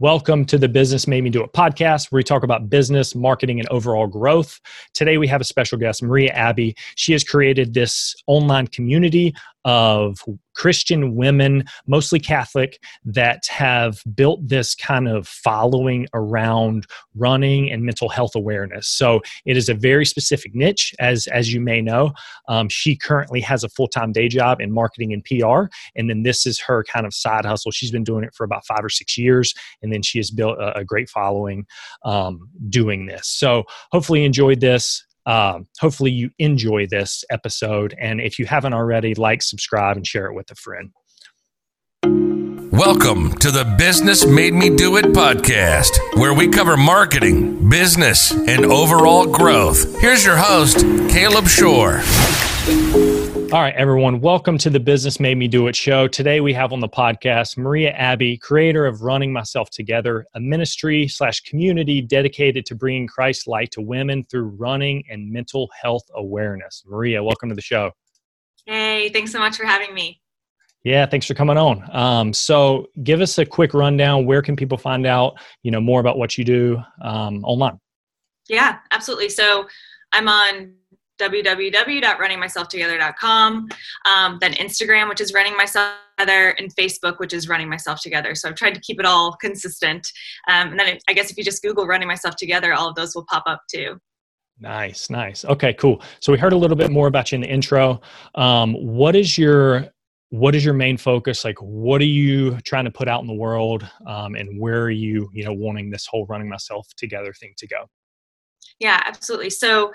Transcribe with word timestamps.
Welcome 0.00 0.44
to 0.46 0.58
the 0.58 0.68
Business 0.68 1.06
Made 1.06 1.22
Me 1.22 1.30
Do 1.30 1.44
It 1.44 1.52
podcast, 1.52 2.10
where 2.10 2.18
we 2.18 2.24
talk 2.24 2.42
about 2.42 2.68
business, 2.68 3.14
marketing, 3.14 3.60
and 3.60 3.68
overall 3.68 4.08
growth. 4.08 4.60
Today, 4.92 5.18
we 5.18 5.28
have 5.28 5.40
a 5.40 5.44
special 5.44 5.78
guest, 5.78 6.02
Maria 6.02 6.32
Abbey. 6.32 6.74
She 6.96 7.12
has 7.12 7.22
created 7.22 7.74
this 7.74 8.12
online 8.26 8.66
community 8.66 9.32
of 9.64 10.18
Christian 10.54 11.14
women, 11.14 11.64
mostly 11.86 12.18
Catholic, 12.18 12.80
that 13.04 13.46
have 13.46 14.02
built 14.14 14.46
this 14.46 14.74
kind 14.74 15.08
of 15.08 15.26
following 15.26 16.06
around 16.14 16.86
running 17.14 17.70
and 17.70 17.82
mental 17.82 18.08
health 18.08 18.34
awareness. 18.34 18.88
So 18.88 19.20
it 19.44 19.56
is 19.56 19.68
a 19.68 19.74
very 19.74 20.06
specific 20.06 20.54
niche, 20.54 20.94
as 20.98 21.26
as 21.28 21.52
you 21.52 21.60
may 21.60 21.80
know. 21.80 22.12
Um, 22.48 22.68
she 22.68 22.96
currently 22.96 23.40
has 23.40 23.64
a 23.64 23.68
full 23.68 23.88
time 23.88 24.12
day 24.12 24.28
job 24.28 24.60
in 24.60 24.72
marketing 24.72 25.12
and 25.12 25.24
PR, 25.24 25.64
and 25.96 26.08
then 26.08 26.22
this 26.22 26.46
is 26.46 26.60
her 26.60 26.84
kind 26.84 27.06
of 27.06 27.14
side 27.14 27.44
hustle. 27.44 27.70
She's 27.70 27.90
been 27.90 28.04
doing 28.04 28.24
it 28.24 28.34
for 28.34 28.44
about 28.44 28.66
five 28.66 28.84
or 28.84 28.88
six 28.88 29.18
years, 29.18 29.54
and 29.82 29.92
then 29.92 30.02
she 30.02 30.18
has 30.18 30.30
built 30.30 30.58
a, 30.58 30.78
a 30.78 30.84
great 30.84 31.08
following 31.08 31.66
um, 32.04 32.48
doing 32.68 33.06
this. 33.06 33.28
So 33.28 33.64
hopefully, 33.92 34.24
enjoyed 34.24 34.60
this. 34.60 35.04
Um, 35.26 35.66
hopefully, 35.80 36.10
you 36.10 36.30
enjoy 36.38 36.86
this 36.86 37.24
episode. 37.30 37.94
And 37.98 38.20
if 38.20 38.38
you 38.38 38.46
haven't 38.46 38.74
already, 38.74 39.14
like, 39.14 39.42
subscribe, 39.42 39.96
and 39.96 40.06
share 40.06 40.26
it 40.26 40.34
with 40.34 40.50
a 40.50 40.54
friend. 40.54 40.90
Welcome 42.72 43.32
to 43.38 43.52
the 43.52 43.64
Business 43.78 44.26
Made 44.26 44.52
Me 44.52 44.68
Do 44.68 44.96
It 44.96 45.06
podcast, 45.06 45.96
where 46.18 46.34
we 46.34 46.48
cover 46.48 46.76
marketing, 46.76 47.68
business, 47.70 48.32
and 48.32 48.66
overall 48.66 49.26
growth. 49.26 50.00
Here's 50.00 50.24
your 50.24 50.36
host, 50.36 50.80
Caleb 51.08 51.46
Shore. 51.46 52.02
All 53.54 53.60
right, 53.60 53.74
everyone, 53.76 54.20
welcome 54.20 54.58
to 54.58 54.68
the 54.68 54.80
Business 54.80 55.20
Made 55.20 55.38
Me 55.38 55.46
Do 55.46 55.68
It 55.68 55.76
show. 55.76 56.08
Today 56.08 56.40
we 56.40 56.52
have 56.54 56.72
on 56.72 56.80
the 56.80 56.88
podcast 56.88 57.56
Maria 57.56 57.92
Abbey, 57.92 58.36
creator 58.36 58.84
of 58.84 59.02
Running 59.02 59.32
Myself 59.32 59.70
Together, 59.70 60.26
a 60.34 60.40
ministry 60.40 61.06
slash 61.06 61.38
community 61.42 62.00
dedicated 62.00 62.66
to 62.66 62.74
bringing 62.74 63.06
Christ's 63.06 63.46
light 63.46 63.70
to 63.70 63.80
women 63.80 64.24
through 64.24 64.46
running 64.58 65.04
and 65.08 65.30
mental 65.30 65.70
health 65.80 66.02
awareness. 66.16 66.82
Maria, 66.84 67.22
welcome 67.22 67.48
to 67.48 67.54
the 67.54 67.62
show. 67.62 67.92
Hey, 68.66 69.10
thanks 69.10 69.30
so 69.30 69.38
much 69.38 69.56
for 69.56 69.66
having 69.66 69.94
me. 69.94 70.20
Yeah, 70.82 71.06
thanks 71.06 71.24
for 71.24 71.34
coming 71.34 71.56
on. 71.56 71.88
Um, 71.96 72.32
so, 72.32 72.88
give 73.04 73.20
us 73.20 73.38
a 73.38 73.46
quick 73.46 73.72
rundown. 73.72 74.26
Where 74.26 74.42
can 74.42 74.56
people 74.56 74.78
find 74.78 75.06
out, 75.06 75.38
you 75.62 75.70
know, 75.70 75.80
more 75.80 76.00
about 76.00 76.18
what 76.18 76.36
you 76.36 76.42
do 76.42 76.82
um, 77.02 77.44
online? 77.44 77.78
Yeah, 78.48 78.78
absolutely. 78.90 79.28
So, 79.28 79.68
I'm 80.10 80.28
on 80.28 80.74
www.runningmyselftogether.com, 81.20 83.68
um, 84.04 84.38
then 84.40 84.52
Instagram, 84.54 85.08
which 85.08 85.20
is 85.20 85.32
Running 85.32 85.56
Myself 85.56 85.94
Together, 86.18 86.50
and 86.58 86.74
Facebook, 86.74 87.18
which 87.18 87.32
is 87.32 87.48
Running 87.48 87.68
Myself 87.68 88.00
Together. 88.00 88.34
So 88.34 88.48
I've 88.48 88.56
tried 88.56 88.74
to 88.74 88.80
keep 88.80 89.00
it 89.00 89.06
all 89.06 89.36
consistent. 89.40 90.06
Um, 90.48 90.70
and 90.70 90.78
then 90.78 90.98
I 91.08 91.12
guess 91.12 91.30
if 91.30 91.36
you 91.36 91.44
just 91.44 91.62
Google 91.62 91.86
Running 91.86 92.08
Myself 92.08 92.36
Together, 92.36 92.74
all 92.74 92.88
of 92.88 92.94
those 92.94 93.14
will 93.14 93.26
pop 93.30 93.44
up 93.46 93.62
too. 93.72 93.98
Nice, 94.60 95.10
nice. 95.10 95.44
Okay, 95.44 95.74
cool. 95.74 96.00
So 96.20 96.32
we 96.32 96.38
heard 96.38 96.52
a 96.52 96.56
little 96.56 96.76
bit 96.76 96.90
more 96.90 97.08
about 97.08 97.32
you 97.32 97.36
in 97.36 97.42
the 97.42 97.48
intro. 97.48 98.00
Um, 98.34 98.74
what 98.74 99.16
is 99.16 99.36
your 99.36 99.86
what 100.30 100.54
is 100.54 100.64
your 100.64 100.74
main 100.74 100.96
focus? 100.96 101.44
Like, 101.44 101.58
what 101.60 102.00
are 102.00 102.06
you 102.06 102.58
trying 102.62 102.86
to 102.86 102.90
put 102.90 103.06
out 103.06 103.20
in 103.20 103.28
the 103.28 103.34
world, 103.34 103.88
um, 104.06 104.34
and 104.34 104.60
where 104.60 104.82
are 104.82 104.90
you, 104.90 105.30
you 105.32 105.44
know, 105.44 105.52
wanting 105.52 105.90
this 105.90 106.06
whole 106.06 106.26
running 106.26 106.48
myself 106.48 106.88
together 106.96 107.32
thing 107.32 107.54
to 107.58 107.68
go? 107.68 107.84
Yeah, 108.80 109.00
absolutely. 109.06 109.50
So 109.50 109.92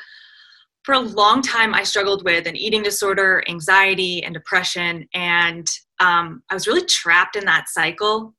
for 0.83 0.94
a 0.94 0.99
long 0.99 1.41
time 1.41 1.73
i 1.73 1.83
struggled 1.83 2.23
with 2.23 2.47
an 2.47 2.55
eating 2.55 2.83
disorder 2.83 3.44
anxiety 3.47 4.23
and 4.23 4.33
depression 4.33 5.08
and 5.13 5.67
um, 5.99 6.41
i 6.49 6.53
was 6.53 6.67
really 6.67 6.86
trapped 6.86 7.36
in 7.36 7.45
that 7.45 7.69
cycle. 7.69 8.33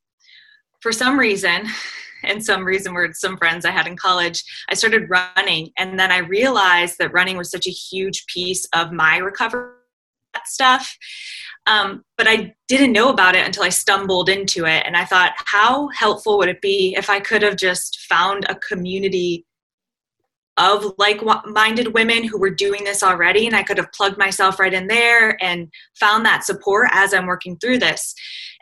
For 0.81 0.93
some 0.93 1.19
reason 1.19 1.67
and 2.25 2.45
some 2.45 2.65
reason 2.65 2.93
were 2.93 3.13
some 3.13 3.37
friends 3.37 3.65
i 3.65 3.71
had 3.71 3.87
in 3.87 3.97
college 3.97 4.43
i 4.69 4.75
started 4.75 5.09
running 5.09 5.71
and 5.79 5.99
then 5.99 6.11
i 6.11 6.19
realized 6.19 6.97
that 6.99 7.13
running 7.13 7.37
was 7.37 7.51
such 7.51 7.67
a 7.67 7.71
huge 7.71 8.27
piece 8.27 8.67
of 8.75 8.93
my 8.93 9.19
recovery 9.19 9.75
stuff. 10.47 10.97
Um, 11.67 12.05
but 12.17 12.27
i 12.29 12.55
didn't 12.69 12.93
know 12.93 13.11
about 13.11 13.35
it 13.35 13.45
until 13.45 13.65
i 13.65 13.69
stumbled 13.69 14.29
into 14.29 14.65
it 14.65 14.85
and 14.87 14.97
i 14.97 15.05
thought 15.05 15.33
how 15.37 15.89
helpful 15.89 16.39
would 16.39 16.49
it 16.49 16.61
be 16.61 16.95
if 16.97 17.11
i 17.11 17.21
could 17.21 17.43
have 17.43 17.57
just 17.57 18.01
found 18.09 18.47
a 18.49 18.55
community 18.55 19.45
of 20.57 20.93
like-minded 20.99 21.95
women 21.95 22.25
who 22.25 22.39
were 22.39 22.51
doing 22.51 22.85
this 22.85 23.03
already 23.03 23.47
and 23.47 23.57
i 23.57 23.63
could 23.63 23.79
have 23.79 23.93
plugged 23.93 24.19
myself 24.19 24.59
right 24.59 24.75
in 24.75 24.87
there 24.87 25.43
and 25.43 25.69
found 25.99 26.25
that 26.25 26.45
support 26.45 26.89
as 26.93 27.15
i'm 27.15 27.27
working 27.27 27.57
through 27.59 27.79
this. 27.79 28.15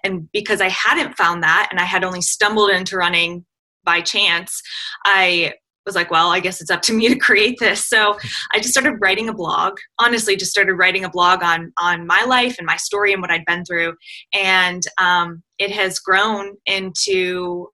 And 0.05 0.31
because 0.33 0.61
i 0.61 0.69
hadn't 0.69 1.17
found 1.17 1.43
that 1.43 1.69
and 1.71 1.81
i 1.81 1.85
had 1.85 2.05
only 2.05 2.21
stumbled 2.21 2.71
into 2.71 2.97
running 2.97 3.45
by 3.85 4.01
chance 4.01 4.61
i 5.05 5.53
was 5.87 5.95
like 5.95 6.11
well 6.11 6.31
i 6.31 6.41
guess 6.41 6.61
it's 6.61 6.71
up 6.71 6.83
to 6.83 6.93
me 6.93 7.09
to 7.09 7.17
create 7.17 7.57
this. 7.59 7.89
So 7.89 8.19
i 8.53 8.59
just 8.59 8.71
started 8.71 8.99
writing 9.01 9.29
a 9.29 9.35
blog 9.35 9.79
honestly 9.99 10.37
just 10.37 10.51
started 10.51 10.75
writing 10.75 11.05
a 11.05 11.11
blog 11.11 11.43
on 11.43 11.73
on 11.79 12.07
my 12.07 12.23
life 12.25 12.57
and 12.59 12.67
my 12.67 12.77
story 12.77 13.13
and 13.13 13.23
what 13.23 13.31
i'd 13.31 13.47
been 13.47 13.65
through. 13.65 13.95
And 14.35 14.83
um, 14.99 15.43
it 15.59 15.73
has 15.73 15.99
grown 15.99 16.57
into 16.67 17.69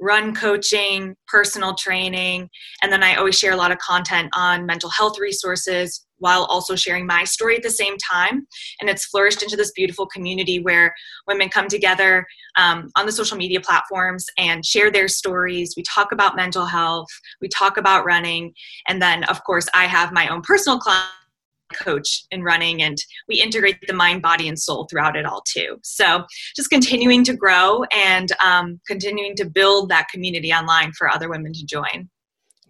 run 0.00 0.34
coaching, 0.34 1.14
personal 1.26 1.74
training, 1.74 2.48
and 2.82 2.92
then 2.92 3.02
I 3.02 3.16
always 3.16 3.38
share 3.38 3.52
a 3.52 3.56
lot 3.56 3.72
of 3.72 3.78
content 3.78 4.30
on 4.34 4.66
mental 4.66 4.90
health 4.90 5.18
resources 5.18 6.04
while 6.18 6.44
also 6.44 6.74
sharing 6.74 7.06
my 7.06 7.24
story 7.24 7.56
at 7.56 7.62
the 7.62 7.70
same 7.70 7.96
time. 7.98 8.46
And 8.80 8.90
it's 8.90 9.06
flourished 9.06 9.42
into 9.42 9.56
this 9.56 9.72
beautiful 9.72 10.06
community 10.06 10.60
where 10.60 10.94
women 11.26 11.48
come 11.48 11.68
together 11.68 12.26
um, 12.56 12.90
on 12.96 13.06
the 13.06 13.12
social 13.12 13.36
media 13.36 13.60
platforms 13.60 14.26
and 14.36 14.64
share 14.64 14.90
their 14.90 15.08
stories. 15.08 15.74
We 15.76 15.82
talk 15.82 16.12
about 16.12 16.36
mental 16.36 16.66
health, 16.66 17.08
we 17.40 17.48
talk 17.48 17.76
about 17.76 18.04
running, 18.04 18.52
and 18.88 19.00
then, 19.00 19.24
of 19.24 19.42
course, 19.44 19.68
I 19.74 19.84
have 19.84 20.12
my 20.12 20.28
own 20.28 20.42
personal 20.42 20.78
client 20.78 21.08
coach 21.72 22.24
in 22.30 22.42
running 22.42 22.82
and 22.82 22.98
we 23.28 23.40
integrate 23.40 23.78
the 23.86 23.92
mind 23.92 24.22
body 24.22 24.48
and 24.48 24.58
soul 24.58 24.86
throughout 24.90 25.16
it 25.16 25.26
all 25.26 25.42
too 25.46 25.78
so 25.82 26.24
just 26.56 26.70
continuing 26.70 27.24
to 27.24 27.34
grow 27.34 27.84
and 27.92 28.32
um, 28.44 28.80
continuing 28.86 29.34
to 29.36 29.44
build 29.44 29.88
that 29.88 30.06
community 30.12 30.52
online 30.52 30.92
for 30.92 31.08
other 31.08 31.28
women 31.28 31.52
to 31.52 31.64
join 31.64 32.08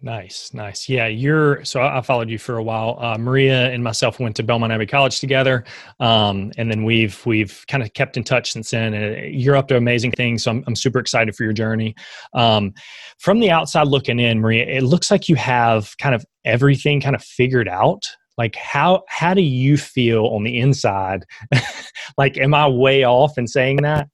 Nice, 0.01 0.53
nice. 0.53 0.87
Yeah, 0.87 1.07
you're. 1.07 1.63
So 1.65 1.81
I 1.81 1.99
followed 2.01 2.29
you 2.29 2.37
for 2.37 2.55
a 2.55 2.63
while. 2.63 2.97
Uh, 3.01 3.17
Maria 3.17 3.69
and 3.69 3.83
myself 3.83 4.17
went 4.17 4.33
to 4.37 4.43
Belmont 4.43 4.71
Abbey 4.71 4.85
College 4.85 5.19
together, 5.19 5.65
um, 5.99 6.53
and 6.57 6.71
then 6.71 6.85
we've 6.85 7.21
we've 7.25 7.65
kind 7.67 7.83
of 7.83 7.91
kept 7.93 8.15
in 8.15 8.23
touch 8.23 8.53
since 8.53 8.71
then. 8.71 8.93
And 8.93 9.35
you're 9.35 9.57
up 9.57 9.67
to 9.67 9.75
amazing 9.75 10.11
things. 10.11 10.43
So 10.43 10.51
I'm, 10.51 10.63
I'm 10.67 10.75
super 10.75 10.99
excited 10.99 11.35
for 11.35 11.43
your 11.43 11.51
journey. 11.51 11.95
Um, 12.33 12.73
from 13.17 13.41
the 13.41 13.51
outside 13.51 13.87
looking 13.87 14.19
in, 14.19 14.39
Maria, 14.39 14.65
it 14.65 14.83
looks 14.83 15.11
like 15.11 15.27
you 15.27 15.35
have 15.35 15.93
kind 15.97 16.15
of 16.15 16.25
everything 16.45 17.01
kind 17.01 17.15
of 17.15 17.21
figured 17.21 17.67
out 17.67 18.03
like 18.39 18.55
how 18.55 19.03
how 19.07 19.35
do 19.35 19.43
you 19.43 19.77
feel 19.77 20.25
on 20.27 20.43
the 20.43 20.57
inside 20.57 21.23
like 22.17 22.37
am 22.37 22.55
i 22.55 22.67
way 22.67 23.03
off 23.03 23.37
in 23.37 23.45
saying 23.45 23.77
that 23.77 24.07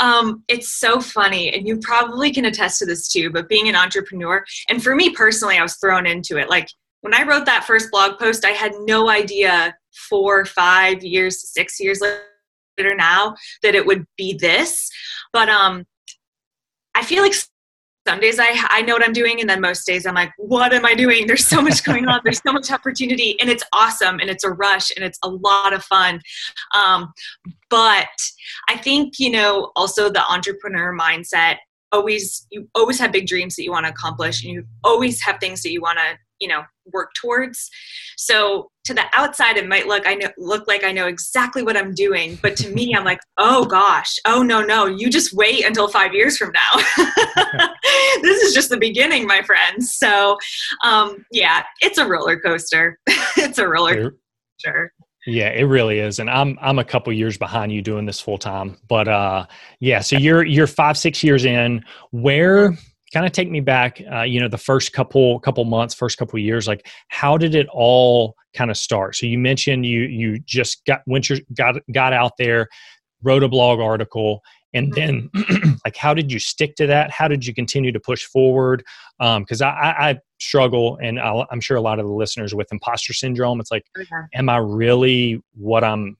um, 0.00 0.42
it's 0.48 0.72
so 0.72 1.00
funny, 1.00 1.54
and 1.54 1.68
you 1.68 1.78
probably 1.78 2.32
can 2.32 2.46
attest 2.46 2.80
to 2.80 2.84
this 2.84 3.06
too. 3.06 3.30
But 3.30 3.48
being 3.48 3.68
an 3.68 3.76
entrepreneur, 3.76 4.44
and 4.68 4.82
for 4.82 4.96
me 4.96 5.10
personally, 5.10 5.56
I 5.56 5.62
was 5.62 5.76
thrown 5.76 6.04
into 6.04 6.36
it. 6.36 6.50
Like 6.50 6.68
when 7.02 7.14
I 7.14 7.22
wrote 7.22 7.46
that 7.46 7.64
first 7.64 7.92
blog 7.92 8.18
post, 8.18 8.44
I 8.44 8.50
had 8.50 8.72
no 8.80 9.08
idea 9.08 9.72
four, 10.08 10.44
five 10.46 11.04
years, 11.04 11.48
six 11.52 11.78
years 11.78 12.00
later 12.00 12.96
now 12.96 13.36
that 13.62 13.74
it 13.74 13.86
would 13.86 14.04
be 14.16 14.36
this. 14.36 14.90
But 15.32 15.48
um, 15.48 15.84
I 16.94 17.04
feel 17.04 17.22
like 17.22 17.34
some 18.06 18.20
days 18.20 18.38
I, 18.38 18.50
I 18.68 18.82
know 18.82 18.94
what 18.94 19.04
I'm 19.04 19.12
doing, 19.12 19.40
and 19.40 19.48
then 19.48 19.60
most 19.60 19.86
days 19.86 20.06
I'm 20.06 20.14
like, 20.14 20.32
what 20.36 20.72
am 20.72 20.84
I 20.84 20.94
doing? 20.94 21.26
There's 21.26 21.46
so 21.46 21.62
much 21.62 21.84
going 21.84 22.06
on. 22.06 22.20
There's 22.24 22.42
so 22.46 22.52
much 22.52 22.70
opportunity, 22.70 23.38
and 23.40 23.48
it's 23.48 23.64
awesome, 23.72 24.20
and 24.20 24.28
it's 24.28 24.44
a 24.44 24.50
rush, 24.50 24.90
and 24.94 25.04
it's 25.04 25.18
a 25.22 25.28
lot 25.28 25.72
of 25.72 25.84
fun. 25.84 26.20
Um, 26.74 27.12
but 27.70 28.08
I 28.68 28.76
think, 28.76 29.18
you 29.18 29.30
know, 29.30 29.72
also 29.74 30.10
the 30.10 30.24
entrepreneur 30.30 30.96
mindset 30.96 31.56
always, 31.92 32.46
you 32.50 32.68
always 32.74 32.98
have 32.98 33.12
big 33.12 33.26
dreams 33.26 33.56
that 33.56 33.62
you 33.62 33.70
want 33.70 33.86
to 33.86 33.92
accomplish, 33.92 34.44
and 34.44 34.52
you 34.52 34.64
always 34.82 35.22
have 35.22 35.38
things 35.38 35.62
that 35.62 35.70
you 35.70 35.80
want 35.80 35.98
to 35.98 36.18
you 36.44 36.48
know 36.48 36.62
work 36.92 37.08
towards 37.14 37.70
so 38.18 38.68
to 38.84 38.92
the 38.92 39.02
outside 39.14 39.56
it 39.56 39.66
might 39.66 39.86
look 39.86 40.06
i 40.06 40.14
know 40.14 40.28
look 40.36 40.68
like 40.68 40.84
i 40.84 40.92
know 40.92 41.06
exactly 41.06 41.62
what 41.62 41.74
i'm 41.74 41.94
doing 41.94 42.38
but 42.42 42.54
to 42.54 42.68
me 42.68 42.94
i'm 42.94 43.02
like 43.02 43.18
oh 43.38 43.64
gosh 43.64 44.18
oh 44.26 44.42
no 44.42 44.60
no 44.60 44.84
you 44.84 45.08
just 45.08 45.32
wait 45.32 45.64
until 45.64 45.88
five 45.88 46.12
years 46.12 46.36
from 46.36 46.52
now 46.52 46.82
this 48.20 48.42
is 48.42 48.52
just 48.52 48.68
the 48.68 48.76
beginning 48.76 49.26
my 49.26 49.40
friends 49.40 49.94
so 49.94 50.36
um, 50.84 51.24
yeah 51.32 51.62
it's 51.80 51.96
a 51.96 52.06
roller 52.06 52.38
coaster 52.38 52.98
it's 53.06 53.56
a 53.56 53.66
roller 53.66 54.10
coaster 54.10 54.92
yeah, 55.26 55.48
it 55.48 55.64
really 55.64 56.00
is, 56.00 56.18
and 56.18 56.28
I'm 56.28 56.58
I'm 56.60 56.78
a 56.78 56.84
couple 56.84 57.10
years 57.10 57.38
behind 57.38 57.72
you 57.72 57.80
doing 57.80 58.04
this 58.04 58.20
full 58.20 58.36
time, 58.36 58.76
but 58.88 59.08
uh, 59.08 59.46
yeah. 59.80 60.00
So 60.00 60.18
you're 60.18 60.44
you're 60.44 60.66
five 60.66 60.98
six 60.98 61.24
years 61.24 61.46
in. 61.46 61.82
Where 62.10 62.76
kind 63.14 63.24
of 63.24 63.32
take 63.32 63.50
me 63.50 63.60
back 63.60 64.02
uh, 64.12 64.22
you 64.22 64.40
know 64.40 64.48
the 64.48 64.58
first 64.58 64.92
couple 64.92 65.40
couple 65.40 65.64
months 65.64 65.94
first 65.94 66.18
couple 66.18 66.38
years 66.38 66.68
like 66.68 66.86
how 67.08 67.38
did 67.38 67.54
it 67.54 67.66
all 67.72 68.34
kind 68.54 68.70
of 68.70 68.76
start? 68.76 69.16
So 69.16 69.26
you 69.26 69.38
mentioned 69.38 69.84
you 69.84 70.02
you 70.02 70.38
just 70.40 70.84
got 70.86 71.02
went 71.06 71.28
your 71.28 71.38
got 71.54 71.76
got 71.92 72.12
out 72.12 72.32
there 72.38 72.68
wrote 73.22 73.42
a 73.42 73.48
blog 73.48 73.80
article 73.80 74.40
and 74.72 74.92
then 74.92 75.30
like 75.84 75.96
how 75.96 76.14
did 76.14 76.32
you 76.32 76.38
stick 76.38 76.76
to 76.76 76.86
that? 76.86 77.10
How 77.10 77.28
did 77.28 77.44
you 77.44 77.52
continue 77.52 77.92
to 77.92 78.00
push 78.00 78.24
forward? 78.24 78.84
Because 79.18 79.60
um, 79.60 79.68
I, 79.68 80.10
I, 80.10 80.18
struggle 80.40 80.98
and 81.00 81.18
i 81.18 81.42
am 81.52 81.60
sure 81.60 81.78
a 81.78 81.80
lot 81.80 81.98
of 81.98 82.04
the 82.04 82.12
listeners 82.12 82.54
with 82.54 82.70
imposter 82.70 83.14
syndrome 83.14 83.60
it's 83.60 83.70
like 83.70 83.86
okay. 83.98 84.26
am 84.34 84.50
i 84.50 84.58
really 84.58 85.40
what 85.54 85.82
i'm 85.82 86.18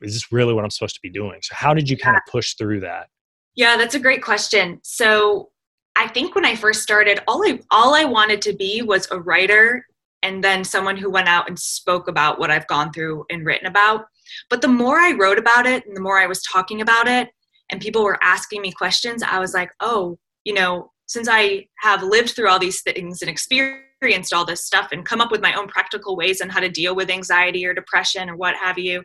is 0.00 0.12
this 0.12 0.30
really 0.30 0.54
what 0.54 0.62
i'm 0.62 0.70
supposed 0.70 0.94
to 0.94 1.00
be 1.00 1.10
doing? 1.10 1.40
So 1.42 1.54
how 1.56 1.74
did 1.74 1.90
you 1.90 1.96
kind 1.96 2.16
of 2.16 2.22
push 2.30 2.54
through 2.54 2.80
that? 2.80 3.08
Yeah 3.56 3.76
that's 3.76 3.96
a 3.96 3.98
great 3.98 4.22
question. 4.22 4.78
So 4.84 5.50
i 5.96 6.08
think 6.08 6.34
when 6.34 6.44
i 6.44 6.54
first 6.54 6.82
started 6.82 7.20
all 7.26 7.42
i 7.46 7.58
all 7.70 7.94
i 7.94 8.04
wanted 8.04 8.40
to 8.42 8.52
be 8.54 8.82
was 8.82 9.08
a 9.10 9.20
writer 9.20 9.84
and 10.22 10.42
then 10.42 10.64
someone 10.64 10.96
who 10.96 11.10
went 11.10 11.28
out 11.28 11.48
and 11.48 11.58
spoke 11.58 12.08
about 12.08 12.38
what 12.38 12.50
i've 12.50 12.66
gone 12.66 12.92
through 12.92 13.24
and 13.30 13.44
written 13.44 13.66
about. 13.66 14.06
But 14.50 14.62
the 14.62 14.68
more 14.68 14.98
I 14.98 15.12
wrote 15.12 15.38
about 15.38 15.66
it 15.66 15.86
and 15.86 15.96
the 15.96 16.00
more 16.00 16.18
I 16.18 16.26
was 16.26 16.42
talking 16.42 16.80
about 16.80 17.08
it, 17.08 17.30
and 17.70 17.80
people 17.80 18.04
were 18.04 18.22
asking 18.22 18.62
me 18.62 18.72
questions, 18.72 19.22
I 19.22 19.38
was 19.38 19.54
like, 19.54 19.70
oh, 19.80 20.18
you 20.44 20.52
know, 20.52 20.90
since 21.06 21.28
I 21.30 21.66
have 21.80 22.02
lived 22.02 22.30
through 22.30 22.48
all 22.48 22.58
these 22.58 22.82
things 22.82 23.22
and 23.22 23.30
experienced 23.30 24.32
all 24.32 24.44
this 24.44 24.64
stuff 24.64 24.88
and 24.92 25.04
come 25.04 25.20
up 25.20 25.30
with 25.30 25.40
my 25.40 25.54
own 25.54 25.68
practical 25.68 26.16
ways 26.16 26.40
on 26.40 26.50
how 26.50 26.60
to 26.60 26.68
deal 26.68 26.94
with 26.94 27.10
anxiety 27.10 27.64
or 27.66 27.74
depression 27.74 28.28
or 28.28 28.36
what 28.36 28.54
have 28.56 28.78
you, 28.78 29.02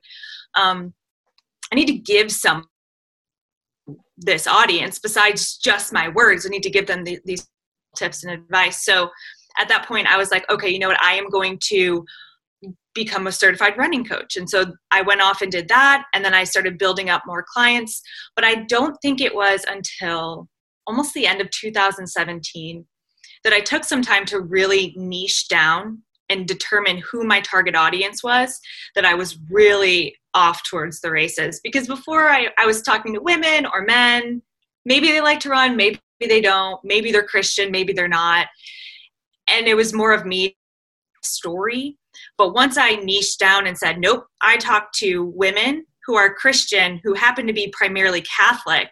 um, 0.55 0.93
I 1.71 1.75
need 1.75 1.87
to 1.87 1.97
give 1.97 2.31
some 2.31 2.65
this 4.19 4.47
audience 4.47 4.99
besides 4.99 5.57
just 5.57 5.93
my 5.93 6.09
words. 6.09 6.45
I 6.45 6.49
need 6.49 6.63
to 6.63 6.69
give 6.69 6.87
them 6.87 7.03
the, 7.03 7.19
these 7.25 7.47
tips 7.95 8.23
and 8.23 8.33
advice. 8.33 8.83
So 8.85 9.09
at 9.57 9.67
that 9.69 9.87
point, 9.87 10.07
I 10.07 10.17
was 10.17 10.31
like, 10.31 10.49
okay, 10.49 10.69
you 10.69 10.79
know 10.79 10.89
what? 10.89 11.01
I 11.01 11.13
am 11.13 11.29
going 11.29 11.59
to 11.65 12.05
become 12.93 13.27
a 13.27 13.31
certified 13.31 13.77
running 13.77 14.03
coach. 14.03 14.35
And 14.35 14.49
so 14.49 14.73
I 14.91 15.01
went 15.01 15.21
off 15.21 15.41
and 15.41 15.51
did 15.51 15.67
that. 15.69 16.05
And 16.13 16.23
then 16.23 16.33
I 16.33 16.43
started 16.43 16.77
building 16.77 17.09
up 17.09 17.23
more 17.25 17.45
clients. 17.53 18.01
But 18.35 18.45
I 18.45 18.63
don't 18.67 18.97
think 19.01 19.21
it 19.21 19.33
was 19.33 19.65
until 19.69 20.47
almost 20.85 21.13
the 21.13 21.27
end 21.27 21.39
of 21.39 21.49
2017 21.51 22.85
that 23.43 23.53
I 23.53 23.59
took 23.59 23.83
some 23.83 24.01
time 24.01 24.25
to 24.25 24.41
really 24.41 24.93
niche 24.97 25.47
down 25.47 26.03
and 26.29 26.47
determine 26.47 27.01
who 27.09 27.23
my 27.23 27.41
target 27.41 27.75
audience 27.75 28.23
was, 28.23 28.59
that 28.95 29.05
I 29.05 29.15
was 29.15 29.37
really 29.49 30.15
off 30.39 30.63
towards 30.63 31.01
the 31.01 31.11
races. 31.11 31.59
Because 31.63 31.87
before 31.87 32.29
I, 32.29 32.47
I 32.57 32.65
was 32.65 32.81
talking 32.81 33.13
to 33.13 33.21
women 33.21 33.65
or 33.65 33.83
men, 33.83 34.41
maybe 34.85 35.11
they 35.11 35.21
like 35.21 35.39
to 35.41 35.49
run, 35.49 35.75
maybe 35.75 35.99
they 36.19 36.41
don't, 36.41 36.79
maybe 36.83 37.11
they're 37.11 37.27
Christian, 37.27 37.71
maybe 37.71 37.93
they're 37.93 38.07
not. 38.07 38.47
And 39.49 39.67
it 39.67 39.75
was 39.75 39.93
more 39.93 40.13
of 40.13 40.25
me 40.25 40.55
story 41.23 41.99
but 42.37 42.53
once 42.53 42.77
I 42.77 42.95
niched 42.95 43.39
down 43.39 43.67
and 43.67 43.77
said, 43.77 43.99
nope, 43.99 44.25
I 44.41 44.57
talk 44.57 44.91
to 44.93 45.25
women 45.35 45.85
who 46.05 46.15
are 46.15 46.33
Christian 46.33 46.99
who 47.03 47.13
happen 47.13 47.45
to 47.47 47.53
be 47.53 47.73
primarily 47.75 48.21
Catholic, 48.21 48.89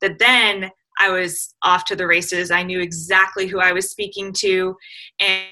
that 0.00 0.18
then 0.18 0.70
I 0.98 1.10
was 1.10 1.54
off 1.62 1.84
to 1.86 1.96
the 1.96 2.06
races. 2.06 2.50
I 2.50 2.62
knew 2.62 2.80
exactly 2.80 3.46
who 3.46 3.60
I 3.60 3.72
was 3.72 3.90
speaking 3.90 4.32
to. 4.38 4.76
And 5.20 5.44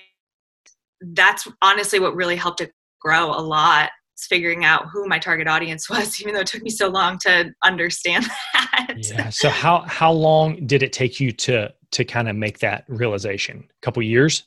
that's 1.01 1.47
honestly 1.61 2.01
what 2.01 2.17
really 2.17 2.37
helped 2.37 2.63
it 2.63 2.73
grow 3.01 3.27
a 3.31 3.41
lot 3.41 3.91
figuring 4.27 4.65
out 4.65 4.87
who 4.93 5.07
my 5.07 5.19
target 5.19 5.47
audience 5.47 5.89
was 5.91 6.21
even 6.21 6.35
though 6.35 6.41
it 6.41 6.47
took 6.47 6.63
me 6.63 6.71
so 6.71 6.89
long 6.89 7.19
to 7.19 7.53
understand 7.63 8.25
that 8.55 8.95
yeah 8.97 9.29
so 9.31 9.49
how 9.49 9.81
how 9.83 10.13
long 10.13 10.67
did 10.67 10.83
it 10.83 10.93
take 10.93 11.21
you 11.21 11.33
to 11.33 11.73
to 11.91 12.05
kind 12.05 12.29
of 12.29 12.37
make 12.37 12.59
that 12.59 12.85
realization 12.89 13.65
a 13.71 13.81
couple 13.85 14.03
years 14.03 14.45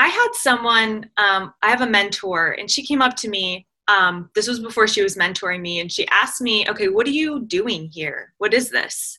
I 0.00 0.08
had 0.08 0.28
someone, 0.32 1.10
um, 1.18 1.52
I 1.62 1.68
have 1.68 1.82
a 1.82 1.86
mentor, 1.86 2.52
and 2.58 2.70
she 2.70 2.86
came 2.86 3.02
up 3.02 3.16
to 3.16 3.28
me. 3.28 3.66
Um, 3.86 4.30
this 4.34 4.48
was 4.48 4.58
before 4.58 4.88
she 4.88 5.02
was 5.02 5.16
mentoring 5.16 5.60
me, 5.60 5.80
and 5.80 5.92
she 5.92 6.08
asked 6.08 6.40
me, 6.40 6.66
Okay, 6.70 6.88
what 6.88 7.06
are 7.06 7.10
you 7.10 7.44
doing 7.44 7.90
here? 7.92 8.32
What 8.38 8.54
is 8.54 8.70
this? 8.70 9.18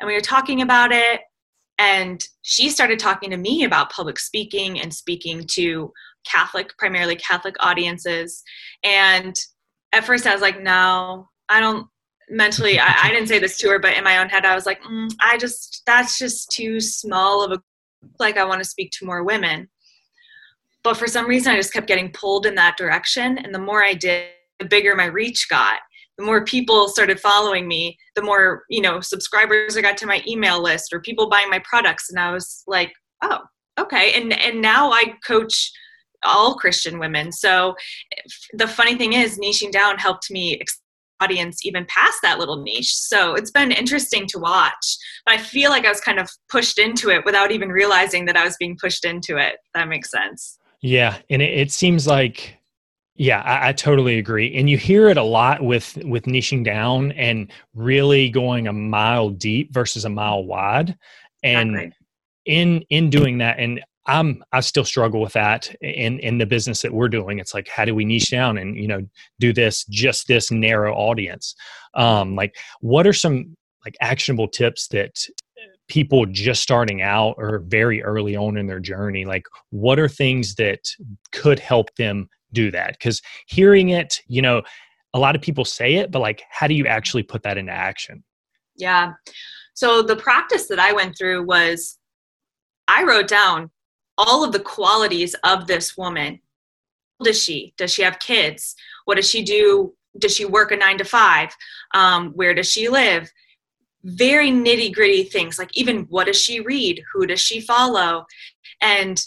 And 0.00 0.08
we 0.08 0.14
were 0.14 0.22
talking 0.22 0.62
about 0.62 0.90
it, 0.90 1.20
and 1.78 2.24
she 2.40 2.70
started 2.70 2.98
talking 2.98 3.28
to 3.28 3.36
me 3.36 3.64
about 3.64 3.92
public 3.92 4.18
speaking 4.18 4.80
and 4.80 4.94
speaking 4.94 5.44
to 5.48 5.92
Catholic, 6.30 6.76
primarily 6.78 7.16
Catholic 7.16 7.54
audiences. 7.60 8.42
And 8.82 9.34
at 9.92 10.04
first, 10.04 10.26
I 10.26 10.32
was 10.32 10.42
like, 10.42 10.62
No, 10.62 11.28
I 11.48 11.60
don't 11.60 11.86
mentally 12.28 12.76
I, 12.80 12.92
I, 13.04 13.10
didn't 13.10 13.28
say 13.28 13.38
this 13.38 13.56
to 13.58 13.68
her 13.68 13.78
but 13.78 13.96
in 13.96 14.02
my 14.02 14.18
own 14.18 14.28
head 14.28 14.44
i 14.44 14.52
was 14.52 14.66
like 14.66 14.82
mm, 14.82 15.08
i 15.20 15.38
just 15.38 15.84
that's 15.86 16.18
just 16.18 16.50
too 16.50 16.80
small 16.80 17.44
of 17.44 17.52
a 17.52 17.62
like 18.18 18.36
i 18.36 18.42
want 18.42 18.60
to 18.60 18.68
speak 18.68 18.90
to 18.98 19.06
more 19.06 19.22
women 19.22 19.68
but 20.86 20.96
for 20.96 21.08
some 21.08 21.26
reason, 21.26 21.52
I 21.52 21.56
just 21.56 21.72
kept 21.72 21.88
getting 21.88 22.12
pulled 22.12 22.46
in 22.46 22.54
that 22.54 22.76
direction. 22.76 23.38
And 23.38 23.52
the 23.52 23.58
more 23.58 23.82
I 23.82 23.92
did, 23.92 24.28
the 24.60 24.66
bigger 24.66 24.94
my 24.94 25.06
reach 25.06 25.48
got. 25.48 25.80
The 26.16 26.24
more 26.24 26.44
people 26.44 26.86
started 26.86 27.18
following 27.18 27.66
me, 27.66 27.98
the 28.14 28.22
more, 28.22 28.62
you 28.70 28.80
know, 28.80 29.00
subscribers 29.00 29.76
I 29.76 29.80
got 29.80 29.96
to 29.96 30.06
my 30.06 30.22
email 30.28 30.62
list 30.62 30.92
or 30.92 31.00
people 31.00 31.28
buying 31.28 31.50
my 31.50 31.58
products. 31.68 32.08
And 32.08 32.20
I 32.20 32.30
was 32.30 32.62
like, 32.68 32.92
oh, 33.22 33.40
okay. 33.80 34.12
And 34.12 34.32
and 34.32 34.62
now 34.62 34.92
I 34.92 35.14
coach 35.26 35.72
all 36.26 36.56
Christian 36.56 36.98
women. 36.98 37.32
So 37.32 37.74
the 38.52 38.68
funny 38.68 38.96
thing 38.96 39.12
is, 39.12 39.38
niching 39.38 39.70
down 39.70 39.98
helped 39.98 40.30
me 40.30 40.60
audience 41.20 41.64
even 41.64 41.86
past 41.86 42.18
that 42.22 42.38
little 42.38 42.62
niche. 42.62 42.94
So 42.94 43.34
it's 43.34 43.50
been 43.50 43.72
interesting 43.72 44.26
to 44.28 44.38
watch. 44.38 44.96
But 45.24 45.36
I 45.36 45.38
feel 45.38 45.70
like 45.70 45.86
I 45.86 45.88
was 45.88 46.00
kind 46.00 46.18
of 46.18 46.28
pushed 46.50 46.78
into 46.78 47.10
it 47.10 47.24
without 47.24 47.50
even 47.50 47.70
realizing 47.70 48.26
that 48.26 48.36
I 48.36 48.44
was 48.44 48.56
being 48.58 48.76
pushed 48.80 49.04
into 49.04 49.38
it. 49.38 49.56
that 49.74 49.88
makes 49.88 50.10
sense. 50.10 50.58
Yeah, 50.82 51.16
and 51.30 51.40
it, 51.40 51.58
it 51.58 51.72
seems 51.72 52.06
like 52.06 52.58
yeah, 53.18 53.40
I, 53.40 53.68
I, 53.68 53.72
totally 53.72 54.18
agree. 54.18 54.54
And 54.56 54.68
you 54.68 54.76
hear 54.76 55.08
it 55.08 55.16
a 55.16 55.22
lot 55.22 55.62
with 55.62 55.96
with 56.04 56.24
niching 56.24 56.62
down 56.62 57.12
and 57.12 57.50
really 57.74 58.28
going 58.28 58.68
a 58.68 58.74
mile 58.74 59.30
deep 59.30 59.72
versus 59.72 60.04
a 60.04 60.10
mile 60.10 60.44
wide. 60.44 60.98
And 61.42 61.70
exactly. 61.70 61.92
in 62.44 62.84
in 62.90 63.08
doing 63.08 63.38
that, 63.38 63.58
and 63.58 63.82
I'm 64.06 64.42
I 64.52 64.60
still 64.60 64.84
struggle 64.84 65.20
with 65.20 65.32
that 65.32 65.74
in 65.80 66.18
in 66.20 66.38
the 66.38 66.46
business 66.46 66.82
that 66.82 66.92
we're 66.92 67.08
doing. 67.08 67.38
It's 67.38 67.54
like 67.54 67.68
how 67.68 67.84
do 67.84 67.94
we 67.94 68.04
niche 68.04 68.30
down 68.30 68.58
and 68.58 68.76
you 68.76 68.88
know 68.88 69.02
do 69.40 69.52
this 69.52 69.84
just 69.86 70.28
this 70.28 70.50
narrow 70.50 70.94
audience? 70.94 71.54
Um, 71.94 72.36
like 72.36 72.56
what 72.80 73.06
are 73.06 73.12
some 73.12 73.56
like 73.84 73.96
actionable 74.00 74.48
tips 74.48 74.88
that 74.88 75.14
people 75.88 76.26
just 76.26 76.62
starting 76.62 77.02
out 77.02 77.34
or 77.38 77.60
very 77.66 78.02
early 78.02 78.36
on 78.36 78.56
in 78.56 78.66
their 78.66 78.80
journey 78.80 79.24
like 79.24 79.46
what 79.70 79.98
are 79.98 80.08
things 80.08 80.56
that 80.56 80.80
could 81.32 81.60
help 81.60 81.94
them 81.94 82.28
do 82.52 82.70
that 82.70 82.92
because 82.92 83.22
hearing 83.46 83.90
it 83.90 84.20
you 84.26 84.42
know 84.42 84.62
a 85.14 85.18
lot 85.18 85.36
of 85.36 85.42
people 85.42 85.64
say 85.64 85.94
it 85.94 86.10
but 86.10 86.18
like 86.18 86.42
how 86.50 86.66
do 86.66 86.74
you 86.74 86.86
actually 86.86 87.22
put 87.22 87.42
that 87.42 87.56
into 87.56 87.72
action 87.72 88.22
yeah 88.76 89.12
so 89.74 90.02
the 90.02 90.16
practice 90.16 90.66
that 90.66 90.80
i 90.80 90.92
went 90.92 91.16
through 91.16 91.44
was 91.44 91.98
i 92.88 93.04
wrote 93.04 93.28
down 93.28 93.70
all 94.18 94.44
of 94.44 94.52
the 94.52 94.60
qualities 94.60 95.34
of 95.44 95.66
this 95.66 95.96
woman. 95.96 96.40
Does 97.22 97.42
she? 97.42 97.74
Does 97.76 97.92
she 97.92 98.02
have 98.02 98.18
kids? 98.18 98.74
What 99.04 99.16
does 99.16 99.28
she 99.28 99.42
do? 99.42 99.94
Does 100.18 100.34
she 100.34 100.44
work 100.44 100.70
a 100.70 100.76
nine 100.76 100.98
to 100.98 101.04
five? 101.04 101.54
Um, 101.94 102.32
where 102.32 102.54
does 102.54 102.70
she 102.70 102.88
live? 102.88 103.30
Very 104.04 104.50
nitty 104.50 104.94
gritty 104.94 105.24
things 105.24 105.58
like 105.58 105.76
even 105.76 106.04
what 106.04 106.26
does 106.26 106.40
she 106.40 106.60
read? 106.60 107.02
Who 107.12 107.26
does 107.26 107.40
she 107.40 107.60
follow? 107.60 108.26
And 108.80 109.20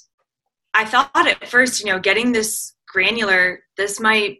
i 0.76 0.86
thought 0.86 1.10
at 1.16 1.48
first 1.48 1.80
you 1.80 1.88
know 1.88 1.98
getting 1.98 2.32
this 2.32 2.76
granular 2.88 3.64
this 3.76 4.00
might 4.00 4.38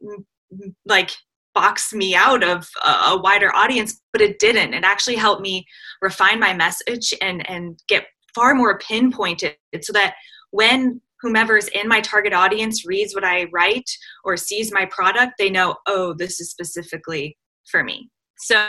like 0.86 1.10
box 1.54 1.94
me 1.94 2.16
out 2.16 2.44
of 2.44 2.70
a, 2.86 3.18
wider 3.18 3.54
audience 3.56 4.02
but 4.14 4.22
it 4.22 4.40
didn't. 4.40 4.74
It 4.74 4.84
actually 4.84 5.16
helped 5.16 5.42
me 5.42 5.66
refine 6.02 6.40
my 6.40 6.54
message 6.54 7.14
and 7.22 7.48
and 7.50 7.80
get 7.88 8.06
far 8.34 8.54
more 8.54 8.78
pinpointed 8.78 9.56
so 9.82 9.92
that 9.94 10.16
when 10.52 11.02
whomever's 11.22 11.68
in 11.70 11.88
my 11.88 12.00
target 12.02 12.34
audience 12.34 12.86
reads 12.86 13.14
what 13.14 13.24
i 13.24 13.46
write 13.52 13.90
or 14.24 14.38
sees 14.38 14.72
my 14.72 14.86
product 14.86 15.34
they 15.38 15.50
know 15.50 15.76
oh 15.88 16.14
this 16.14 16.40
is 16.40 16.50
specifically 16.50 17.38
for 17.70 17.84
me 17.84 18.10
so 18.38 18.66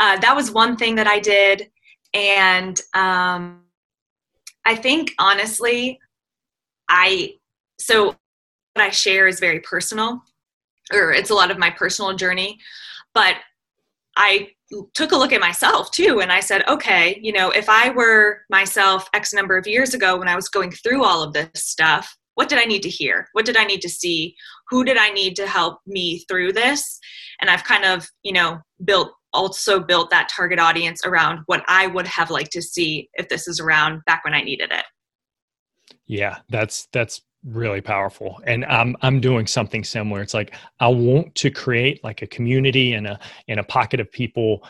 uh, 0.00 0.18
that 0.18 0.34
was 0.34 0.50
one 0.50 0.76
thing 0.76 0.96
that 0.96 1.06
I 1.06 1.20
did. 1.20 1.70
And 2.12 2.80
um, 2.94 3.62
I 4.64 4.74
think 4.76 5.12
honestly, 5.18 5.98
I, 6.88 7.34
so 7.78 8.06
what 8.06 8.18
I 8.76 8.90
share 8.90 9.26
is 9.26 9.40
very 9.40 9.60
personal, 9.60 10.22
or 10.92 11.12
it's 11.12 11.30
a 11.30 11.34
lot 11.34 11.50
of 11.50 11.58
my 11.58 11.70
personal 11.70 12.14
journey. 12.14 12.58
But 13.14 13.36
I 14.16 14.50
took 14.94 15.12
a 15.12 15.16
look 15.16 15.32
at 15.32 15.40
myself 15.40 15.90
too 15.90 16.20
and 16.20 16.32
I 16.32 16.40
said, 16.40 16.66
okay, 16.68 17.18
you 17.22 17.32
know, 17.32 17.50
if 17.50 17.68
I 17.68 17.90
were 17.90 18.42
myself 18.50 19.08
X 19.14 19.32
number 19.32 19.56
of 19.56 19.66
years 19.66 19.94
ago 19.94 20.18
when 20.18 20.28
I 20.28 20.36
was 20.36 20.48
going 20.48 20.70
through 20.70 21.04
all 21.04 21.22
of 21.22 21.32
this 21.32 21.50
stuff, 21.54 22.16
what 22.34 22.48
did 22.48 22.58
I 22.58 22.64
need 22.64 22.82
to 22.82 22.88
hear? 22.88 23.28
What 23.32 23.44
did 23.44 23.56
I 23.56 23.64
need 23.64 23.80
to 23.82 23.88
see? 23.88 24.34
Who 24.70 24.84
did 24.84 24.96
I 24.96 25.10
need 25.10 25.36
to 25.36 25.46
help 25.46 25.78
me 25.86 26.24
through 26.28 26.52
this? 26.52 26.98
And 27.40 27.48
I've 27.50 27.64
kind 27.64 27.84
of, 27.84 28.08
you 28.22 28.32
know, 28.32 28.58
built 28.84 29.12
also 29.32 29.80
built 29.80 30.10
that 30.10 30.28
target 30.34 30.58
audience 30.58 31.02
around 31.04 31.40
what 31.46 31.64
I 31.66 31.88
would 31.88 32.06
have 32.06 32.30
liked 32.30 32.52
to 32.52 32.62
see 32.62 33.08
if 33.14 33.28
this 33.28 33.48
is 33.48 33.60
around 33.60 34.00
back 34.06 34.24
when 34.24 34.34
I 34.34 34.42
needed 34.42 34.70
it. 34.72 34.84
Yeah, 36.06 36.38
that's 36.48 36.86
that's 36.92 37.20
really 37.46 37.80
powerful. 37.80 38.40
And 38.46 38.64
I'm 38.64 38.96
I'm 39.02 39.20
doing 39.20 39.46
something 39.46 39.84
similar. 39.84 40.22
It's 40.22 40.34
like 40.34 40.54
I 40.80 40.88
want 40.88 41.34
to 41.36 41.50
create 41.50 42.02
like 42.02 42.22
a 42.22 42.26
community 42.26 42.94
and 42.94 43.06
a 43.06 43.18
and 43.48 43.60
a 43.60 43.64
pocket 43.64 44.00
of 44.00 44.10
people 44.10 44.64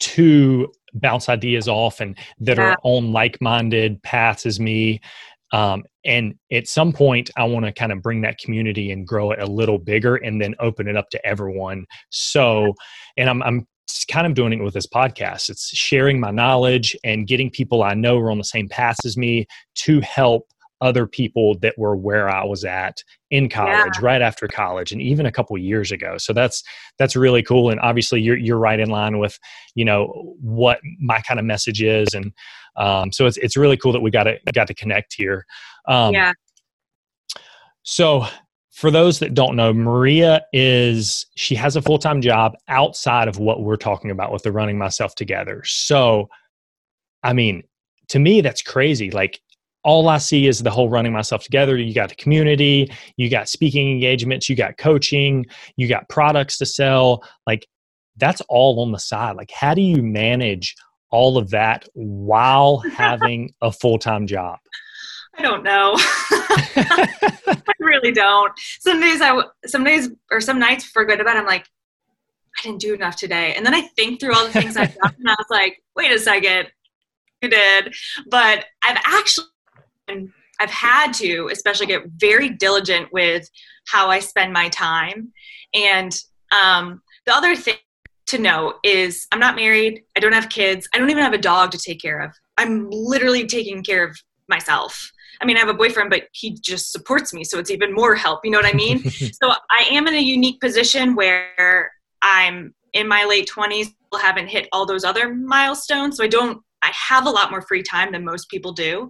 to 0.00 0.72
bounce 0.94 1.28
ideas 1.28 1.68
off 1.68 2.00
and 2.00 2.16
that 2.40 2.56
Yeah. 2.56 2.70
are 2.72 2.76
on 2.82 3.12
like-minded 3.12 4.02
paths 4.02 4.46
as 4.46 4.58
me 4.58 5.00
um, 5.52 5.84
and 6.04 6.34
at 6.50 6.66
some 6.66 6.92
point 6.92 7.30
i 7.36 7.44
want 7.44 7.64
to 7.66 7.72
kind 7.72 7.92
of 7.92 8.02
bring 8.02 8.22
that 8.22 8.38
community 8.38 8.90
and 8.90 9.06
grow 9.06 9.30
it 9.30 9.38
a 9.40 9.46
little 9.46 9.78
bigger 9.78 10.16
and 10.16 10.40
then 10.40 10.54
open 10.58 10.88
it 10.88 10.96
up 10.96 11.08
to 11.10 11.24
everyone 11.24 11.84
so 12.08 12.74
and 13.16 13.28
i'm, 13.28 13.42
I'm 13.42 13.68
kind 14.10 14.26
of 14.26 14.34
doing 14.34 14.52
it 14.52 14.62
with 14.62 14.74
this 14.74 14.86
podcast 14.86 15.50
it's 15.50 15.68
sharing 15.76 16.18
my 16.18 16.30
knowledge 16.30 16.96
and 17.04 17.26
getting 17.26 17.50
people 17.50 17.82
i 17.82 17.94
know 17.94 18.18
are 18.18 18.30
on 18.30 18.38
the 18.38 18.44
same 18.44 18.68
path 18.68 18.96
as 19.04 19.16
me 19.16 19.46
to 19.76 20.00
help 20.00 20.48
other 20.80 21.06
people 21.06 21.58
that 21.58 21.76
were 21.78 21.96
where 21.96 22.28
i 22.28 22.44
was 22.44 22.64
at 22.64 23.02
in 23.30 23.48
college 23.48 23.98
right 24.00 24.22
after 24.22 24.48
college 24.48 24.90
and 24.92 25.00
even 25.00 25.26
a 25.26 25.32
couple 25.32 25.56
years 25.56 25.92
ago. 25.92 26.18
So 26.18 26.32
that's 26.32 26.62
that's 26.98 27.14
really 27.14 27.42
cool. 27.42 27.70
And 27.70 27.80
obviously 27.80 28.20
you're 28.20 28.36
you're 28.36 28.58
right 28.58 28.80
in 28.80 28.90
line 28.90 29.18
with 29.18 29.38
you 29.74 29.84
know 29.84 30.34
what 30.40 30.80
my 30.98 31.20
kind 31.20 31.38
of 31.38 31.46
message 31.46 31.82
is. 31.82 32.12
And 32.14 32.32
um, 32.76 33.12
so 33.12 33.26
it's 33.26 33.36
it's 33.38 33.56
really 33.56 33.76
cool 33.76 33.92
that 33.92 34.00
we 34.00 34.10
got 34.10 34.24
to 34.24 34.38
got 34.52 34.66
to 34.66 34.74
connect 34.74 35.14
here. 35.14 35.46
Um, 35.86 36.12
yeah. 36.14 36.32
so 37.82 38.26
for 38.70 38.90
those 38.90 39.18
that 39.18 39.34
don't 39.34 39.56
know 39.56 39.72
maria 39.72 40.42
is 40.52 41.26
she 41.34 41.54
has 41.54 41.74
a 41.74 41.82
full-time 41.82 42.20
job 42.20 42.52
outside 42.68 43.28
of 43.28 43.38
what 43.38 43.62
we're 43.62 43.76
talking 43.76 44.10
about 44.10 44.32
with 44.32 44.42
the 44.42 44.52
running 44.52 44.78
myself 44.78 45.14
together. 45.14 45.62
So 45.64 46.28
i 47.22 47.32
mean 47.32 47.62
to 48.08 48.18
me 48.18 48.40
that's 48.40 48.62
crazy. 48.62 49.10
Like 49.10 49.40
all 49.82 50.08
i 50.08 50.18
see 50.18 50.46
is 50.46 50.62
the 50.62 50.70
whole 50.70 50.88
running 50.88 51.12
myself 51.12 51.42
together 51.42 51.76
you 51.76 51.94
got 51.94 52.08
the 52.08 52.14
community 52.14 52.90
you 53.16 53.28
got 53.30 53.48
speaking 53.48 53.90
engagements 53.90 54.48
you 54.48 54.56
got 54.56 54.76
coaching 54.76 55.44
you 55.76 55.88
got 55.88 56.08
products 56.08 56.58
to 56.58 56.66
sell 56.66 57.22
like 57.46 57.66
that's 58.16 58.42
all 58.48 58.80
on 58.80 58.92
the 58.92 58.98
side 58.98 59.36
like 59.36 59.50
how 59.52 59.74
do 59.74 59.82
you 59.82 60.02
manage 60.02 60.74
all 61.10 61.38
of 61.38 61.50
that 61.50 61.88
while 61.94 62.78
having 62.96 63.52
a 63.62 63.72
full-time 63.72 64.26
job 64.26 64.58
I 65.38 65.42
don't 65.42 65.62
know. 65.62 65.94
I 65.96 67.72
really 67.78 68.12
don't. 68.12 68.52
Some 68.80 69.00
days 69.00 69.20
I, 69.22 69.42
some 69.64 69.84
days 69.84 70.10
or 70.30 70.40
some 70.40 70.58
nights 70.58 70.90
go 70.92 71.04
to 71.04 71.24
bed, 71.24 71.36
I'm 71.36 71.46
like, 71.46 71.66
I 72.58 72.62
didn't 72.62 72.80
do 72.80 72.94
enough 72.94 73.16
today. 73.16 73.54
And 73.54 73.64
then 73.64 73.74
I 73.74 73.82
think 73.82 74.20
through 74.20 74.34
all 74.34 74.44
the 74.44 74.52
things 74.52 74.76
I've 74.76 74.94
done, 74.94 75.14
and 75.18 75.28
I 75.28 75.34
was 75.38 75.46
like, 75.50 75.82
wait 75.96 76.12
a 76.12 76.18
second, 76.18 76.68
you 77.42 77.48
did. 77.48 77.94
But 78.28 78.66
I've 78.82 78.98
actually, 79.04 79.46
I've 80.60 80.70
had 80.70 81.12
to, 81.14 81.48
especially 81.52 81.86
get 81.86 82.02
very 82.16 82.50
diligent 82.50 83.12
with 83.12 83.48
how 83.88 84.10
I 84.10 84.20
spend 84.20 84.52
my 84.52 84.68
time. 84.68 85.32
And 85.72 86.14
um, 86.52 87.02
the 87.26 87.34
other 87.34 87.56
thing 87.56 87.76
to 88.26 88.38
know 88.38 88.74
is 88.84 89.26
I'm 89.32 89.40
not 89.40 89.56
married. 89.56 90.02
I 90.16 90.20
don't 90.20 90.32
have 90.32 90.48
kids. 90.48 90.88
I 90.94 90.98
don't 90.98 91.10
even 91.10 91.22
have 91.22 91.32
a 91.32 91.38
dog 91.38 91.70
to 91.72 91.78
take 91.78 92.00
care 92.00 92.20
of. 92.20 92.32
I'm 92.58 92.88
literally 92.90 93.46
taking 93.46 93.82
care 93.82 94.04
of 94.04 94.16
myself. 94.48 95.10
I 95.40 95.46
mean, 95.46 95.56
I 95.56 95.60
have 95.60 95.70
a 95.70 95.74
boyfriend, 95.74 96.10
but 96.10 96.24
he 96.32 96.58
just 96.60 96.92
supports 96.92 97.32
me, 97.32 97.44
so 97.44 97.58
it's 97.58 97.70
even 97.70 97.94
more 97.94 98.14
help. 98.14 98.40
You 98.44 98.50
know 98.50 98.58
what 98.58 98.66
I 98.66 98.76
mean? 98.76 99.02
so 99.10 99.50
I 99.70 99.86
am 99.90 100.06
in 100.06 100.14
a 100.14 100.20
unique 100.20 100.60
position 100.60 101.14
where 101.14 101.90
I'm 102.20 102.74
in 102.92 103.08
my 103.08 103.24
late 103.24 103.48
20s, 103.48 103.94
still 104.10 104.20
haven't 104.20 104.48
hit 104.48 104.68
all 104.72 104.84
those 104.84 105.04
other 105.04 105.34
milestones. 105.34 106.16
So 106.16 106.24
I 106.24 106.28
don't, 106.28 106.60
I 106.82 106.90
have 106.94 107.26
a 107.26 107.30
lot 107.30 107.50
more 107.50 107.62
free 107.62 107.82
time 107.82 108.12
than 108.12 108.24
most 108.24 108.48
people 108.50 108.72
do. 108.72 109.08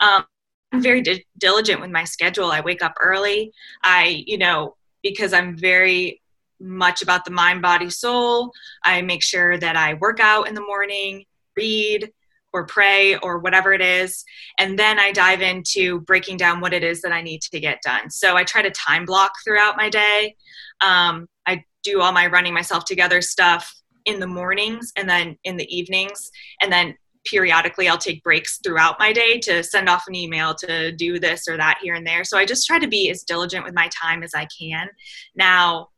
Um, 0.00 0.24
I'm 0.72 0.82
very 0.82 1.02
di- 1.02 1.24
diligent 1.38 1.80
with 1.80 1.90
my 1.90 2.04
schedule. 2.04 2.50
I 2.50 2.60
wake 2.60 2.82
up 2.82 2.94
early. 3.00 3.52
I, 3.82 4.24
you 4.26 4.38
know, 4.38 4.76
because 5.02 5.32
I'm 5.32 5.56
very 5.56 6.22
much 6.60 7.02
about 7.02 7.24
the 7.24 7.30
mind, 7.30 7.60
body, 7.60 7.90
soul, 7.90 8.52
I 8.84 9.02
make 9.02 9.22
sure 9.22 9.58
that 9.58 9.76
I 9.76 9.94
work 9.94 10.20
out 10.20 10.48
in 10.48 10.54
the 10.54 10.60
morning, 10.60 11.24
read, 11.56 12.10
or 12.52 12.66
pray 12.66 13.16
or 13.16 13.38
whatever 13.38 13.72
it 13.72 13.80
is 13.80 14.24
and 14.58 14.78
then 14.78 14.98
i 14.98 15.10
dive 15.12 15.40
into 15.40 16.00
breaking 16.02 16.36
down 16.36 16.60
what 16.60 16.72
it 16.72 16.84
is 16.84 17.00
that 17.02 17.12
i 17.12 17.22
need 17.22 17.40
to 17.40 17.58
get 17.58 17.80
done 17.82 18.10
so 18.10 18.36
i 18.36 18.44
try 18.44 18.62
to 18.62 18.70
time 18.70 19.04
block 19.04 19.32
throughout 19.44 19.76
my 19.76 19.88
day 19.88 20.34
um, 20.80 21.26
i 21.46 21.62
do 21.82 22.00
all 22.00 22.12
my 22.12 22.26
running 22.26 22.54
myself 22.54 22.84
together 22.84 23.20
stuff 23.20 23.74
in 24.04 24.20
the 24.20 24.26
mornings 24.26 24.92
and 24.96 25.08
then 25.08 25.36
in 25.44 25.56
the 25.56 25.76
evenings 25.76 26.30
and 26.60 26.72
then 26.72 26.94
periodically 27.24 27.88
i'll 27.88 27.98
take 27.98 28.22
breaks 28.22 28.58
throughout 28.64 28.98
my 28.98 29.12
day 29.12 29.38
to 29.38 29.62
send 29.62 29.88
off 29.88 30.04
an 30.08 30.14
email 30.14 30.54
to 30.54 30.92
do 30.92 31.18
this 31.18 31.46
or 31.48 31.56
that 31.56 31.78
here 31.82 31.94
and 31.94 32.06
there 32.06 32.24
so 32.24 32.36
i 32.36 32.44
just 32.44 32.66
try 32.66 32.78
to 32.78 32.88
be 32.88 33.10
as 33.10 33.22
diligent 33.22 33.64
with 33.64 33.74
my 33.74 33.88
time 33.88 34.22
as 34.22 34.34
i 34.34 34.46
can 34.58 34.88
now 35.36 35.88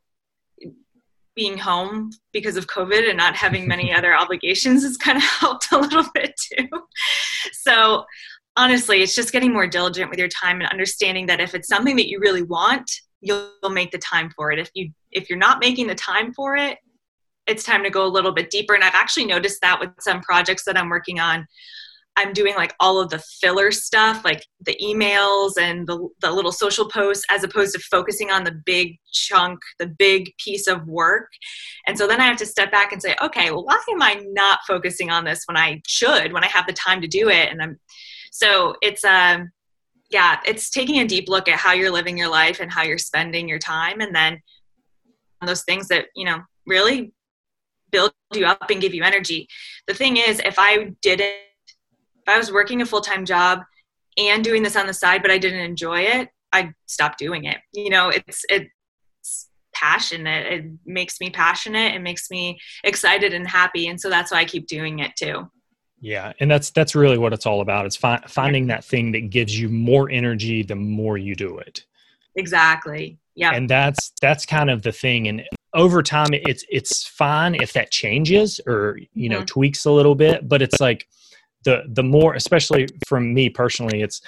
being 1.35 1.57
home 1.57 2.11
because 2.31 2.55
of 2.55 2.67
COVID 2.67 3.07
and 3.07 3.17
not 3.17 3.35
having 3.35 3.67
many 3.67 3.93
other 3.97 4.15
obligations 4.15 4.83
has 4.83 4.97
kind 4.97 5.17
of 5.17 5.23
helped 5.39 5.71
a 5.71 5.77
little 5.77 6.05
bit 6.13 6.33
too. 6.39 6.67
So 7.51 8.05
honestly, 8.57 9.01
it's 9.01 9.15
just 9.15 9.31
getting 9.31 9.53
more 9.53 9.67
diligent 9.67 10.09
with 10.09 10.19
your 10.19 10.29
time 10.29 10.61
and 10.61 10.69
understanding 10.69 11.25
that 11.27 11.41
if 11.41 11.53
it's 11.53 11.67
something 11.67 11.95
that 11.97 12.07
you 12.07 12.19
really 12.19 12.43
want, 12.43 12.89
you'll 13.21 13.51
make 13.69 13.91
the 13.91 13.97
time 13.97 14.31
for 14.35 14.51
it. 14.51 14.59
If 14.59 14.69
you 14.73 14.91
if 15.11 15.29
you're 15.29 15.39
not 15.39 15.59
making 15.59 15.87
the 15.87 15.95
time 15.95 16.33
for 16.33 16.55
it, 16.55 16.77
it's 17.47 17.63
time 17.63 17.83
to 17.83 17.89
go 17.89 18.05
a 18.05 18.07
little 18.07 18.31
bit 18.31 18.49
deeper. 18.49 18.73
And 18.73 18.83
I've 18.83 18.95
actually 18.95 19.25
noticed 19.25 19.61
that 19.61 19.79
with 19.79 19.89
some 19.99 20.21
projects 20.21 20.63
that 20.65 20.77
I'm 20.77 20.89
working 20.89 21.19
on. 21.19 21.47
I'm 22.17 22.31
doing 22.31 22.55
like 22.55 22.73
all 22.79 23.01
of 23.01 23.09
the 23.09 23.19
filler 23.41 23.71
stuff, 23.71 24.23
like 24.23 24.41
the 24.61 24.77
emails 24.81 25.59
and 25.59 25.85
the, 25.85 26.07
the 26.21 26.31
little 26.31 26.53
social 26.53 26.87
posts, 26.87 27.25
as 27.29 27.43
opposed 27.43 27.73
to 27.75 27.79
focusing 27.79 28.31
on 28.31 28.45
the 28.45 28.61
big 28.65 28.97
chunk, 29.11 29.59
the 29.79 29.87
big 29.87 30.31
piece 30.37 30.67
of 30.67 30.87
work. 30.87 31.27
And 31.87 31.97
so 31.97 32.07
then 32.07 32.21
I 32.21 32.25
have 32.25 32.37
to 32.37 32.45
step 32.45 32.71
back 32.71 32.93
and 32.93 33.01
say, 33.01 33.15
okay, 33.21 33.51
well, 33.51 33.65
why 33.65 33.83
am 33.91 34.01
I 34.01 34.23
not 34.29 34.59
focusing 34.65 35.09
on 35.09 35.25
this 35.25 35.43
when 35.45 35.57
I 35.57 35.81
should, 35.87 36.31
when 36.31 36.43
I 36.43 36.47
have 36.47 36.67
the 36.67 36.73
time 36.73 37.01
to 37.01 37.07
do 37.07 37.27
it? 37.29 37.51
And 37.51 37.61
I'm 37.61 37.79
so 38.31 38.75
it's 38.81 39.03
um 39.03 39.51
yeah, 40.09 40.39
it's 40.45 40.69
taking 40.69 40.99
a 40.99 41.07
deep 41.07 41.27
look 41.29 41.47
at 41.47 41.57
how 41.57 41.73
you're 41.73 41.91
living 41.91 42.17
your 42.17 42.29
life 42.29 42.59
and 42.59 42.71
how 42.71 42.83
you're 42.83 42.97
spending 42.97 43.49
your 43.49 43.59
time, 43.59 44.01
and 44.01 44.15
then 44.15 44.41
those 45.45 45.63
things 45.63 45.87
that 45.87 46.07
you 46.15 46.25
know 46.25 46.41
really 46.67 47.13
build 47.95 48.11
you 48.33 48.45
up 48.45 48.69
and 48.69 48.81
give 48.81 48.93
you 48.93 49.03
energy. 49.03 49.47
The 49.87 49.93
thing 49.93 50.17
is, 50.17 50.41
if 50.43 50.55
I 50.57 50.91
didn't 51.01 51.35
if 52.27 52.33
I 52.33 52.37
was 52.37 52.51
working 52.51 52.81
a 52.81 52.85
full 52.85 53.01
time 53.01 53.25
job 53.25 53.61
and 54.17 54.43
doing 54.43 54.63
this 54.63 54.75
on 54.75 54.87
the 54.87 54.93
side, 54.93 55.21
but 55.21 55.31
I 55.31 55.37
didn't 55.37 55.59
enjoy 55.59 56.01
it, 56.01 56.29
I'd 56.51 56.73
stop 56.87 57.17
doing 57.17 57.45
it. 57.45 57.57
You 57.73 57.89
know, 57.89 58.09
it's 58.09 58.43
it's 58.49 59.49
passionate. 59.73 60.51
It 60.51 60.65
makes 60.85 61.19
me 61.19 61.29
passionate. 61.29 61.93
It 61.93 62.01
makes 62.01 62.29
me 62.31 62.59
excited 62.83 63.33
and 63.33 63.47
happy, 63.47 63.87
and 63.87 63.99
so 63.99 64.09
that's 64.09 64.31
why 64.31 64.39
I 64.39 64.45
keep 64.45 64.67
doing 64.67 64.99
it 64.99 65.11
too. 65.15 65.49
Yeah, 66.01 66.33
and 66.39 66.51
that's 66.51 66.71
that's 66.71 66.95
really 66.95 67.17
what 67.17 67.33
it's 67.33 67.45
all 67.45 67.61
about. 67.61 67.85
It's 67.85 67.95
fi- 67.95 68.23
finding 68.27 68.67
that 68.67 68.83
thing 68.83 69.11
that 69.13 69.29
gives 69.29 69.57
you 69.57 69.69
more 69.69 70.09
energy 70.09 70.63
the 70.63 70.75
more 70.75 71.17
you 71.17 71.35
do 71.35 71.59
it. 71.59 71.85
Exactly. 72.35 73.17
Yeah. 73.35 73.51
And 73.53 73.69
that's 73.69 74.11
that's 74.21 74.45
kind 74.45 74.69
of 74.69 74.81
the 74.81 74.91
thing. 74.91 75.27
And 75.27 75.43
over 75.75 76.01
time, 76.01 76.33
it's 76.33 76.65
it's 76.69 77.05
fine 77.07 77.55
if 77.55 77.73
that 77.73 77.91
changes 77.91 78.59
or 78.67 78.97
you 79.13 79.29
know 79.29 79.41
Mhm. 79.41 79.47
tweaks 79.47 79.85
a 79.85 79.91
little 79.91 80.15
bit. 80.15 80.47
But 80.47 80.61
it's 80.61 80.79
like 80.79 81.07
the 81.63 81.83
the 81.87 82.03
more, 82.03 82.33
especially 82.33 82.87
from 83.05 83.33
me 83.33 83.49
personally, 83.49 84.01
it's 84.01 84.21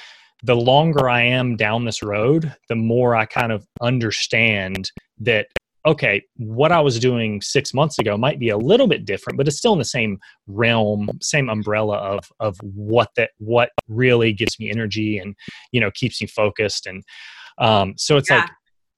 the 0.43 0.55
longer 0.55 1.09
I 1.09 1.23
am 1.23 1.55
down 1.55 1.85
this 1.85 2.03
road, 2.03 2.55
the 2.69 2.75
more 2.75 3.15
I 3.15 3.25
kind 3.25 3.51
of 3.51 3.65
understand 3.81 4.91
that 5.19 5.47
okay, 5.85 6.21
what 6.35 6.73
I 6.73 6.81
was 6.81 6.99
doing 6.99 7.41
six 7.41 7.73
months 7.73 7.97
ago 7.97 8.17
might 8.17 8.39
be 8.39 8.49
a 8.49 8.57
little 8.57 8.87
bit 8.87 9.05
different, 9.05 9.37
but 9.37 9.47
it's 9.47 9.55
still 9.57 9.71
in 9.71 9.79
the 9.79 9.85
same 9.85 10.19
realm, 10.45 11.17
same 11.21 11.49
umbrella 11.49 11.95
of 11.97 12.25
of 12.39 12.57
what 12.61 13.09
that 13.15 13.31
what 13.39 13.69
really 13.87 14.33
gives 14.33 14.59
me 14.59 14.69
energy 14.69 15.17
and 15.17 15.35
you 15.71 15.79
know 15.79 15.91
keeps 15.91 16.21
me 16.21 16.27
focused. 16.27 16.85
And 16.85 17.03
um, 17.59 17.93
so 17.97 18.17
it's 18.17 18.29
Yeah. 18.29 18.41
like 18.41 18.49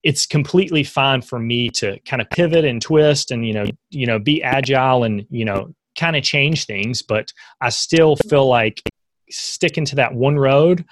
it's 0.03 0.25
completely 0.25 0.83
fine 0.83 1.21
for 1.21 1.39
me 1.39 1.69
to 1.69 1.99
kind 2.01 2.21
of 2.21 2.29
pivot 2.29 2.65
and 2.65 2.81
twist 2.81 3.31
and 3.31 3.45
you 3.45 3.53
know 3.53 3.65
you 3.89 4.05
know 4.05 4.19
be 4.19 4.41
agile 4.41 5.03
and 5.03 5.25
you 5.29 5.45
know 5.45 5.73
kind 5.97 6.15
of 6.15 6.23
change 6.23 6.65
things, 6.65 7.01
but 7.01 7.31
I 7.61 7.69
still 7.69 8.15
feel 8.15 8.47
like 8.47 8.81
sticking 9.29 9.85
to 9.85 9.95
that 9.95 10.13
one 10.13 10.37
road 10.37 10.85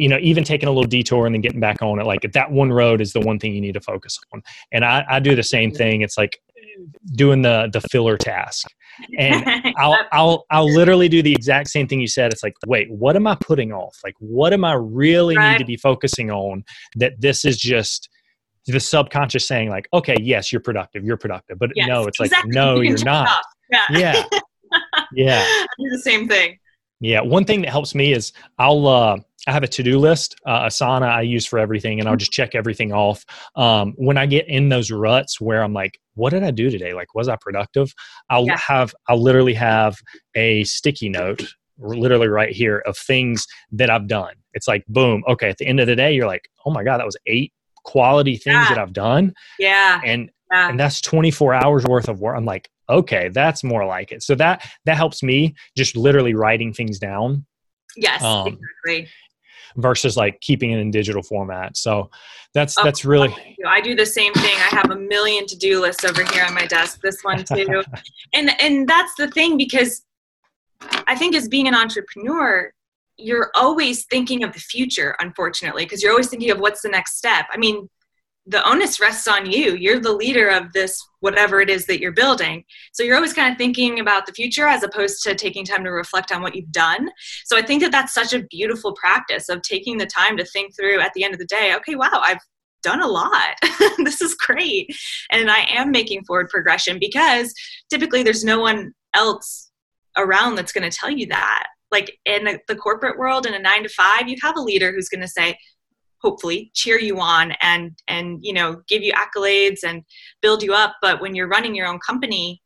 you 0.00 0.08
know, 0.08 0.18
even 0.22 0.44
taking 0.44 0.66
a 0.66 0.72
little 0.72 0.88
detour 0.88 1.26
and 1.26 1.34
then 1.34 1.42
getting 1.42 1.60
back 1.60 1.82
on 1.82 2.00
it, 2.00 2.06
like 2.06 2.22
that 2.32 2.50
one 2.50 2.72
road 2.72 3.02
is 3.02 3.12
the 3.12 3.20
one 3.20 3.38
thing 3.38 3.54
you 3.54 3.60
need 3.60 3.74
to 3.74 3.82
focus 3.82 4.18
on. 4.32 4.42
And 4.72 4.82
I, 4.82 5.04
I 5.06 5.20
do 5.20 5.34
the 5.34 5.42
same 5.42 5.72
thing. 5.72 6.00
It's 6.00 6.16
like 6.16 6.40
doing 7.14 7.42
the 7.42 7.68
the 7.72 7.80
filler 7.80 8.16
task. 8.16 8.66
And 9.18 9.74
I'll 9.78 9.98
I'll 10.12 10.44
I'll 10.50 10.72
literally 10.72 11.08
do 11.08 11.22
the 11.22 11.32
exact 11.32 11.68
same 11.68 11.88
thing 11.88 12.00
you 12.00 12.08
said. 12.08 12.32
It's 12.32 12.42
like, 12.42 12.54
wait, 12.66 12.90
what 12.90 13.16
am 13.16 13.26
I 13.26 13.36
putting 13.40 13.72
off? 13.72 13.96
Like 14.04 14.14
what 14.18 14.52
am 14.52 14.64
I 14.64 14.74
really 14.74 15.36
need 15.36 15.58
to 15.58 15.64
be 15.64 15.76
focusing 15.76 16.30
on 16.30 16.64
that 16.96 17.20
this 17.20 17.44
is 17.44 17.56
just 17.58 18.08
the 18.66 18.80
subconscious 18.80 19.46
saying 19.46 19.70
like, 19.70 19.88
okay, 19.92 20.16
yes, 20.20 20.52
you're 20.52 20.60
productive, 20.60 21.04
you're 21.04 21.16
productive. 21.16 21.58
But 21.58 21.70
Yes, 21.74 21.88
no, 21.88 22.06
it's 22.06 22.20
like, 22.20 22.28
exactly. 22.28 22.52
no, 22.52 22.80
you 22.80 22.90
you're 22.90 23.04
not. 23.04 23.42
Yeah. 23.70 23.86
Yeah. 23.90 24.24
Yeah. 25.12 25.44
Do 25.80 25.90
the 25.90 25.98
same 25.98 26.28
thing. 26.28 26.56
Yeah, 27.00 27.22
one 27.22 27.44
thing 27.44 27.62
that 27.62 27.70
helps 27.70 27.92
me 27.92 28.12
is 28.12 28.32
I'll 28.56 28.86
uh 28.86 29.16
I 29.46 29.52
have 29.52 29.62
a 29.62 29.68
to 29.68 29.82
do 29.82 29.98
list, 29.98 30.36
uh, 30.46 30.64
Asana 30.64 31.08
I 31.08 31.22
use 31.22 31.46
for 31.46 31.58
everything, 31.58 31.98
and 31.98 32.08
I'll 32.08 32.16
just 32.16 32.32
check 32.32 32.54
everything 32.54 32.92
off. 32.92 33.24
Um, 33.56 33.94
when 33.96 34.18
I 34.18 34.26
get 34.26 34.48
in 34.48 34.68
those 34.68 34.90
ruts 34.90 35.40
where 35.40 35.62
I'm 35.62 35.72
like, 35.72 35.98
what 36.14 36.30
did 36.30 36.42
I 36.42 36.50
do 36.50 36.70
today? 36.70 36.92
Like, 36.92 37.14
was 37.14 37.28
I 37.28 37.36
productive? 37.40 37.94
I'll 38.28 38.46
yeah. 38.46 38.58
have, 38.58 38.94
I'll 39.08 39.20
literally 39.20 39.54
have 39.54 39.96
a 40.34 40.64
sticky 40.64 41.08
note, 41.08 41.42
literally 41.78 42.28
right 42.28 42.52
here, 42.52 42.82
of 42.86 42.98
things 42.98 43.46
that 43.72 43.88
I've 43.88 44.08
done. 44.08 44.34
It's 44.52 44.68
like, 44.68 44.84
boom, 44.88 45.24
okay, 45.26 45.48
at 45.48 45.56
the 45.56 45.66
end 45.66 45.80
of 45.80 45.86
the 45.86 45.96
day, 45.96 46.14
you're 46.14 46.26
like, 46.26 46.48
oh 46.66 46.70
my 46.70 46.84
God, 46.84 46.98
that 46.98 47.06
was 47.06 47.16
eight 47.26 47.52
quality 47.84 48.36
things 48.36 48.54
yeah. 48.54 48.68
that 48.68 48.78
I've 48.78 48.92
done. 48.92 49.32
Yeah. 49.58 50.00
And, 50.04 50.30
yeah. 50.52 50.68
and 50.68 50.78
that's 50.78 51.00
24 51.00 51.54
hours 51.54 51.84
worth 51.86 52.08
of 52.08 52.20
work. 52.20 52.36
I'm 52.36 52.44
like, 52.44 52.68
okay, 52.90 53.28
that's 53.28 53.64
more 53.64 53.86
like 53.86 54.12
it. 54.12 54.22
So 54.22 54.34
that, 54.34 54.68
that 54.84 54.98
helps 54.98 55.22
me 55.22 55.54
just 55.76 55.96
literally 55.96 56.34
writing 56.34 56.74
things 56.74 56.98
down. 56.98 57.46
Yes, 57.96 58.22
um, 58.22 58.46
exactly 58.46 59.08
versus 59.76 60.16
like 60.16 60.40
keeping 60.40 60.70
it 60.70 60.78
in 60.78 60.90
digital 60.90 61.22
format. 61.22 61.76
So 61.76 62.10
that's 62.54 62.76
oh, 62.78 62.84
that's 62.84 63.04
really 63.04 63.34
I 63.66 63.80
do 63.80 63.94
the 63.94 64.06
same 64.06 64.32
thing. 64.34 64.56
I 64.56 64.74
have 64.74 64.90
a 64.90 64.96
million 64.96 65.46
to-do 65.46 65.80
lists 65.80 66.04
over 66.04 66.24
here 66.24 66.44
on 66.44 66.54
my 66.54 66.66
desk. 66.66 67.00
This 67.02 67.18
one 67.22 67.44
too. 67.44 67.82
and 68.34 68.50
and 68.60 68.88
that's 68.88 69.14
the 69.16 69.28
thing 69.28 69.56
because 69.56 70.02
I 71.06 71.14
think 71.16 71.34
as 71.34 71.48
being 71.48 71.68
an 71.68 71.74
entrepreneur, 71.74 72.72
you're 73.16 73.50
always 73.54 74.06
thinking 74.06 74.42
of 74.42 74.52
the 74.52 74.60
future, 74.60 75.14
unfortunately, 75.20 75.84
because 75.84 76.02
you're 76.02 76.12
always 76.12 76.28
thinking 76.28 76.50
of 76.50 76.58
what's 76.58 76.82
the 76.82 76.88
next 76.88 77.18
step. 77.18 77.46
I 77.52 77.58
mean, 77.58 77.88
the 78.50 78.68
onus 78.68 79.00
rests 79.00 79.28
on 79.28 79.50
you. 79.50 79.76
You're 79.76 80.00
the 80.00 80.12
leader 80.12 80.48
of 80.48 80.72
this, 80.72 81.00
whatever 81.20 81.60
it 81.60 81.70
is 81.70 81.86
that 81.86 82.00
you're 82.00 82.10
building. 82.10 82.64
So 82.92 83.04
you're 83.04 83.14
always 83.14 83.32
kind 83.32 83.52
of 83.52 83.56
thinking 83.56 84.00
about 84.00 84.26
the 84.26 84.32
future 84.32 84.66
as 84.66 84.82
opposed 84.82 85.22
to 85.22 85.36
taking 85.36 85.64
time 85.64 85.84
to 85.84 85.90
reflect 85.90 86.32
on 86.32 86.42
what 86.42 86.56
you've 86.56 86.72
done. 86.72 87.08
So 87.44 87.56
I 87.56 87.62
think 87.62 87.80
that 87.82 87.92
that's 87.92 88.12
such 88.12 88.34
a 88.34 88.42
beautiful 88.50 88.92
practice 88.94 89.48
of 89.48 89.62
taking 89.62 89.98
the 89.98 90.06
time 90.06 90.36
to 90.36 90.44
think 90.44 90.74
through 90.74 91.00
at 91.00 91.12
the 91.14 91.22
end 91.22 91.32
of 91.32 91.38
the 91.38 91.46
day, 91.46 91.74
okay, 91.76 91.94
wow, 91.94 92.10
I've 92.12 92.40
done 92.82 93.00
a 93.00 93.06
lot. 93.06 93.54
this 93.98 94.20
is 94.20 94.34
great. 94.34 94.90
And 95.30 95.48
I 95.48 95.66
am 95.70 95.92
making 95.92 96.24
forward 96.24 96.48
progression 96.48 96.98
because 96.98 97.54
typically 97.88 98.24
there's 98.24 98.44
no 98.44 98.58
one 98.58 98.92
else 99.14 99.70
around 100.16 100.56
that's 100.56 100.72
going 100.72 100.90
to 100.90 100.96
tell 100.96 101.10
you 101.10 101.26
that. 101.26 101.68
Like 101.92 102.18
in 102.24 102.58
the 102.66 102.76
corporate 102.76 103.18
world, 103.18 103.46
in 103.46 103.54
a 103.54 103.58
nine 103.60 103.84
to 103.84 103.88
five, 103.88 104.28
you 104.28 104.36
have 104.42 104.56
a 104.56 104.62
leader 104.62 104.92
who's 104.92 105.08
going 105.08 105.20
to 105.20 105.28
say, 105.28 105.56
hopefully 106.20 106.70
cheer 106.74 106.98
you 106.98 107.20
on 107.20 107.52
and 107.62 107.98
and 108.08 108.38
you 108.42 108.52
know 108.52 108.82
give 108.88 109.02
you 109.02 109.12
accolades 109.12 109.80
and 109.84 110.02
build 110.42 110.62
you 110.62 110.74
up. 110.74 110.96
But 111.00 111.20
when 111.20 111.34
you're 111.34 111.48
running 111.48 111.74
your 111.74 111.86
own 111.86 111.98
company 112.06 112.60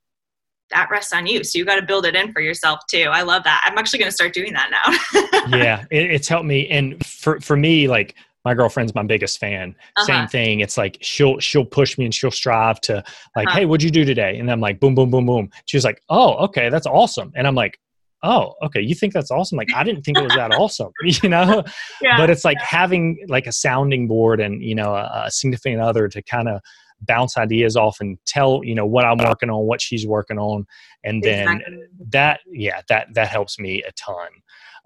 that 0.71 0.89
rests 0.91 1.13
on 1.13 1.27
you. 1.27 1.45
So 1.45 1.59
you 1.59 1.65
got 1.65 1.77
to 1.77 1.87
build 1.87 2.07
it 2.07 2.17
in 2.17 2.33
for 2.33 2.41
yourself 2.41 2.81
too. 2.91 3.09
I 3.11 3.23
love 3.23 3.45
that. 3.45 3.63
I'm 3.65 3.77
actually 3.79 3.99
going 3.99 4.11
to 4.11 4.15
start 4.15 4.33
doing 4.33 4.53
that 4.55 4.71
now. 4.71 5.21
Yeah 5.59 5.85
it, 5.91 6.11
it's 6.11 6.27
helped 6.27 6.47
me. 6.47 6.69
And 6.69 7.05
for 7.05 7.39
for 7.41 7.57
me 7.57 7.87
like 7.87 8.15
my 8.47 8.55
girlfriend's 8.55 8.95
my 8.95 9.03
biggest 9.03 9.39
fan. 9.39 9.75
Uh-huh. 9.97 10.07
same 10.07 10.29
thing. 10.29 10.61
It's 10.61 10.79
like 10.79 10.99
she'll 11.03 11.39
she'll 11.39 11.67
push 11.67 11.99
me 11.99 12.07
and 12.07 12.15
she'll 12.15 12.31
strive 12.31 12.81
to 12.83 13.05
like 13.37 13.49
uh-huh. 13.49 13.59
hey 13.59 13.67
what'd 13.67 13.83
you 13.83 13.91
do 13.91 14.05
today? 14.05 14.39
And 14.39 14.51
i'm 14.51 14.61
like 14.61 14.81
boom 14.81 14.95
boom 14.95 15.11
boom 15.11 15.27
boom. 15.27 15.51
She's 15.67 15.85
like 15.85 16.01
oh 16.09 16.35
okay 16.47 16.71
that's 16.71 16.87
awesome. 16.87 17.31
And 17.35 17.47
i'm 17.47 17.55
like 17.55 17.79
oh 18.25 18.55
okay 18.63 18.81
you 18.81 18.95
think 18.95 19.13
that's 19.13 19.31
awesome 19.31 19.57
like 19.57 19.69
i 19.75 19.85
didn't 19.85 20.03
think 20.03 20.19
it 20.19 20.25
was 20.25 20.35
that 20.35 20.53
awesome 20.53 20.91
you 21.03 21.29
know 21.29 21.63
yeah, 22.03 22.17
but 22.17 22.31
it's 22.31 22.45
like 22.45 22.59
yeah. 22.59 22.67
having 22.67 23.25
like 23.29 23.47
a 23.47 23.53
sounding 23.53 24.09
board 24.09 24.41
and 24.41 24.63
you 24.63 24.75
know 24.75 24.95
a, 24.95 25.25
a 25.27 25.31
significant 25.31 25.81
other 25.81 26.09
to 26.09 26.23
kind 26.23 26.49
of 26.49 26.61
bounce 27.03 27.37
ideas 27.37 27.77
off 27.77 27.99
and 28.01 28.19
tell 28.27 28.61
you 28.65 28.75
know 28.75 28.87
what 28.87 29.05
i'm 29.05 29.19
working 29.19 29.51
on 29.51 29.67
what 29.67 29.81
she's 29.81 30.07
working 30.07 30.39
on 30.39 30.67
and 31.05 31.23
then 31.23 31.49
exactly. 31.49 31.79
that 32.09 32.41
yeah 32.51 32.81
that 32.89 33.07
that 33.15 33.29
helps 33.29 33.59
me 33.59 33.83
a 33.83 33.93
ton 33.93 34.29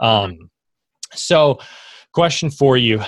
um 0.00 0.50
so 1.14 1.58
question 2.12 2.50
for 2.50 2.76
you 2.76 3.00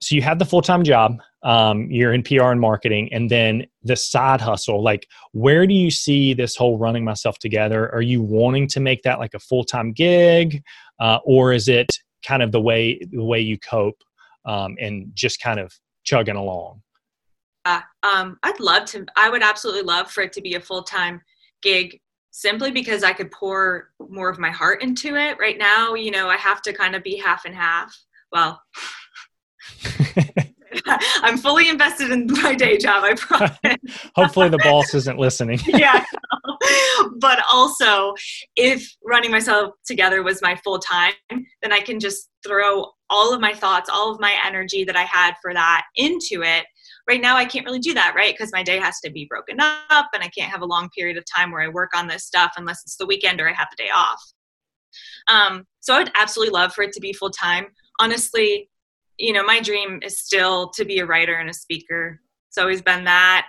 so 0.00 0.14
you 0.14 0.22
have 0.22 0.38
the 0.38 0.44
full-time 0.44 0.84
job 0.84 1.20
um, 1.42 1.90
you're 1.90 2.12
in 2.12 2.22
pr 2.22 2.42
and 2.42 2.60
marketing 2.60 3.08
and 3.12 3.30
then 3.30 3.64
the 3.84 3.96
side 3.96 4.40
hustle 4.40 4.82
like 4.82 5.06
where 5.32 5.66
do 5.66 5.74
you 5.74 5.90
see 5.90 6.34
this 6.34 6.56
whole 6.56 6.78
running 6.78 7.04
myself 7.04 7.38
together? 7.38 7.92
Are 7.94 8.02
you 8.02 8.22
wanting 8.22 8.66
to 8.68 8.80
make 8.80 9.02
that 9.02 9.18
like 9.18 9.34
a 9.34 9.38
full-time 9.38 9.92
gig 9.92 10.62
uh, 11.00 11.18
or 11.24 11.52
is 11.52 11.68
it 11.68 11.88
kind 12.26 12.42
of 12.42 12.52
the 12.52 12.60
way 12.60 12.98
the 13.10 13.22
way 13.22 13.40
you 13.40 13.58
cope 13.58 14.02
um, 14.44 14.76
and 14.80 15.10
just 15.14 15.40
kind 15.40 15.60
of 15.60 15.72
chugging 16.04 16.36
along? 16.36 16.82
Uh, 17.64 17.80
um, 18.02 18.38
i'd 18.44 18.60
love 18.60 18.84
to 18.86 19.04
i 19.16 19.28
would 19.28 19.42
absolutely 19.42 19.82
love 19.82 20.10
for 20.10 20.22
it 20.22 20.32
to 20.32 20.40
be 20.40 20.54
a 20.54 20.60
full-time 20.60 21.20
gig 21.62 22.00
simply 22.30 22.70
because 22.70 23.02
i 23.02 23.12
could 23.12 23.30
pour 23.30 23.90
more 24.08 24.28
of 24.28 24.38
my 24.38 24.50
heart 24.50 24.82
into 24.82 25.16
it. 25.16 25.36
Right 25.38 25.58
now 25.58 25.94
you 25.94 26.10
know 26.10 26.28
i 26.28 26.36
have 26.36 26.62
to 26.62 26.72
kind 26.72 26.94
of 26.94 27.02
be 27.02 27.16
half 27.16 27.44
and 27.44 27.54
half. 27.54 27.94
Well 28.32 28.60
I'm 31.22 31.38
fully 31.38 31.68
invested 31.68 32.10
in 32.10 32.26
my 32.42 32.54
day 32.54 32.78
job, 32.78 33.04
I 33.04 33.14
promise. 33.14 33.56
Hopefully, 34.14 34.48
the 34.48 34.58
boss 34.58 34.94
isn't 34.94 35.18
listening. 35.18 35.58
yeah. 35.66 36.04
But 37.18 37.42
also, 37.52 38.14
if 38.56 38.94
running 39.04 39.30
myself 39.30 39.74
together 39.86 40.22
was 40.22 40.42
my 40.42 40.56
full 40.56 40.78
time, 40.78 41.12
then 41.30 41.72
I 41.72 41.80
can 41.80 42.00
just 42.00 42.28
throw 42.46 42.86
all 43.10 43.32
of 43.32 43.40
my 43.40 43.54
thoughts, 43.54 43.88
all 43.90 44.12
of 44.12 44.20
my 44.20 44.36
energy 44.44 44.84
that 44.84 44.96
I 44.96 45.04
had 45.04 45.34
for 45.40 45.54
that 45.54 45.84
into 45.96 46.42
it. 46.42 46.66
Right 47.08 47.22
now, 47.22 47.36
I 47.36 47.46
can't 47.46 47.64
really 47.64 47.78
do 47.78 47.94
that, 47.94 48.14
right? 48.14 48.34
Because 48.34 48.52
my 48.52 48.62
day 48.62 48.78
has 48.78 49.00
to 49.00 49.10
be 49.10 49.24
broken 49.24 49.58
up 49.60 50.08
and 50.12 50.22
I 50.22 50.28
can't 50.28 50.50
have 50.50 50.60
a 50.60 50.66
long 50.66 50.90
period 50.90 51.16
of 51.16 51.24
time 51.24 51.50
where 51.50 51.62
I 51.62 51.68
work 51.68 51.96
on 51.96 52.06
this 52.06 52.26
stuff 52.26 52.52
unless 52.56 52.82
it's 52.82 52.96
the 52.96 53.06
weekend 53.06 53.40
or 53.40 53.48
I 53.48 53.54
have 53.54 53.68
the 53.70 53.82
day 53.82 53.90
off. 53.94 54.20
Um, 55.28 55.64
so 55.80 55.94
I 55.94 55.98
would 55.98 56.12
absolutely 56.14 56.52
love 56.52 56.74
for 56.74 56.82
it 56.82 56.92
to 56.92 57.00
be 57.00 57.14
full 57.14 57.30
time. 57.30 57.66
Honestly, 57.98 58.68
you 59.18 59.32
know, 59.32 59.44
my 59.44 59.60
dream 59.60 60.00
is 60.02 60.18
still 60.18 60.70
to 60.70 60.84
be 60.84 60.98
a 60.98 61.06
writer 61.06 61.34
and 61.34 61.50
a 61.50 61.54
speaker. 61.54 62.20
It's 62.48 62.58
always 62.58 62.82
been 62.82 63.04
that. 63.04 63.46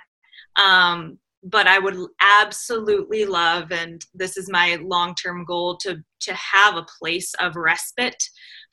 Um, 0.61 1.19
but 1.43 1.67
I 1.67 1.79
would 1.79 1.95
absolutely 2.19 3.25
love, 3.25 3.71
and 3.71 4.03
this 4.13 4.35
is 4.35 4.49
my 4.49 4.77
long-term 4.81 5.45
goal, 5.45 5.77
to 5.77 6.03
to 6.21 6.33
have 6.33 6.75
a 6.75 6.85
place 6.99 7.33
of 7.39 7.55
respite 7.55 8.21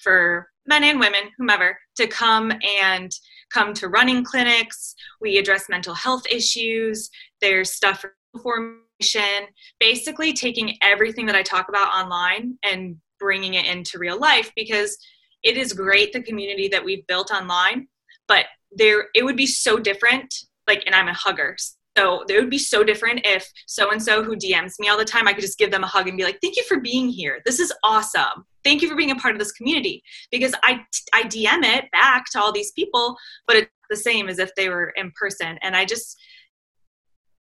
for 0.01 0.49
men 0.67 0.83
and 0.83 0.99
women, 0.99 1.31
whomever, 1.39 1.79
to 1.97 2.09
come 2.09 2.53
and 2.83 3.13
come 3.51 3.73
to 3.75 3.89
running 3.89 4.25
clinics. 4.25 4.97
We 5.21 5.39
address 5.39 5.69
mental 5.69 5.95
health 5.95 6.25
issues. 6.29 7.09
There's 7.41 7.71
stuff 7.71 8.01
for 8.01 8.15
formation, 8.43 9.47
basically 9.79 10.33
taking 10.33 10.77
everything 10.83 11.27
that 11.27 11.37
I 11.37 11.43
talk 11.43 11.69
about 11.69 11.95
online 11.95 12.59
and 12.63 12.97
bringing 13.19 13.55
it 13.55 13.67
into 13.67 13.99
real 13.99 14.19
life 14.19 14.53
because 14.57 14.99
it 15.47 15.57
is 15.57 15.73
great 15.73 16.13
the 16.13 16.23
community 16.23 16.69
that 16.69 16.85
we've 16.85 17.07
built 17.07 17.31
online, 17.31 17.89
but 18.29 18.47
there 18.73 19.07
it 19.15 19.25
would 19.25 19.37
be 19.37 19.47
so 19.47 19.79
different. 19.79 20.35
Like, 20.67 20.83
and 20.87 20.95
I'm 20.95 21.09
a 21.09 21.15
hugger, 21.15 21.57
so 21.97 22.25
it 22.29 22.41
would 22.41 22.51
be 22.51 22.59
so 22.59 22.85
different 22.85 23.21
if 23.25 23.51
so 23.67 23.91
and 23.91 24.03
so 24.03 24.23
who 24.23 24.37
DMs 24.37 24.79
me 24.79 24.89
all 24.89 24.99
the 24.99 25.05
time, 25.05 25.27
I 25.27 25.33
could 25.33 25.43
just 25.43 25.59
give 25.59 25.71
them 25.71 25.85
a 25.85 25.87
hug 25.87 26.09
and 26.09 26.17
be 26.17 26.25
like, 26.25 26.41
"Thank 26.43 26.57
you 26.57 26.65
for 26.65 26.79
being 26.81 27.09
here. 27.09 27.41
This 27.47 27.59
is 27.59 27.73
awesome. 27.83 28.45
Thank 28.65 28.83
you 28.83 28.89
for 28.89 28.97
being 28.97 29.13
a 29.13 29.17
part 29.17 29.35
of 29.35 29.39
this 29.39 29.53
community." 29.53 30.03
Because 30.31 30.55
I 30.63 30.85
I 31.15 31.23
DM 31.23 31.65
it 31.65 31.91
back 31.93 32.25
to 32.33 32.41
all 32.41 32.53
these 32.53 32.73
people, 32.73 33.17
but 33.47 33.57
it's 33.57 33.71
the 33.89 33.97
same 33.97 34.29
as 34.29 34.39
if 34.39 34.51
they 34.57 34.69
were 34.69 34.91
in 34.97 35.13
person. 35.13 35.59
And 35.63 35.77
I 35.77 35.85
just, 35.85 36.19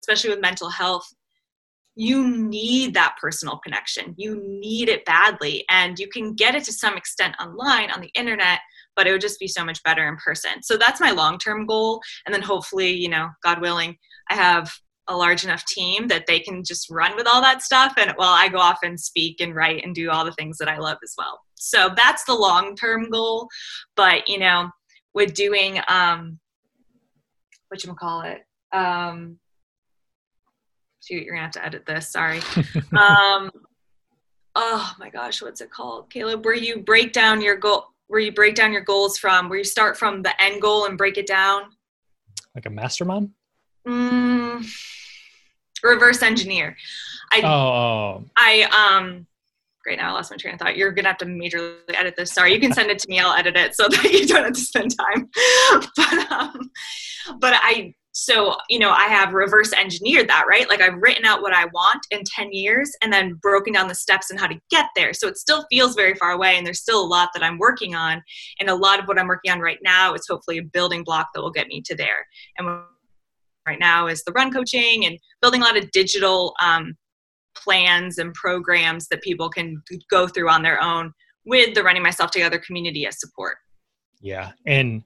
especially 0.02 0.30
with 0.30 0.40
mental 0.40 0.70
health, 0.70 1.06
you 1.96 2.28
need 2.28 2.92
that 2.94 3.16
personal 3.18 3.58
connection. 3.58 4.14
You 4.18 4.40
need 4.44 4.90
it 4.90 5.04
badly. 5.06 5.64
And 5.70 5.98
you 5.98 6.08
can 6.08 6.34
get 6.34 6.54
it 6.54 6.62
to 6.64 6.72
some 6.72 6.96
extent 6.96 7.34
online 7.40 7.90
on 7.90 8.02
the 8.02 8.10
internet, 8.14 8.60
but 8.94 9.06
it 9.06 9.12
would 9.12 9.22
just 9.22 9.40
be 9.40 9.48
so 9.48 9.64
much 9.64 9.82
better 9.82 10.06
in 10.06 10.16
person. 10.16 10.62
So 10.62 10.76
that's 10.76 11.00
my 11.00 11.10
long 11.10 11.38
term 11.38 11.66
goal. 11.66 12.02
And 12.26 12.34
then 12.34 12.42
hopefully, 12.42 12.90
you 12.90 13.08
know, 13.08 13.28
God 13.42 13.62
willing, 13.62 13.96
I 14.30 14.34
have 14.34 14.70
a 15.08 15.16
large 15.16 15.44
enough 15.44 15.64
team 15.64 16.06
that 16.08 16.26
they 16.26 16.38
can 16.38 16.62
just 16.64 16.90
run 16.90 17.16
with 17.16 17.26
all 17.26 17.40
that 17.40 17.62
stuff. 17.62 17.94
And 17.96 18.12
while 18.16 18.34
I 18.34 18.48
go 18.48 18.58
off 18.58 18.78
and 18.82 19.00
speak 19.00 19.40
and 19.40 19.54
write 19.54 19.82
and 19.84 19.94
do 19.94 20.10
all 20.10 20.24
the 20.24 20.32
things 20.32 20.58
that 20.58 20.68
I 20.68 20.78
love 20.78 20.98
as 21.02 21.14
well. 21.16 21.40
So 21.54 21.90
that's 21.96 22.24
the 22.24 22.34
long 22.34 22.76
term 22.76 23.08
goal. 23.08 23.48
But, 23.94 24.28
you 24.28 24.38
know, 24.38 24.68
with 25.14 25.32
doing, 25.32 25.80
um, 25.88 26.38
what 27.68 27.82
you 27.82 27.94
call 27.94 28.20
it, 28.20 28.42
um, 28.72 29.38
shoot, 31.06 31.24
you're 31.24 31.34
gonna 31.34 31.44
have 31.44 31.52
to 31.52 31.64
edit 31.64 31.86
this. 31.86 32.10
Sorry. 32.10 32.40
um, 32.96 33.50
oh 34.54 34.92
my 34.98 35.10
gosh, 35.10 35.42
what's 35.42 35.60
it 35.60 35.70
called, 35.70 36.10
Caleb? 36.10 36.44
Where 36.44 36.54
you 36.54 36.80
break 36.80 37.12
down 37.12 37.40
your 37.40 37.56
goal, 37.56 37.86
where 38.08 38.20
you 38.20 38.32
break 38.32 38.54
down 38.54 38.72
your 38.72 38.82
goals 38.82 39.18
from, 39.18 39.48
where 39.48 39.58
you 39.58 39.64
start 39.64 39.96
from 39.96 40.22
the 40.22 40.32
end 40.42 40.60
goal 40.60 40.86
and 40.86 40.98
break 40.98 41.16
it 41.16 41.26
down. 41.26 41.64
Like 42.54 42.66
a 42.66 42.70
mastermind. 42.70 43.30
Mm, 43.86 44.66
reverse 45.82 46.22
engineer. 46.22 46.76
I. 47.32 47.42
Oh, 47.44 47.48
oh. 47.48 48.24
I 48.36 48.94
um. 48.98 49.26
Great, 49.84 49.98
now 49.98 50.10
I 50.10 50.12
lost 50.14 50.32
my 50.32 50.36
train 50.36 50.54
of 50.54 50.58
thought. 50.58 50.76
You're 50.76 50.90
gonna 50.90 51.06
have 51.06 51.18
to 51.18 51.26
majorly 51.26 51.76
edit 51.94 52.16
this. 52.16 52.32
Sorry, 52.32 52.52
you 52.52 52.58
can 52.58 52.72
send 52.72 52.90
it 52.90 52.98
to 52.98 53.08
me. 53.08 53.20
I'll 53.20 53.36
edit 53.36 53.56
it 53.56 53.76
so 53.76 53.86
that 53.88 54.02
you 54.02 54.26
don't 54.26 54.42
have 54.42 54.52
to 54.52 54.60
spend 54.60 54.92
time. 54.98 55.28
but 55.96 56.32
um, 56.32 56.70
but 57.38 57.54
I 57.54 57.94
so 58.18 58.56
you 58.70 58.78
know 58.78 58.92
i 58.92 59.08
have 59.08 59.34
reverse 59.34 59.74
engineered 59.74 60.26
that 60.26 60.46
right? 60.48 60.70
Like 60.70 60.80
i've 60.80 60.96
written 61.02 61.26
out 61.26 61.42
what 61.42 61.52
i 61.52 61.66
want 61.66 62.00
in 62.10 62.22
10 62.24 62.50
years 62.50 62.90
and 63.02 63.12
then 63.12 63.34
broken 63.42 63.74
down 63.74 63.88
the 63.88 63.94
steps 63.94 64.30
and 64.30 64.40
how 64.40 64.46
to 64.46 64.58
get 64.70 64.86
there. 64.96 65.12
So 65.12 65.28
it 65.28 65.36
still 65.36 65.66
feels 65.68 65.94
very 65.94 66.14
far 66.14 66.30
away 66.30 66.56
and 66.56 66.66
there's 66.66 66.80
still 66.80 67.04
a 67.04 67.06
lot 67.06 67.28
that 67.34 67.42
i'm 67.42 67.58
working 67.58 67.94
on. 67.94 68.22
And 68.58 68.70
a 68.70 68.74
lot 68.74 68.98
of 68.98 69.04
what 69.04 69.18
i'm 69.18 69.28
working 69.28 69.52
on 69.52 69.60
right 69.60 69.80
now 69.82 70.14
is 70.14 70.26
hopefully 70.26 70.56
a 70.56 70.62
building 70.62 71.04
block 71.04 71.28
that 71.34 71.42
will 71.42 71.50
get 71.50 71.66
me 71.66 71.82
to 71.82 71.94
there. 71.94 72.26
And 72.56 72.80
right 73.66 73.78
now 73.78 74.06
is 74.06 74.24
the 74.24 74.32
run 74.32 74.50
coaching 74.50 75.04
and 75.04 75.18
building 75.42 75.60
a 75.60 75.64
lot 75.64 75.76
of 75.76 75.90
digital 75.90 76.54
um, 76.62 76.96
plans 77.54 78.16
and 78.16 78.32
programs 78.32 79.08
that 79.08 79.20
people 79.20 79.50
can 79.50 79.82
go 80.10 80.26
through 80.26 80.48
on 80.48 80.62
their 80.62 80.80
own 80.80 81.12
with 81.44 81.74
the 81.74 81.82
running 81.82 82.02
myself 82.02 82.30
together 82.30 82.58
community 82.58 83.06
as 83.06 83.20
support. 83.20 83.58
Yeah. 84.22 84.52
And 84.66 85.04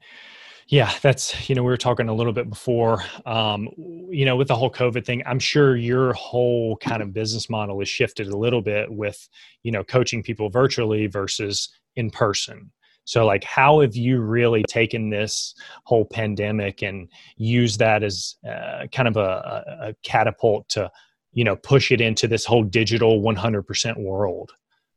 yeah, 0.71 0.93
that's, 1.03 1.49
you 1.49 1.57
know, 1.57 1.65
we 1.65 1.69
were 1.69 1.77
talking 1.77 2.09
a 2.09 2.15
little 2.15 2.33
bit 2.33 2.49
before, 2.49 3.03
um, 3.27 3.69
you 3.77 4.25
know, 4.25 4.37
with 4.37 4.47
the 4.47 4.55
whole 4.55 4.71
COVID 4.71 5.05
thing, 5.05 5.21
I'm 5.27 5.41
sure 5.41 5.77
your 5.77 6.13
whole 6.13 6.77
kind 6.77 7.03
of 7.03 7.13
business 7.13 7.51
model 7.51 7.81
has 7.81 7.89
shifted 7.89 8.29
a 8.29 8.37
little 8.37 8.63
bit 8.63 8.89
with, 8.89 9.29
you 9.65 9.73
know, 9.73 9.83
coaching 9.83 10.23
people 10.23 10.49
virtually 10.49 11.09
versus 11.09 11.69
in 11.97 12.09
person. 12.09 12.71
So, 13.05 13.27
like, 13.27 13.43
how 13.43 13.81
have 13.81 13.97
you 13.97 14.21
really 14.21 14.63
taken 14.63 15.11
this 15.11 15.57
whole 15.87 16.05
pandemic 16.05 16.83
and 16.85 17.09
used 17.37 17.81
that 17.81 18.05
as 18.05 18.37
uh, 18.49 18.87
kind 18.93 19.09
of 19.09 19.17
a, 19.17 19.65
a 19.89 19.95
catapult 20.05 20.69
to, 20.69 20.89
you 21.33 21.43
know, 21.43 21.57
push 21.57 21.91
it 21.91 22.01
into 22.01 22.29
this 22.29 22.45
whole 22.45 22.63
digital 22.63 23.23
100% 23.23 23.97
world? 23.99 24.53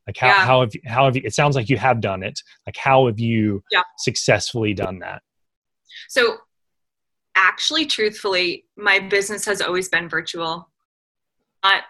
Like, 0.06 0.18
how, 0.18 0.28
yeah. 0.28 0.46
how 0.46 0.62
have 0.62 0.76
you, 0.76 0.82
how 0.86 1.06
have 1.06 1.16
you, 1.16 1.24
it 1.26 1.34
sounds 1.34 1.56
like 1.56 1.70
you 1.70 1.78
have 1.78 2.00
done 2.00 2.22
it. 2.22 2.40
Like, 2.68 2.78
how 2.78 3.08
have 3.08 3.20
you 3.20 3.64
yeah. 3.72 3.82
successfully 3.98 4.76
done 4.76 5.00
that? 5.00 5.24
So, 6.10 6.38
actually, 7.36 7.86
truthfully, 7.86 8.66
my 8.78 9.00
business 9.00 9.46
has 9.46 9.62
always 9.62 9.90
been 9.90 10.10
virtual. 10.10 10.70
Not 11.64 11.84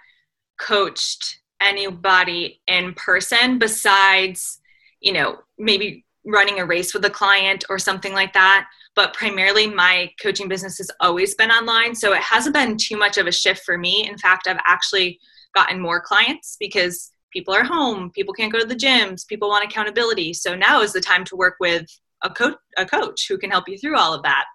coached 0.59 1.41
anybody 1.61 2.61
in 2.67 2.93
person 2.93 3.59
besides, 3.59 4.59
you 5.01 5.13
know, 5.13 5.39
maybe 5.57 6.05
running 6.25 6.59
a 6.59 6.65
race 6.65 6.93
with 6.93 7.03
a 7.05 7.09
client 7.09 7.65
or 7.69 7.77
something 7.77 8.13
like 8.13 8.33
that. 8.33 8.67
But 8.95 9.13
primarily, 9.13 9.67
my 9.67 10.11
coaching 10.21 10.47
business 10.47 10.77
has 10.77 10.89
always 10.99 11.35
been 11.35 11.51
online. 11.51 11.95
So 11.95 12.13
it 12.13 12.21
hasn't 12.21 12.55
been 12.55 12.77
too 12.77 12.97
much 12.97 13.17
of 13.17 13.27
a 13.27 13.31
shift 13.31 13.63
for 13.65 13.77
me. 13.77 14.07
In 14.07 14.17
fact, 14.17 14.47
I've 14.47 14.59
actually 14.65 15.19
gotten 15.53 15.79
more 15.79 16.01
clients 16.01 16.55
because 16.59 17.11
people 17.31 17.53
are 17.53 17.63
home, 17.63 18.11
people 18.11 18.33
can't 18.33 18.51
go 18.51 18.59
to 18.59 18.65
the 18.65 18.75
gyms, 18.75 19.27
people 19.27 19.49
want 19.49 19.65
accountability. 19.65 20.33
So 20.33 20.55
now 20.55 20.81
is 20.81 20.93
the 20.93 21.01
time 21.01 21.25
to 21.25 21.35
work 21.35 21.55
with 21.59 21.85
a 22.23 22.29
coach 22.29 22.55
a 22.77 22.85
coach 22.85 23.27
who 23.27 23.37
can 23.37 23.51
help 23.51 23.67
you 23.67 23.77
through 23.77 23.97
all 23.97 24.13
of 24.13 24.23
that. 24.23 24.45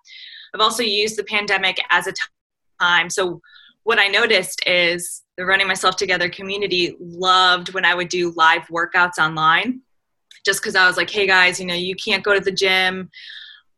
I've 0.55 0.61
also 0.61 0.83
used 0.83 1.17
the 1.17 1.25
pandemic 1.25 1.79
as 1.91 2.07
a 2.07 2.15
time. 2.81 3.11
So 3.11 3.41
what 3.89 3.99
i 3.99 4.07
noticed 4.07 4.63
is 4.67 5.23
the 5.39 5.47
running 5.47 5.67
myself 5.67 5.97
together 5.97 6.29
community 6.29 6.95
loved 7.01 7.73
when 7.73 7.87
i 7.87 7.95
would 7.95 8.11
do 8.11 8.35
live 8.37 8.63
workouts 8.69 9.17
online 9.19 9.81
just 10.45 10.61
because 10.61 10.77
i 10.77 10.87
was 10.87 10.99
like 10.99 11.09
hey 11.09 11.27
guys 11.27 11.59
you 11.59 11.65
know 11.65 11.75
you 11.75 11.97
can't 11.97 12.23
go 12.23 12.35
to 12.35 12.41
the 12.41 12.53
gym. 12.53 13.09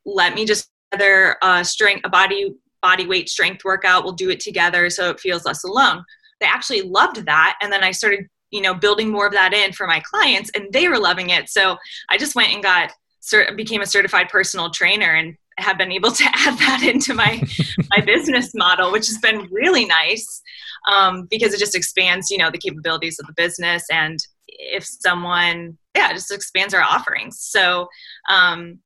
Let 0.05 0.35
me 0.35 0.45
just 0.45 0.69
together 0.91 1.37
a 1.43 1.65
strength 1.65 2.03
a 2.05 2.09
body 2.09 2.55
body 2.83 3.07
weight 3.07 3.29
strength 3.29 3.63
workout. 3.65 4.03
We'll 4.03 4.15
do 4.15 4.31
it 4.31 4.41
together 4.41 4.91
so 4.91 5.11
it 5.11 5.21
feels 5.21 5.45
less 5.45 5.63
alone. 5.63 6.03
They 6.41 6.47
actually 6.47 6.83
loved 6.83 7.25
that 7.27 7.57
and 7.63 7.73
then 7.73 7.85
i 7.85 7.93
started 7.93 8.27
you 8.51 8.63
know 8.63 8.75
building 8.75 9.11
more 9.11 9.27
of 9.29 9.33
that 9.35 9.53
in 9.53 9.73
for 9.73 9.87
my 9.87 10.01
clients 10.01 10.51
and 10.57 10.73
they 10.73 10.89
were 10.89 10.99
loving 10.99 11.31
it. 11.31 11.49
So 11.51 11.77
i 12.09 12.19
just 12.19 12.35
went 12.35 12.53
and 12.53 12.63
got 12.63 12.91
cert- 13.23 13.57
became 13.57 13.81
a 13.81 13.87
certified 13.87 14.29
personal 14.29 14.71
trainer 14.71 15.15
and 15.15 15.37
have 15.59 15.79
been 15.79 15.93
able 15.93 16.11
to 16.11 16.25
add 16.35 16.59
that 16.59 16.83
into 16.83 17.15
my 17.15 17.43
my 17.91 18.05
business 18.05 18.53
model, 18.55 18.93
which 18.93 19.07
has 19.07 19.19
been 19.19 19.49
really 19.51 19.85
nice 19.85 20.43
um, 20.91 21.27
because 21.31 21.53
it 21.53 21.59
just 21.59 21.75
expands, 21.75 22.31
you 22.31 22.39
know, 22.39 22.51
the 22.51 22.59
capabilities 22.59 23.19
of 23.19 23.27
the 23.27 23.35
business. 23.37 23.85
And 23.91 24.19
if 24.49 24.85
someone, 24.85 25.79
yeah, 25.95 26.13
just 26.13 26.33
expands 26.33 26.75
our 26.75 26.83
offerings. 26.83 27.41
So, 27.41 27.89
um, 28.29 28.79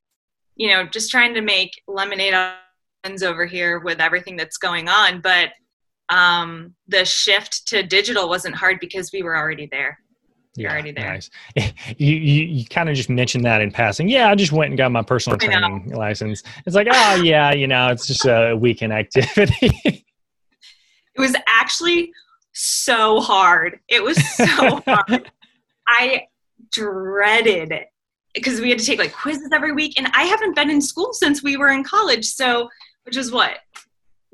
you 0.57 0.68
know, 0.68 0.87
just 0.87 1.11
trying 1.11 1.35
to 1.35 1.40
make 1.40 1.70
lemonade 1.88 2.35
over 3.23 3.44
here 3.44 3.81
with 3.81 4.01
everything 4.01 4.37
that's 4.37 4.57
going 4.57 4.88
on, 4.88 5.20
but 5.20 5.51
um, 6.09 6.75
the 6.88 7.05
shift 7.05 7.66
to 7.68 7.83
digital 7.83 8.29
wasn't 8.29 8.55
hard 8.55 8.79
because 8.81 9.11
we 9.12 9.23
were 9.23 9.37
already 9.37 9.68
there 9.70 9.99
you're 10.57 10.71
yeah, 10.71 10.75
already 10.75 10.93
there. 10.93 11.12
Nice. 11.14 11.31
You 11.99 12.14
you, 12.17 12.45
you 12.45 12.64
kind 12.64 12.88
of 12.88 12.97
just 12.97 13.11
mentioned 13.11 13.45
that 13.45 13.61
in 13.61 13.71
passing. 13.71 14.09
Yeah, 14.09 14.31
I 14.31 14.35
just 14.35 14.53
went 14.53 14.71
and 14.71 14.79
got 14.79 14.90
my 14.93 15.03
personal 15.03 15.38
training 15.38 15.90
license. 15.90 16.43
It's 16.64 16.77
like, 16.77 16.88
oh 16.90 17.23
yeah, 17.23 17.53
you 17.53 17.67
know, 17.67 17.88
it's 17.88 18.07
just 18.07 18.25
a 18.25 18.55
weekend 18.55 18.93
activity. 18.93 19.81
it 19.85 21.21
was 21.21 21.35
actually 21.47 22.12
so 22.53 23.21
hard. 23.21 23.81
It 23.88 24.03
was 24.03 24.17
so 24.35 24.83
hard. 24.87 25.31
I 25.88 26.27
dreaded 26.73 27.73
it 27.73 27.88
because 28.35 28.61
we 28.61 28.71
had 28.71 28.79
to 28.79 28.87
take 28.87 28.99
like 28.99 29.12
quizzes 29.12 29.51
every 29.53 29.73
week, 29.73 29.95
and 29.99 30.09
I 30.14 30.25
haven't 30.25 30.55
been 30.55 30.71
in 30.71 30.81
school 30.81 31.12
since 31.12 31.43
we 31.43 31.57
were 31.57 31.69
in 31.69 31.85
college. 31.85 32.27
So, 32.27 32.69
which 33.05 33.17
is 33.17 33.33
what 33.33 33.59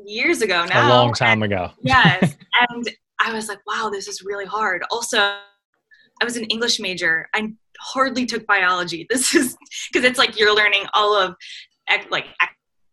years 0.04 0.42
ago 0.42 0.66
now. 0.66 0.88
A 0.88 0.90
long 0.90 1.14
time 1.14 1.42
and, 1.42 1.52
ago. 1.52 1.70
yes, 1.80 2.36
and 2.70 2.88
I 3.18 3.32
was 3.32 3.48
like, 3.48 3.60
wow, 3.66 3.90
this 3.90 4.08
is 4.08 4.22
really 4.22 4.46
hard. 4.46 4.82
Also 4.90 5.36
I 6.20 6.24
was 6.24 6.36
an 6.36 6.44
English 6.44 6.80
major. 6.80 7.28
I 7.34 7.52
hardly 7.78 8.26
took 8.26 8.46
biology. 8.46 9.06
This 9.10 9.34
is 9.34 9.56
because 9.92 10.08
it's 10.08 10.18
like 10.18 10.38
you're 10.38 10.54
learning 10.54 10.84
all 10.92 11.14
of 11.16 11.34
like 12.10 12.26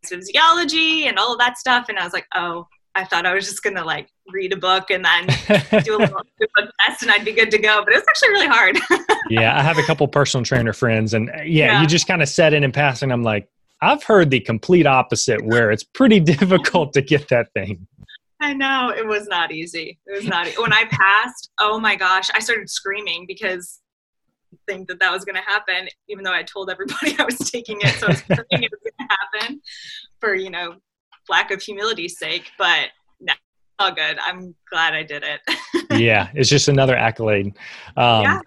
physiology 0.05 1.07
and 1.07 1.19
all 1.19 1.33
of 1.33 1.39
that 1.39 1.57
stuff. 1.57 1.89
And 1.89 1.99
I 1.99 2.03
was 2.03 2.13
like, 2.13 2.25
oh, 2.33 2.67
I 2.95 3.03
thought 3.03 3.25
I 3.27 3.33
was 3.33 3.45
just 3.45 3.61
gonna 3.61 3.83
like 3.83 4.09
read 4.33 4.53
a 4.53 4.57
book 4.57 4.89
and 4.89 5.05
then 5.05 5.27
do 5.83 5.97
a 5.97 5.99
little 5.99 6.21
book 6.39 6.71
test 6.85 7.03
and 7.03 7.11
I'd 7.11 7.23
be 7.23 7.31
good 7.31 7.51
to 7.51 7.59
go. 7.59 7.83
But 7.83 7.93
it 7.93 7.97
was 7.97 8.05
actually 8.09 8.29
really 8.29 8.47
hard. 8.47 8.77
yeah, 9.29 9.57
I 9.57 9.61
have 9.61 9.77
a 9.77 9.83
couple 9.83 10.07
personal 10.07 10.43
trainer 10.43 10.73
friends, 10.73 11.13
and 11.13 11.29
uh, 11.29 11.33
yeah, 11.37 11.43
yeah. 11.45 11.81
you 11.81 11.87
just 11.87 12.07
kind 12.07 12.21
of 12.21 12.29
set 12.29 12.53
in 12.53 12.63
and 12.63 12.73
passing. 12.73 13.11
I'm 13.11 13.23
like, 13.23 13.47
I've 13.81 14.03
heard 14.03 14.31
the 14.31 14.39
complete 14.39 14.87
opposite, 14.87 15.45
where 15.45 15.69
it's 15.69 15.83
pretty 15.83 16.19
difficult 16.19 16.93
to 16.93 17.01
get 17.01 17.29
that 17.29 17.53
thing. 17.53 17.87
I 18.39 18.53
know 18.53 18.93
it 18.95 19.05
was 19.05 19.27
not 19.27 19.51
easy. 19.51 19.97
It 20.05 20.15
was 20.15 20.27
not. 20.27 20.47
When 20.57 20.71
I 20.71 20.85
passed, 20.85 21.49
oh 21.59 21.79
my 21.79 21.95
gosh, 21.95 22.29
I 22.33 22.39
started 22.39 22.69
screaming 22.69 23.25
because 23.27 23.81
I 24.53 24.57
think 24.71 24.87
that 24.87 24.99
that 24.99 25.11
was 25.11 25.25
going 25.25 25.35
to 25.35 25.41
happen, 25.41 25.87
even 26.07 26.23
though 26.23 26.33
I 26.33 26.43
told 26.43 26.69
everybody 26.69 27.15
I 27.19 27.23
was 27.23 27.37
taking 27.37 27.79
it. 27.81 27.95
So 27.95 28.07
I 28.07 28.09
was 28.11 28.21
thinking 28.27 28.63
it 28.63 28.71
was 28.71 28.79
going 28.83 29.07
to 29.09 29.15
happen 29.15 29.61
for 30.19 30.35
you 30.35 30.49
know 30.49 30.75
lack 31.29 31.51
of 31.51 31.61
humility's 31.61 32.19
sake. 32.19 32.51
But 32.57 32.89
no, 33.19 33.33
all 33.79 33.91
good. 33.91 34.17
I'm 34.19 34.55
glad 34.69 34.93
I 34.93 35.03
did 35.03 35.23
it. 35.23 35.41
yeah, 35.99 36.29
it's 36.33 36.49
just 36.49 36.67
another 36.67 36.95
accolade. 36.95 37.57
Um, 37.95 38.21
yeah. 38.21 38.39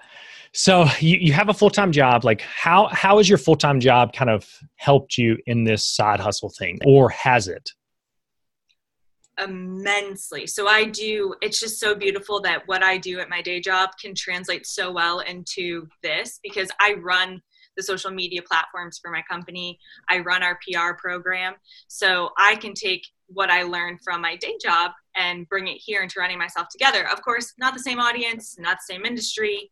So 0.52 0.86
you, 0.98 1.16
you 1.18 1.32
have 1.32 1.48
a 1.48 1.54
full 1.54 1.70
time 1.70 1.90
job. 1.90 2.24
Like 2.24 2.42
how 2.42 2.86
how 2.88 3.18
has 3.18 3.28
your 3.28 3.38
full 3.38 3.56
time 3.56 3.80
job 3.80 4.12
kind 4.12 4.30
of 4.30 4.48
helped 4.76 5.18
you 5.18 5.36
in 5.46 5.64
this 5.64 5.84
side 5.84 6.20
hustle 6.20 6.52
thing, 6.56 6.78
or 6.86 7.08
has 7.10 7.48
it? 7.48 7.70
Immensely. 9.42 10.46
So 10.46 10.68
I 10.68 10.84
do, 10.84 11.34
it's 11.40 11.60
just 11.60 11.80
so 11.80 11.94
beautiful 11.94 12.40
that 12.42 12.66
what 12.66 12.82
I 12.82 12.98
do 12.98 13.20
at 13.20 13.28
my 13.28 13.42
day 13.42 13.60
job 13.60 13.90
can 14.00 14.14
translate 14.14 14.66
so 14.66 14.92
well 14.92 15.20
into 15.20 15.88
this 16.02 16.40
because 16.42 16.70
I 16.80 16.94
run 16.94 17.40
the 17.76 17.82
social 17.82 18.10
media 18.10 18.42
platforms 18.42 18.98
for 19.00 19.10
my 19.10 19.22
company. 19.22 19.78
I 20.08 20.18
run 20.18 20.42
our 20.42 20.58
PR 20.66 20.94
program. 20.98 21.54
So 21.88 22.30
I 22.36 22.56
can 22.56 22.74
take 22.74 23.06
what 23.26 23.50
I 23.50 23.62
learned 23.62 24.00
from 24.02 24.20
my 24.20 24.36
day 24.36 24.54
job 24.60 24.92
and 25.16 25.48
bring 25.48 25.68
it 25.68 25.78
here 25.78 26.02
into 26.02 26.20
running 26.20 26.38
myself 26.38 26.68
together. 26.68 27.08
Of 27.08 27.22
course, 27.22 27.54
not 27.58 27.74
the 27.74 27.80
same 27.80 28.00
audience, 28.00 28.56
not 28.58 28.78
the 28.78 28.94
same 28.94 29.06
industry. 29.06 29.70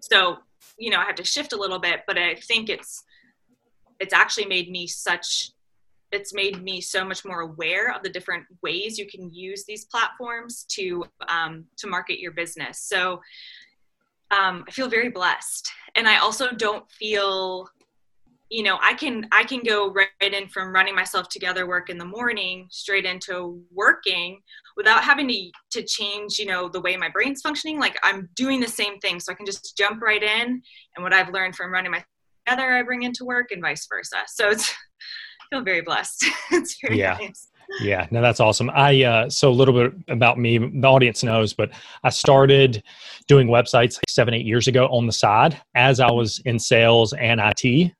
So, 0.00 0.38
you 0.78 0.90
know, 0.90 0.98
I 0.98 1.04
have 1.04 1.14
to 1.16 1.24
shift 1.24 1.52
a 1.52 1.56
little 1.56 1.78
bit, 1.78 2.00
but 2.06 2.18
I 2.18 2.34
think 2.34 2.68
it's 2.68 3.02
it's 4.00 4.12
actually 4.12 4.46
made 4.46 4.70
me 4.70 4.86
such 4.86 5.50
it's 6.12 6.32
made 6.32 6.62
me 6.62 6.80
so 6.80 7.04
much 7.04 7.24
more 7.24 7.40
aware 7.40 7.92
of 7.92 8.02
the 8.02 8.08
different 8.08 8.44
ways 8.62 8.98
you 8.98 9.06
can 9.06 9.32
use 9.32 9.64
these 9.64 9.84
platforms 9.86 10.64
to 10.70 11.04
um, 11.28 11.64
to 11.78 11.86
market 11.86 12.20
your 12.20 12.32
business. 12.32 12.80
So 12.82 13.20
um, 14.30 14.64
I 14.66 14.70
feel 14.70 14.88
very 14.88 15.10
blessed, 15.10 15.68
and 15.96 16.08
I 16.08 16.18
also 16.18 16.50
don't 16.52 16.90
feel, 16.90 17.68
you 18.48 18.62
know, 18.62 18.78
I 18.82 18.94
can 18.94 19.28
I 19.32 19.44
can 19.44 19.62
go 19.62 19.92
right 19.92 20.08
in 20.20 20.48
from 20.48 20.72
running 20.72 20.94
myself 20.94 21.28
together 21.28 21.66
work 21.66 21.90
in 21.90 21.98
the 21.98 22.04
morning 22.04 22.68
straight 22.70 23.04
into 23.04 23.62
working 23.72 24.40
without 24.76 25.04
having 25.04 25.28
to 25.28 25.50
to 25.72 25.82
change, 25.82 26.38
you 26.38 26.46
know, 26.46 26.68
the 26.68 26.80
way 26.80 26.96
my 26.96 27.08
brain's 27.08 27.42
functioning. 27.42 27.78
Like 27.78 27.98
I'm 28.02 28.28
doing 28.36 28.60
the 28.60 28.68
same 28.68 28.98
thing, 28.98 29.20
so 29.20 29.32
I 29.32 29.36
can 29.36 29.46
just 29.46 29.76
jump 29.76 30.00
right 30.00 30.22
in, 30.22 30.62
and 30.96 31.02
what 31.02 31.12
I've 31.12 31.32
learned 31.32 31.56
from 31.56 31.72
running 31.72 31.92
my 31.92 32.04
together, 32.46 32.72
I 32.72 32.82
bring 32.82 33.02
into 33.02 33.24
work, 33.24 33.50
and 33.52 33.62
vice 33.62 33.86
versa. 33.86 34.22
So 34.26 34.50
it's 34.50 34.74
feel 35.54 35.64
very 35.64 35.80
blessed. 35.82 36.24
it's 36.52 36.78
very 36.80 36.98
yeah. 36.98 37.16
nice. 37.20 37.48
Yeah, 37.80 38.06
no, 38.10 38.20
that's 38.20 38.40
awesome. 38.40 38.70
I 38.70 39.02
uh, 39.04 39.30
so 39.30 39.48
a 39.48 39.50
little 39.50 39.74
bit 39.74 39.92
about 40.08 40.38
me. 40.38 40.58
The 40.58 40.86
audience 40.86 41.24
knows, 41.24 41.54
but 41.54 41.70
I 42.04 42.10
started 42.10 42.82
doing 43.26 43.48
websites 43.48 43.96
like 43.96 44.10
seven, 44.10 44.34
eight 44.34 44.44
years 44.44 44.68
ago 44.68 44.86
on 44.88 45.06
the 45.06 45.12
side 45.12 45.60
as 45.74 45.98
I 45.98 46.10
was 46.10 46.40
in 46.44 46.58
sales 46.58 47.14
and 47.14 47.40
IT, 47.42 47.92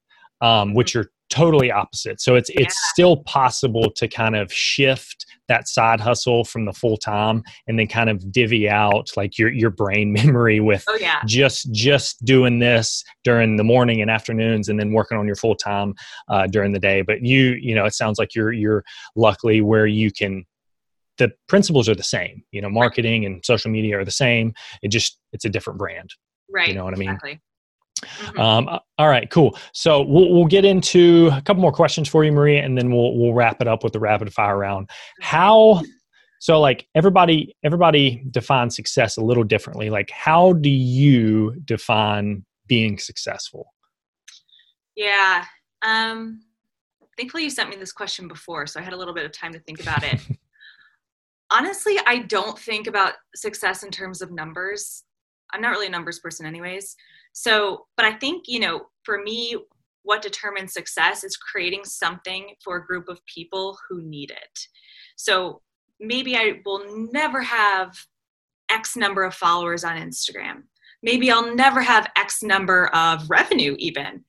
um, 0.43 0.75
which 0.75 0.95
are 0.95 1.11
totally 1.31 1.73
opposite. 1.73 2.21
So 2.21 2.35
it's 2.37 2.51
it's 2.51 2.77
Yeah. 2.77 2.93
still 2.93 3.17
possible 3.25 3.90
to 3.93 4.07
kind 4.07 4.37
of 4.37 4.53
shift 4.53 5.25
that 5.48 5.68
side 5.68 6.00
hustle 6.00 6.44
from 6.44 6.64
the 6.64 6.72
full 6.72 6.96
time 6.96 7.42
and 7.66 7.78
then 7.78 7.87
kind 7.87 8.09
of 8.09 8.33
divvy 8.33 8.68
out 8.68 9.11
like 9.16 9.38
your 9.38 9.50
your 9.50 9.70
brain 9.70 10.12
memory 10.24 10.61
with 10.61 10.85
Oh 10.88 10.96
yeah. 11.00 11.20
just 11.26 11.70
just 11.72 12.24
doing 12.24 12.59
this 12.59 13.04
during 13.24 13.57
the 13.57 13.64
morning 13.64 14.00
and 14.00 14.11
afternoons 14.11 14.68
and 14.68 14.78
then 14.78 14.92
working 14.92 15.18
on 15.18 15.26
your 15.26 15.37
full 15.37 15.54
time 15.54 15.94
uh, 16.28 16.46
during 16.46 16.72
the 16.72 16.78
day 16.78 17.02
but 17.02 17.22
you 17.22 17.57
you 17.61 17.74
know 17.74 17.85
it 17.85 17.94
sounds 17.94 18.18
like 18.18 18.35
you're 18.35 18.52
you're 18.52 18.85
luckily 19.16 19.61
where 19.61 19.87
you 19.87 20.11
can 20.11 20.44
the 21.18 21.30
principles 21.48 21.88
are 21.88 21.94
the 21.94 22.02
same 22.02 22.42
you 22.50 22.61
know 22.61 22.70
marketing 22.70 23.24
and 23.24 23.44
social 23.44 23.70
media 23.70 23.98
are 23.98 24.04
the 24.04 24.11
same 24.11 24.52
it 24.83 24.88
just 24.88 25.18
it's 25.33 25.44
a 25.44 25.48
different 25.50 25.78
brand 25.78 26.11
Right. 26.50 26.68
You 26.68 26.74
know 26.74 26.85
what 26.85 26.94
I 26.94 26.96
mean? 26.98 27.09
Exactly. 27.11 27.40
Mhm. 28.02 28.38
um, 28.38 28.68
uh, 28.68 28.80
all 28.98 29.09
right 29.09 29.30
cool 29.30 29.57
so 29.72 30.02
we'll, 30.02 30.33
we'll 30.33 30.46
get 30.46 30.64
into 30.64 31.30
a 31.33 31.40
couple 31.42 31.62
more 31.62 31.72
questions 31.72 32.09
for 32.09 32.24
you 32.24 32.33
maria 32.33 32.62
and 32.62 32.76
then 32.76 32.90
we'll 32.90 33.16
we'll 33.16 33.33
wrap 33.33 33.61
it 33.61 33.68
up 33.68 33.85
with 33.85 33.92
the 33.92 34.00
rapid 34.00 34.33
fire 34.33 34.59
round 34.59 34.90
how 35.20 35.80
so 36.40 36.61
like 36.61 36.87
everybody 36.96 37.54
everybody 37.62 38.24
defines 38.33 38.74
success 38.74 39.16
a 39.16 39.20
little 39.22 39.44
differently 39.44 39.90
like 39.90 40.11
how 40.11 40.52
do 40.54 40.68
you 40.68 41.54
define 41.64 42.44
being 42.66 42.98
successful 42.98 43.72
Yeah. 44.96 45.44
Um, 45.83 46.42
thankfully, 47.16 47.44
you 47.44 47.50
sent 47.50 47.70
me 47.70 47.76
this 47.76 47.92
question 47.92 48.28
before, 48.28 48.66
so 48.66 48.80
I 48.80 48.83
had 48.83 48.92
a 48.92 48.96
little 48.96 49.14
bit 49.14 49.26
of 49.26 49.33
time 49.33 49.52
to 49.52 49.59
think 49.61 49.80
about 49.80 50.02
it. 50.02 50.20
Honestly, 51.50 51.98
I 52.07 52.18
don't 52.20 52.59
think 52.59 52.87
about 52.87 53.14
success 53.35 53.83
in 53.83 53.90
terms 53.90 54.22
of 54.22 54.30
numbers. 54.30 55.04
I'm 55.52 55.61
not 55.61 55.70
really 55.70 55.87
a 55.87 55.90
numbers 55.90 56.18
person, 56.18 56.46
anyways. 56.46 56.96
So, 57.35 57.87
but 57.97 58.07
I 58.07 58.14
think, 58.14 58.44
you 58.47 58.61
know, 58.61 58.87
for 59.03 59.23
me, 59.23 59.57
what 60.05 60.23
determines 60.23 60.73
success 60.73 61.25
is 61.25 61.37
creating 61.37 61.85
something 61.85 62.55
for 62.62 62.77
a 62.77 62.87
group 62.87 63.09
of 63.09 63.20
people 63.27 63.77
who 63.88 64.03
need 64.03 64.31
it. 64.31 64.59
So 65.16 65.61
maybe 65.99 66.37
I 66.37 66.61
will 66.64 66.85
never 67.12 67.42
have 67.42 67.97
X 68.70 68.97
number 68.97 69.25
of 69.25 69.35
followers 69.35 69.83
on 69.85 69.97
Instagram. 69.97 70.62
Maybe 71.03 71.31
I'll 71.31 71.55
never 71.55 71.83
have 71.83 72.11
X 72.16 72.42
number 72.42 72.87
of 72.94 73.29
revenue, 73.29 73.75
even. 73.79 74.25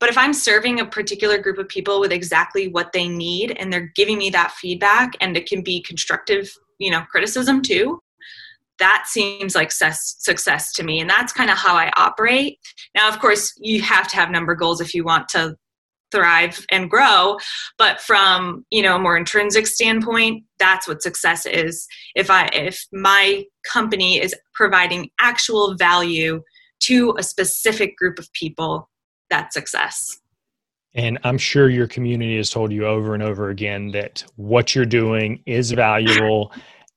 But 0.00 0.08
if 0.08 0.16
I'm 0.16 0.32
serving 0.32 0.78
a 0.80 0.86
particular 0.86 1.38
group 1.38 1.58
of 1.58 1.68
people 1.68 1.98
with 1.98 2.12
exactly 2.12 2.68
what 2.68 2.92
they 2.92 3.08
need 3.08 3.56
and 3.58 3.72
they're 3.72 3.92
giving 3.96 4.16
me 4.16 4.30
that 4.30 4.52
feedback 4.52 5.14
and 5.20 5.36
it 5.36 5.48
can 5.48 5.62
be 5.62 5.82
constructive, 5.82 6.54
you 6.78 6.90
know, 6.90 7.02
criticism 7.10 7.62
too, 7.62 8.00
that 8.78 9.04
seems 9.06 9.54
like 9.54 9.72
success, 9.72 10.16
success 10.18 10.72
to 10.74 10.84
me. 10.84 11.00
And 11.00 11.10
that's 11.10 11.32
kind 11.32 11.50
of 11.50 11.58
how 11.58 11.74
I 11.74 11.90
operate. 11.96 12.58
Now, 12.94 13.08
of 13.08 13.18
course, 13.18 13.52
you 13.58 13.82
have 13.82 14.08
to 14.08 14.16
have 14.16 14.30
number 14.30 14.54
goals 14.54 14.80
if 14.80 14.94
you 14.94 15.04
want 15.04 15.28
to 15.30 15.56
thrive 16.10 16.64
and 16.70 16.90
grow 16.90 17.36
but 17.76 18.00
from 18.00 18.64
you 18.70 18.82
know 18.82 18.96
a 18.96 18.98
more 18.98 19.16
intrinsic 19.16 19.66
standpoint 19.66 20.42
that's 20.58 20.88
what 20.88 21.02
success 21.02 21.44
is 21.44 21.86
if 22.14 22.30
i 22.30 22.48
if 22.54 22.82
my 22.92 23.44
company 23.70 24.18
is 24.18 24.34
providing 24.54 25.10
actual 25.20 25.74
value 25.76 26.42
to 26.80 27.14
a 27.18 27.22
specific 27.22 27.96
group 27.96 28.18
of 28.18 28.32
people 28.32 28.88
that's 29.28 29.54
success 29.54 30.18
and 30.94 31.18
i'm 31.24 31.36
sure 31.36 31.68
your 31.68 31.86
community 31.86 32.38
has 32.38 32.48
told 32.48 32.72
you 32.72 32.86
over 32.86 33.12
and 33.12 33.22
over 33.22 33.50
again 33.50 33.90
that 33.90 34.24
what 34.36 34.74
you're 34.74 34.86
doing 34.86 35.42
is 35.44 35.72
valuable 35.72 36.52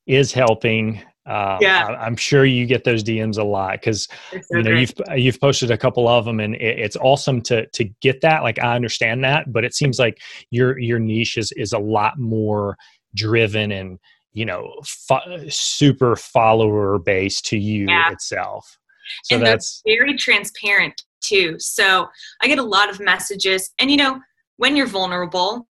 is 0.08 0.32
helping 0.32 1.02
um, 1.26 1.58
Yeah. 1.62 1.86
I, 1.88 2.06
i'm 2.06 2.16
sure 2.16 2.46
you 2.46 2.66
get 2.66 2.84
those 2.84 3.04
dms 3.04 3.38
a 3.38 3.44
lot 3.44 3.74
because 3.74 4.08
so 4.32 4.40
you 4.58 4.64
know 4.64 4.72
great. 4.72 4.94
you've 5.10 5.20
you've 5.20 5.40
posted 5.40 5.72
a 5.72 5.78
couple 5.78 6.08
of 6.08 6.26
them 6.26 6.40
and 6.40 6.56
it, 6.56 6.80
it's 6.80 6.98
awesome 6.98 7.42
to 7.44 7.66
to 7.68 7.84
get 8.02 8.22
that 8.22 8.44
like 8.44 8.60
i 8.60 8.76
understand 8.76 9.24
that 9.24 9.52
but 9.54 9.64
it 9.64 9.74
seems 9.74 10.00
like 10.00 10.20
your 10.50 10.80
your 10.80 11.00
niche 11.00 11.38
is 11.38 11.52
is 11.54 11.74
a 11.74 11.80
lot 11.80 12.18
more 12.20 12.78
driven 13.16 13.72
and 13.72 14.00
you 14.34 14.46
know 14.46 14.74
fo- 14.86 15.48
super 15.50 16.16
follower 16.16 16.98
base 17.00 17.42
to 17.42 17.58
you 17.58 17.86
Yeah. 17.88 18.12
itself 18.12 18.78
so 19.24 19.36
and 19.36 19.46
that's 19.46 19.82
very 19.86 20.16
transparent 20.16 21.04
too. 21.22 21.56
So 21.60 22.08
I 22.42 22.48
get 22.48 22.60
a 22.60 22.64
lot 22.64 22.90
of 22.90 23.00
messages, 23.00 23.72
and 23.80 23.92
you 23.92 23.98
know, 23.98 24.20
when 24.58 24.76
you're 24.76 24.88
vulnerable, 24.88 25.68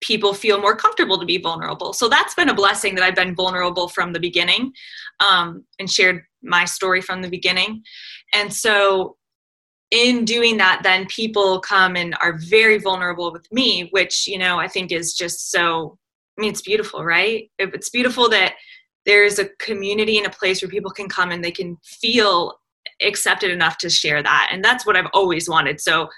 people 0.00 0.34
feel 0.34 0.60
more 0.60 0.76
comfortable 0.76 1.18
to 1.18 1.26
be 1.26 1.38
vulnerable. 1.38 1.92
So 1.92 2.08
that's 2.08 2.34
been 2.34 2.48
a 2.48 2.54
blessing 2.54 2.94
that 2.94 3.04
I've 3.04 3.14
been 3.14 3.34
vulnerable 3.34 3.88
from 3.88 4.12
the 4.12 4.20
beginning, 4.20 4.72
um, 5.20 5.64
and 5.78 5.90
shared 5.90 6.22
my 6.42 6.64
story 6.64 7.00
from 7.00 7.22
the 7.22 7.30
beginning. 7.30 7.82
And 8.32 8.52
so, 8.52 9.16
in 9.92 10.24
doing 10.24 10.56
that, 10.56 10.80
then 10.82 11.06
people 11.06 11.60
come 11.60 11.96
and 11.96 12.16
are 12.20 12.36
very 12.38 12.78
vulnerable 12.78 13.32
with 13.32 13.46
me, 13.52 13.88
which 13.92 14.26
you 14.26 14.38
know 14.38 14.58
I 14.58 14.68
think 14.68 14.92
is 14.92 15.14
just 15.14 15.50
so. 15.50 15.98
I 16.38 16.42
mean, 16.42 16.50
it's 16.50 16.62
beautiful, 16.62 17.02
right? 17.02 17.50
It's 17.58 17.88
beautiful 17.88 18.28
that 18.28 18.56
there's 19.06 19.38
a 19.38 19.48
community 19.58 20.18
and 20.18 20.26
a 20.26 20.30
place 20.30 20.60
where 20.60 20.68
people 20.68 20.90
can 20.90 21.08
come 21.08 21.30
and 21.30 21.42
they 21.42 21.52
can 21.52 21.78
feel 21.82 22.60
accepted 23.02 23.50
enough 23.50 23.78
to 23.78 23.90
share 23.90 24.22
that 24.22 24.48
and 24.50 24.64
that's 24.64 24.86
what 24.86 24.96
i've 24.96 25.10
always 25.12 25.48
wanted 25.48 25.80
so 25.80 26.08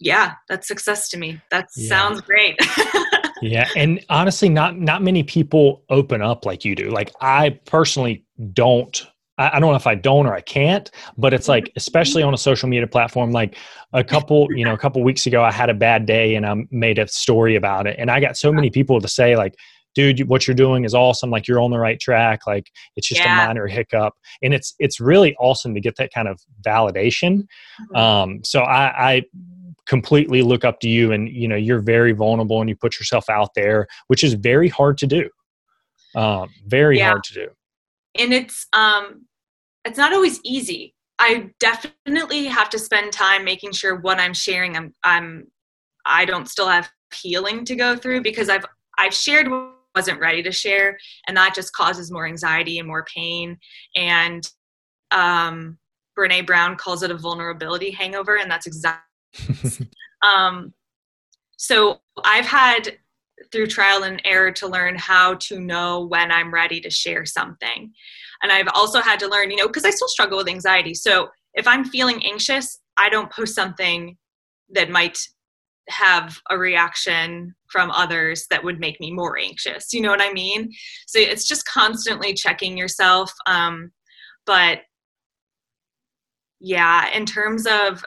yeah 0.00 0.32
that's 0.48 0.68
success 0.68 1.08
to 1.10 1.16
me. 1.18 1.40
That 1.50 1.66
Yeah. 1.76 1.88
sounds 1.88 2.20
great. 2.20 2.56
Yeah 3.42 3.68
and 3.76 4.02
honestly 4.08 4.48
not 4.48 4.78
not 4.78 5.02
many 5.02 5.22
people 5.22 5.82
open 5.90 6.22
up 6.22 6.46
like 6.46 6.64
you 6.64 6.74
do. 6.74 6.88
Like 6.88 7.12
i 7.20 7.50
personally 7.66 8.24
don't 8.54 9.06
I, 9.38 9.60
don't 9.60 9.70
know 9.70 9.76
if 9.76 9.86
i 9.86 9.94
don't 9.94 10.26
or 10.26 10.32
i 10.32 10.40
can't 10.40 10.90
but 11.18 11.34
it's 11.34 11.46
like 11.46 11.70
especially 11.76 12.22
on 12.22 12.32
a 12.32 12.38
social 12.38 12.66
media 12.70 12.86
platform 12.86 13.32
like 13.32 13.56
a 13.92 14.02
couple 14.02 14.48
you 14.56 14.64
know 14.64 14.72
a 14.72 14.78
couple 14.78 15.04
weeks 15.04 15.26
ago 15.26 15.42
i 15.44 15.52
had 15.52 15.68
a 15.68 15.74
bad 15.74 16.06
day 16.06 16.34
and 16.36 16.46
i 16.46 16.54
made 16.70 16.98
a 16.98 17.06
story 17.08 17.56
about 17.56 17.86
it. 17.86 17.96
And 17.98 18.10
i 18.10 18.18
got 18.20 18.38
so 18.38 18.50
many 18.50 18.70
people 18.70 18.98
to 19.02 19.08
say 19.08 19.36
like 19.36 19.54
dude 19.94 20.26
what 20.28 20.46
you're 20.46 20.54
doing 20.54 20.84
is 20.84 20.94
awesome. 20.94 21.30
Like 21.30 21.48
you're 21.48 21.58
on 21.60 21.70
the 21.70 21.78
right 21.78 21.98
track. 21.98 22.46
Like 22.46 22.70
it's 22.96 23.08
just 23.08 23.22
Yeah. 23.22 23.44
a 23.44 23.46
minor 23.46 23.66
hiccup. 23.66 24.12
And 24.42 24.52
it's 24.52 24.74
it's 24.78 25.00
really 25.00 25.34
awesome 25.40 25.74
to 25.74 25.80
get 25.80 25.96
that 25.96 26.10
kind 26.14 26.28
of 26.28 26.38
validation. 26.66 27.46
Mm-hmm. 27.94 27.96
um, 27.96 28.44
so 28.44 28.60
I, 28.60 29.14
I 29.14 29.22
completely 29.86 30.42
look 30.42 30.64
up 30.64 30.80
to 30.80 30.88
you 30.88 31.12
and 31.12 31.28
you 31.28 31.46
know 31.48 31.56
you're 31.56 31.80
very 31.80 32.12
vulnerable 32.12 32.60
and 32.60 32.68
you 32.68 32.76
put 32.76 32.98
yourself 32.98 33.28
out 33.28 33.50
there 33.54 33.86
which 34.08 34.24
is 34.24 34.34
very 34.34 34.68
hard 34.68 34.98
to 34.98 35.06
do. 35.06 35.28
Um, 36.14 36.48
very 36.66 36.98
Yeah. 36.98 37.10
hard 37.10 37.24
to 37.24 37.34
do. 37.34 37.48
And 38.18 38.32
it's 38.32 38.66
um 38.72 39.26
it's 39.84 39.98
not 39.98 40.12
always 40.12 40.40
easy. 40.44 40.94
I 41.18 41.50
definitely 41.60 42.46
have 42.46 42.68
to 42.70 42.78
spend 42.78 43.12
time 43.12 43.44
making 43.44 43.72
sure 43.72 43.96
what 43.96 44.18
i'm 44.18 44.34
sharing 44.34 44.76
i'm 44.76 44.92
i'm 45.02 45.46
i 46.04 46.24
don't 46.26 46.46
still 46.46 46.68
have 46.68 46.90
healing 47.14 47.64
to 47.64 47.74
go 47.74 47.96
through 47.96 48.20
because 48.20 48.50
i've 48.50 48.66
i've 48.98 49.14
shared 49.14 49.50
what 49.50 49.72
I 49.94 50.00
wasn't 50.00 50.20
ready 50.20 50.42
to 50.42 50.52
share 50.52 50.98
and 51.26 51.34
that 51.38 51.54
just 51.54 51.72
causes 51.72 52.12
more 52.12 52.26
anxiety 52.26 52.78
and 52.78 52.86
more 52.86 53.04
pain. 53.04 53.56
And 53.94 54.46
um 55.10 55.78
brene 56.18 56.46
brown 56.46 56.76
calls 56.76 57.02
it 57.02 57.10
a 57.10 57.16
vulnerability 57.16 57.90
hangover 57.90 58.36
and 58.36 58.50
that's 58.50 58.66
exactly 58.66 59.05
um, 60.22 60.72
so 61.56 62.00
I've 62.24 62.46
had 62.46 62.98
through 63.52 63.66
trial 63.66 64.04
and 64.04 64.20
error 64.24 64.50
to 64.50 64.66
learn 64.66 64.96
how 64.96 65.34
to 65.34 65.60
know 65.60 66.06
when 66.06 66.32
I'm 66.32 66.52
ready 66.52 66.80
to 66.80 66.90
share 66.90 67.24
something. 67.24 67.92
And 68.42 68.52
I've 68.52 68.68
also 68.74 69.00
had 69.00 69.18
to 69.20 69.28
learn, 69.28 69.50
you 69.50 69.56
know, 69.56 69.66
because 69.66 69.84
I 69.84 69.90
still 69.90 70.08
struggle 70.08 70.38
with 70.38 70.48
anxiety. 70.48 70.94
So 70.94 71.28
if 71.54 71.66
I'm 71.66 71.84
feeling 71.84 72.24
anxious, 72.24 72.80
I 72.96 73.08
don't 73.08 73.30
post 73.30 73.54
something 73.54 74.16
that 74.70 74.90
might 74.90 75.18
have 75.88 76.38
a 76.50 76.58
reaction 76.58 77.54
from 77.70 77.90
others 77.90 78.46
that 78.50 78.64
would 78.64 78.80
make 78.80 78.98
me 79.00 79.12
more 79.12 79.38
anxious. 79.38 79.92
You 79.92 80.00
know 80.00 80.10
what 80.10 80.22
I 80.22 80.32
mean? 80.32 80.70
So 81.06 81.18
it's 81.18 81.46
just 81.46 81.66
constantly 81.66 82.34
checking 82.34 82.76
yourself. 82.76 83.32
Um, 83.46 83.92
but 84.44 84.80
yeah, 86.58 87.10
in 87.14 87.26
terms 87.26 87.66
of, 87.66 88.04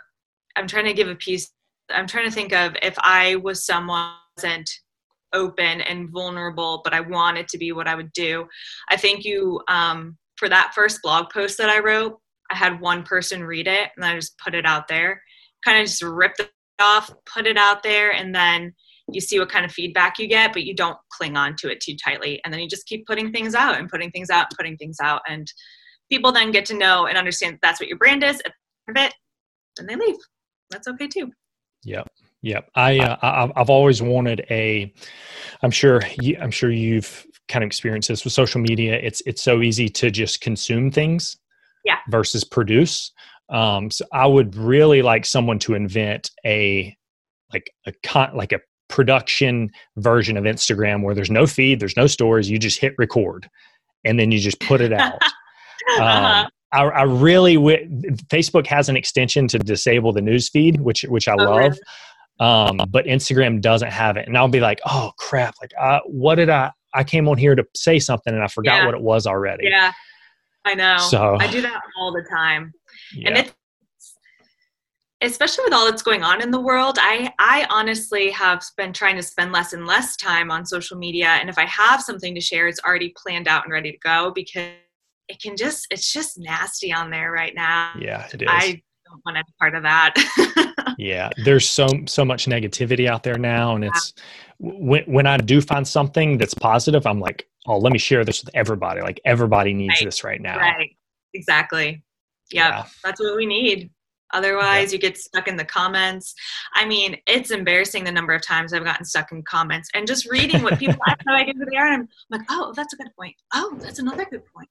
I'm 0.56 0.68
trying 0.68 0.86
to 0.86 0.94
give 0.94 1.08
a 1.08 1.16
piece 1.16 1.52
I'm 1.92 2.08
trying 2.08 2.26
to 2.26 2.32
think 2.32 2.54
of 2.54 2.76
if 2.82 2.96
I 3.00 3.36
was 3.38 3.66
someone 3.66 4.14
wasn't 4.38 4.70
open 5.34 5.82
and 5.82 6.10
vulnerable, 6.10 6.82
but 6.84 6.94
I 6.94 7.02
wanted 7.02 7.48
to 7.50 7.58
be 7.58 7.72
what 7.72 7.88
I 7.88 7.96
would 7.96 8.12
do. 8.14 8.48
I 8.90 8.98
think 8.98 9.24
you, 9.26 9.62
um, 9.68 10.18
for 10.38 10.50
that 10.50 10.74
first 10.74 11.02
blog 11.04 11.30
post 11.32 11.58
that 11.58 11.70
I 11.70 11.80
wrote, 11.80 12.18
I 12.52 12.56
had 12.56 12.82
one 12.82 13.04
person 13.04 13.44
read 13.44 13.68
it 13.68 13.90
and 13.96 14.06
I 14.06 14.16
just 14.16 14.38
put 14.40 14.56
it 14.56 14.66
out 14.66 14.88
there, 14.88 15.22
kind 15.64 15.80
of 15.80 15.86
just 15.86 16.02
ripped 16.02 16.40
it 16.40 16.52
off, 16.82 17.14
put 17.32 17.46
it 17.46 17.58
out 17.58 17.84
there, 17.84 18.12
and 18.12 18.34
then 18.34 18.74
you 19.12 19.20
see 19.20 19.40
what 19.40 19.50
kind 19.50 19.66
of 19.66 19.72
feedback 19.72 20.18
you 20.20 20.28
get, 20.28 20.54
but 20.54 20.64
you 20.64 20.74
don't 20.74 20.98
cling 21.12 21.36
on 21.36 21.56
to 21.58 21.70
it 21.70 21.82
too 21.82 21.96
tightly. 22.04 22.40
And 22.44 22.54
then 22.54 22.62
you 22.62 22.70
just 22.70 22.86
keep 22.86 23.06
putting 23.06 23.32
things 23.32 23.56
out 23.56 23.78
and 23.78 23.90
putting 23.90 24.12
things 24.12 24.30
out, 24.30 24.48
and 24.50 24.58
putting 24.58 24.78
things 24.78 24.98
out. 25.02 25.22
And 25.28 25.52
people 26.12 26.32
then 26.32 26.52
get 26.52 26.66
to 26.66 26.78
know 26.78 27.08
and 27.08 27.18
understand 27.18 27.56
that 27.56 27.60
that's 27.62 27.80
what 27.80 27.90
your 27.90 27.98
brand 27.98 28.24
is. 28.24 28.40
Of 28.42 28.96
it, 28.96 29.14
then 29.78 29.88
they 29.88 29.96
leave. 29.96 30.16
That's 30.70 30.88
okay 30.88 31.08
too. 31.08 31.32
Yep. 31.84 32.08
Yep. 32.42 32.70
I, 32.76 33.00
uh, 33.00 33.18
I 33.22 33.52
I've 33.56 33.70
always 33.70 34.02
wanted 34.02 34.46
a. 34.50 34.94
I'm 35.62 35.72
sure 35.72 36.02
you, 36.22 36.38
I'm 36.42 36.52
sure 36.52 36.72
you've 36.72 37.26
kind 37.48 37.64
of 37.64 37.68
experienced 37.68 38.10
this 38.10 38.24
with 38.24 38.34
social 38.34 38.62
media. 38.62 38.96
It's 39.02 39.22
it's 39.26 39.42
so 39.42 39.62
easy 39.62 39.90
to 39.90 40.12
just 40.12 40.42
consume 40.42 40.92
things. 40.92 41.38
Yeah. 41.86 41.98
Versus 42.10 42.44
produce. 42.44 43.12
Um, 43.50 43.90
so 43.90 44.06
I 44.14 44.28
would 44.28 44.56
really 44.56 45.02
like 45.02 45.26
someone 45.26 45.60
to 45.60 45.74
invent 45.74 46.32
a 46.46 46.96
like 47.52 47.72
a 47.88 47.94
con 48.04 48.36
like 48.36 48.52
a 48.52 48.60
production 48.90 49.70
version 49.98 50.38
of 50.38 50.44
Instagram 50.44 51.04
where 51.04 51.16
there's 51.16 51.32
no 51.32 51.48
feed, 51.48 51.80
there's 51.80 51.98
no 51.98 52.08
stories, 52.08 52.50
you 52.50 52.60
just 52.60 52.80
hit 52.80 52.94
record 52.98 53.50
and 54.04 54.20
then 54.20 54.32
you 54.32 54.40
just 54.40 54.60
put 54.60 54.82
it 54.82 54.94
out. 54.94 55.22
uh-huh. 56.00 56.04
um, 56.44 56.50
I, 56.72 56.84
I, 56.84 57.02
really 57.04 57.56
w- 57.56 57.88
Facebook 58.28 58.68
has 58.68 58.90
an 58.90 58.96
extension 58.98 59.48
to 59.50 59.60
disable 59.60 60.14
the 60.14 60.22
news 60.22 60.50
feed, 60.50 60.80
which 60.82 61.04
which 61.04 61.28
I 61.28 61.34
Oh, 61.34 61.44
love. 61.44 61.58
really? 61.58 61.80
Um, 62.40 62.82
but 62.90 63.06
Instagram 63.06 63.60
doesn't 63.60 63.92
have 63.92 64.16
it, 64.18 64.28
and 64.28 64.38
I'll 64.38 64.48
be 64.48 64.60
like, 64.60 64.80
"Oh 64.86 65.12
crap! 65.18 65.56
Like, 65.62 65.72
uh, 65.80 66.00
what 66.06 66.36
did 66.36 66.50
I? 66.50 66.72
I 66.94 67.04
came 67.04 67.28
on 67.28 67.38
here 67.38 67.56
to 67.56 67.66
say 67.76 68.00
something, 68.00 68.34
and 68.34 68.44
I 68.44 68.48
forgot 68.48 68.78
Yeah. 68.78 68.86
what 68.86 68.96
it 68.96 69.02
was 69.02 69.28
already." 69.28 69.68
yeah, 69.68 69.92
I 70.66 70.76
know. 70.76 70.98
So- 71.00 71.38
I 71.40 71.48
do 71.48 71.62
that 71.62 71.82
all 72.00 72.12
the 72.14 72.24
time. 72.30 72.72
Yeah. 73.14 73.30
and 73.30 73.38
it's 73.40 73.54
especially 75.22 75.66
with 75.66 75.74
all 75.74 75.86
that's 75.86 76.02
going 76.02 76.24
on 76.24 76.42
in 76.42 76.50
the 76.52 76.60
world 76.60 76.98
i 77.02 77.32
i 77.40 77.66
honestly 77.70 78.30
have 78.30 78.64
been 78.78 78.94
trying 78.94 79.16
to 79.18 79.24
spend 79.24 79.52
less 79.52 79.74
and 79.74 79.86
less 79.86 80.16
time 80.16 80.50
on 80.50 80.66
social 80.66 80.98
media 80.98 81.28
and 81.42 81.50
if 81.50 81.58
i 81.58 81.66
have 81.66 82.02
something 82.02 82.34
to 82.34 82.40
share 82.40 82.68
it's 82.68 82.80
already 82.86 83.14
planned 83.18 83.48
out 83.48 83.64
and 83.66 83.74
ready 83.74 83.92
to 83.92 83.98
go 83.98 84.32
because 84.34 84.70
it 85.30 85.42
can 85.42 85.56
just 85.56 85.88
it's 85.92 86.12
just 86.12 86.38
nasty 86.38 86.92
on 86.92 87.10
there 87.10 87.32
right 87.32 87.54
now. 87.56 87.94
Yeah, 87.98 88.28
it 88.34 88.42
is. 88.42 88.48
i 88.52 88.82
don't 89.08 89.22
want 89.26 89.38
any 89.38 89.46
part 89.60 89.76
of 89.76 89.84
that. 89.84 90.14
Yeah, 90.98 91.30
there's 91.46 91.70
so 91.70 91.88
so 92.08 92.26
much 92.26 92.46
negativity 92.46 93.08
out 93.08 93.24
there 93.24 93.38
now, 93.38 93.76
and 93.76 93.86
it's 93.86 94.14
when 94.60 95.04
when 95.04 95.26
I 95.28 95.38
do 95.38 95.62
find 95.62 95.88
something 95.88 96.38
that's 96.38 96.54
positive, 96.54 97.06
I'm 97.08 97.22
like, 97.22 97.48
"Oh, 97.68 97.78
let 97.78 97.94
me 97.94 98.00
share 98.00 98.26
this 98.26 98.44
with 98.44 98.54
everybody. 98.54 99.00
Like, 99.02 99.22
everybody 99.24 99.74
needs 99.74 99.96
Right. 100.02 100.06
this 100.06 100.24
right 100.26 100.42
now." 100.42 100.58
right. 100.58 100.90
Exactly. 101.34 102.04
Yep 102.52 102.88
that's 103.04 103.22
what 103.22 103.38
we 103.38 103.46
need. 103.46 103.92
Otherwise 104.34 104.92
you 104.92 105.00
get 105.00 105.18
stuck 105.18 105.48
in 105.48 105.56
the 105.56 105.64
comments. 105.66 106.34
I 106.76 106.86
mean 106.86 107.16
it's 107.28 107.52
embarrassing 107.52 108.04
the 108.04 108.12
number 108.12 108.34
of 108.34 108.42
times 108.46 108.74
i've 108.74 108.84
gotten 108.84 109.06
stuck 109.06 109.32
in 109.32 109.42
comments 109.44 109.90
and 109.94 110.06
just 110.06 110.30
reading 110.30 110.64
what 110.64 110.80
people 110.80 111.00
have 111.08 111.20
no 111.26 111.34
idea 111.34 111.54
who 111.54 111.66
they 111.66 111.78
are 111.78 111.94
and 111.94 112.04
i'm 112.04 112.10
like 112.40 112.42
oh 112.50 112.74
that's 112.76 112.94
a 112.94 112.98
good 112.98 113.12
point. 113.18 113.36
Oh 113.54 113.78
that's 113.80 114.00
another 114.00 114.26
good 114.26 114.44
point 114.54 114.70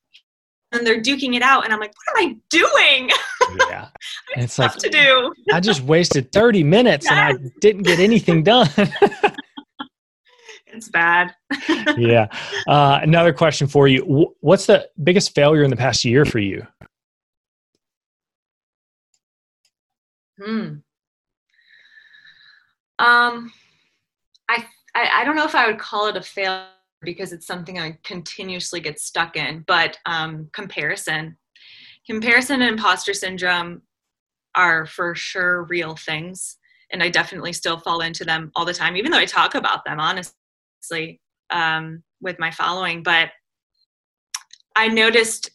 and 0.73 0.87
they're 0.87 1.01
duking 1.01 1.35
it 1.35 1.43
out 1.43 1.65
and 1.65 1.73
i'm 1.73 1.81
like 1.81 1.93
what 1.97 2.23
am 2.23 2.31
i 2.31 2.37
doing 2.51 3.11
Yeah, 3.71 3.89
And 4.37 4.45
it's 4.45 4.59
like 4.59 4.75
to 4.75 4.91
do 4.91 5.33
I 5.53 5.61
just 5.61 5.81
wasted 5.83 6.31
30 6.33 6.63
minutes 6.65 7.11
and 7.11 7.19
I 7.19 7.33
didn't 7.61 7.85
get 7.85 7.99
anything 7.99 8.43
done. 8.43 8.69
it's 10.67 10.91
bad 10.91 11.35
yeah. 11.97 12.29
Uh, 12.67 13.01
another 13.03 13.33
question 13.33 13.67
for 13.67 13.89
you: 13.89 14.35
What's 14.41 14.67
the 14.67 14.89
biggest 15.03 15.35
failure 15.35 15.63
in 15.63 15.71
the 15.71 15.77
past 15.77 16.05
year 16.05 16.25
for 16.25 16.39
you? 16.39 16.67
Hmm. 20.39 20.75
Um, 23.01 23.53
I, 24.49 24.65
I 24.95 25.11
I 25.21 25.25
don't 25.25 25.37
know 25.37 25.45
if 25.45 25.55
I 25.55 25.67
would 25.67 25.79
call 25.79 26.09
it 26.09 26.17
a 26.17 26.23
failure 26.23 26.67
because 27.03 27.33
it's 27.33 27.47
something 27.47 27.79
I 27.79 27.99
continuously 28.05 28.81
get 28.81 28.99
stuck 28.99 29.37
in, 29.37 29.65
but 29.67 29.99
um, 30.07 30.49
comparison, 30.53 31.37
comparison 32.07 32.63
and 32.63 32.71
imposter 32.71 33.15
syndrome 33.15 33.83
are 34.55 34.87
for 34.87 35.15
sure 35.15 35.65
real 35.65 35.97
things, 35.97 36.57
and 36.93 37.03
I 37.03 37.09
definitely 37.09 37.53
still 37.53 37.79
fall 37.79 38.01
into 38.01 38.25
them 38.25 38.51
all 38.55 38.65
the 38.65 38.75
time, 38.75 38.97
even 38.97 39.13
though 39.13 39.19
I 39.19 39.27
talk 39.27 39.55
about 39.55 39.85
them 39.85 40.01
honestly 40.01 41.21
um, 41.51 42.03
with 42.21 42.39
my 42.39 42.51
following. 42.51 43.03
But 43.03 43.31
I 44.75 44.89
noticed 44.89 45.51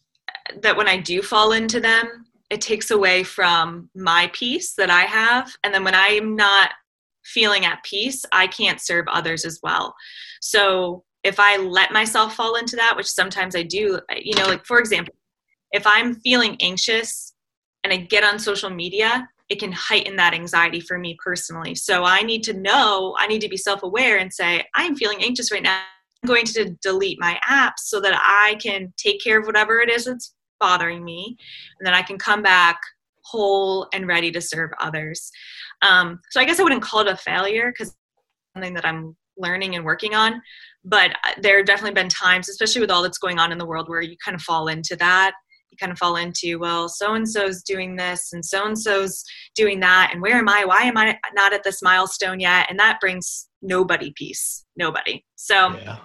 that 0.61 0.77
when 0.77 0.87
I 0.87 0.97
do 0.97 1.21
fall 1.21 1.53
into 1.53 1.79
them, 1.79 2.25
it 2.49 2.61
takes 2.61 2.91
away 2.91 3.23
from 3.23 3.89
my 3.95 4.29
peace 4.33 4.73
that 4.75 4.89
I 4.89 5.01
have. 5.01 5.51
And 5.63 5.73
then 5.73 5.83
when 5.83 5.95
I'm 5.95 6.35
not 6.35 6.71
feeling 7.25 7.65
at 7.65 7.83
peace, 7.83 8.23
I 8.31 8.47
can't 8.47 8.81
serve 8.81 9.05
others 9.07 9.45
as 9.45 9.59
well. 9.63 9.95
So 10.41 11.03
if 11.23 11.39
I 11.39 11.57
let 11.57 11.91
myself 11.91 12.35
fall 12.35 12.55
into 12.55 12.75
that, 12.75 12.95
which 12.95 13.07
sometimes 13.07 13.55
I 13.55 13.63
do, 13.63 13.99
you 14.15 14.35
know, 14.35 14.45
like 14.45 14.65
for 14.65 14.79
example, 14.79 15.15
if 15.71 15.87
I'm 15.87 16.15
feeling 16.15 16.57
anxious 16.61 17.33
and 17.83 17.91
I 17.93 17.97
get 17.97 18.23
on 18.23 18.37
social 18.37 18.69
media, 18.69 19.27
it 19.49 19.59
can 19.59 19.71
heighten 19.71 20.15
that 20.17 20.33
anxiety 20.33 20.79
for 20.79 20.97
me 20.97 21.17
personally. 21.23 21.75
So 21.75 22.03
I 22.03 22.21
need 22.21 22.43
to 22.43 22.53
know, 22.53 23.15
I 23.17 23.27
need 23.27 23.41
to 23.41 23.49
be 23.49 23.57
self 23.57 23.83
aware 23.83 24.17
and 24.17 24.31
say, 24.31 24.63
I'm 24.75 24.95
feeling 24.95 25.23
anxious 25.23 25.51
right 25.51 25.63
now. 25.63 25.81
I'm 26.23 26.27
going 26.27 26.45
to 26.45 26.75
delete 26.81 27.19
my 27.19 27.39
apps 27.49 27.79
so 27.79 27.99
that 28.01 28.13
I 28.15 28.55
can 28.55 28.93
take 28.97 29.21
care 29.21 29.39
of 29.39 29.45
whatever 29.45 29.79
it 29.79 29.89
is 29.89 30.05
that's 30.05 30.33
bothering 30.59 31.03
me. 31.03 31.37
And 31.79 31.85
then 31.85 31.93
I 31.93 32.01
can 32.01 32.17
come 32.17 32.41
back 32.41 32.79
whole 33.25 33.87
and 33.93 34.07
ready 34.07 34.31
to 34.31 34.41
serve 34.41 34.71
others. 34.79 35.31
Um, 35.81 36.19
so 36.31 36.39
I 36.39 36.45
guess 36.45 36.59
I 36.59 36.63
wouldn't 36.63 36.81
call 36.81 37.01
it 37.01 37.07
a 37.07 37.17
failure 37.17 37.71
because 37.71 37.95
something 38.55 38.73
that 38.73 38.85
I'm 38.85 39.15
learning 39.37 39.75
and 39.75 39.83
working 39.83 40.15
on. 40.15 40.41
But 40.85 41.11
uh, 41.11 41.33
there 41.41 41.57
have 41.57 41.65
definitely 41.65 41.93
been 41.93 42.09
times, 42.09 42.49
especially 42.49 42.81
with 42.81 42.91
all 42.91 43.01
that's 43.03 43.17
going 43.17 43.39
on 43.39 43.51
in 43.51 43.57
the 43.57 43.65
world, 43.65 43.87
where 43.89 44.01
you 44.01 44.15
kind 44.23 44.35
of 44.35 44.41
fall 44.41 44.67
into 44.67 44.95
that. 44.97 45.33
You 45.71 45.77
kind 45.77 45.91
of 45.91 45.97
fall 45.97 46.17
into, 46.17 46.59
well, 46.59 46.87
so 46.87 47.15
and 47.15 47.27
so's 47.27 47.63
doing 47.63 47.95
this 47.95 48.31
and 48.31 48.45
so 48.45 48.65
and 48.67 48.77
so's 48.77 49.23
doing 49.55 49.79
that. 49.79 50.11
And 50.13 50.21
where 50.21 50.35
am 50.35 50.47
I? 50.47 50.65
Why 50.65 50.83
am 50.83 50.97
I 50.97 51.17
not 51.33 51.51
at 51.53 51.63
this 51.63 51.81
milestone 51.81 52.39
yet? 52.39 52.67
And 52.69 52.77
that 52.79 52.99
brings 52.99 53.47
nobody 53.63 54.13
peace. 54.15 54.65
Nobody. 54.75 55.25
So 55.35 55.75
Yeah. 55.77 55.97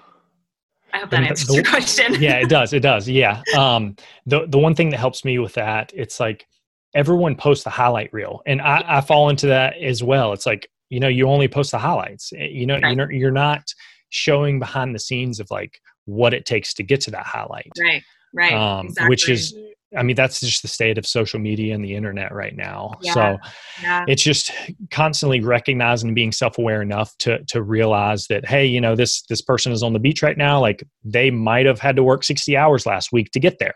I 0.94 0.98
hope 1.00 1.10
that 1.10 1.18
And 1.18 1.26
answers 1.28 1.48
the- 1.48 1.54
your 1.56 1.64
question. 1.74 2.14
yeah, 2.18 2.36
it 2.38 2.48
does. 2.48 2.72
It 2.72 2.80
does. 2.80 3.06
Yeah. 3.08 3.42
Um, 3.56 3.94
the 4.24 4.46
the 4.46 4.58
one 4.58 4.74
thing 4.74 4.88
that 4.90 4.98
helps 4.98 5.22
me 5.22 5.38
with 5.38 5.52
that, 5.54 5.92
it's 5.94 6.18
like 6.18 6.46
everyone 6.94 7.34
posts 7.36 7.64
the 7.64 7.70
highlight 7.70 8.10
reel, 8.12 8.40
and 8.46 8.62
I, 8.62 8.82
I 8.86 9.00
fall 9.02 9.28
into 9.28 9.48
that 9.48 9.76
as 9.76 10.02
well. 10.02 10.32
It's 10.32 10.46
like 10.46 10.70
you 10.88 10.98
know, 11.00 11.08
you 11.08 11.28
only 11.28 11.46
post 11.48 11.72
the 11.72 11.78
highlights. 11.78 12.32
Eh, 12.34 12.46
You 12.46 12.64
know, 12.64 12.78
Right. 12.80 12.88
you 12.90 12.96
know, 12.96 13.06
you're 13.10 13.30
not 13.30 13.64
showing 14.10 14.58
behind 14.58 14.94
the 14.94 14.98
scenes 14.98 15.40
of 15.40 15.50
like 15.50 15.80
what 16.06 16.32
it 16.34 16.46
takes 16.46 16.72
to 16.74 16.82
get 16.82 17.00
to 17.02 17.10
that 17.10 17.26
highlight. 17.26 17.70
Right. 17.80 18.02
Right. 18.34 18.52
Um, 18.52 18.86
exactly. 18.86 19.08
which 19.08 19.28
is, 19.28 19.54
I 19.96 20.02
mean, 20.02 20.16
that's 20.16 20.40
just 20.40 20.60
the 20.60 20.68
state 20.68 20.98
of 20.98 21.06
social 21.06 21.40
media 21.40 21.74
and 21.74 21.82
the 21.82 21.94
internet 21.94 22.32
right 22.32 22.54
now. 22.54 22.98
Yeah. 23.00 23.12
So 23.14 23.38
yeah. 23.82 24.04
it's 24.06 24.22
just 24.22 24.52
constantly 24.90 25.40
recognizing 25.40 26.08
and 26.10 26.14
being 26.14 26.30
self-aware 26.32 26.82
enough 26.82 27.16
to 27.18 27.42
to 27.46 27.62
realize 27.62 28.26
that 28.26 28.46
hey 28.46 28.66
you 28.66 28.80
know 28.82 28.94
this 28.94 29.22
this 29.30 29.40
person 29.40 29.72
is 29.72 29.82
on 29.82 29.94
the 29.94 29.98
beach 29.98 30.22
right 30.22 30.36
now 30.36 30.60
like 30.60 30.84
they 31.04 31.30
might 31.30 31.64
have 31.64 31.80
had 31.80 31.96
to 31.96 32.02
work 32.02 32.22
60 32.22 32.54
hours 32.56 32.84
last 32.84 33.12
week 33.12 33.30
to 33.32 33.40
get 33.40 33.58
there 33.58 33.74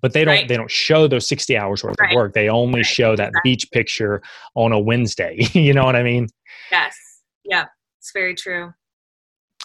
but 0.00 0.12
they 0.12 0.24
don't 0.24 0.34
Right. 0.34 0.48
they 0.48 0.56
don't 0.56 0.70
show 0.70 1.08
those 1.08 1.26
60 1.28 1.56
hours 1.56 1.82
worth 1.82 1.96
Right. 1.98 2.12
of 2.12 2.16
work 2.16 2.32
they 2.34 2.48
only 2.48 2.78
Right. 2.80 2.86
show 2.86 3.16
that 3.16 3.28
Exactly. 3.30 3.50
beach 3.50 3.66
picture 3.72 4.22
on 4.54 4.70
a 4.72 4.78
wednesday 4.78 5.38
you 5.52 5.72
know 5.74 5.84
what 5.84 5.96
i 5.96 6.02
mean 6.04 6.28
Yes. 6.70 6.96
Yeah. 7.44 7.64
It's 7.98 8.12
very 8.12 8.34
true. 8.36 8.72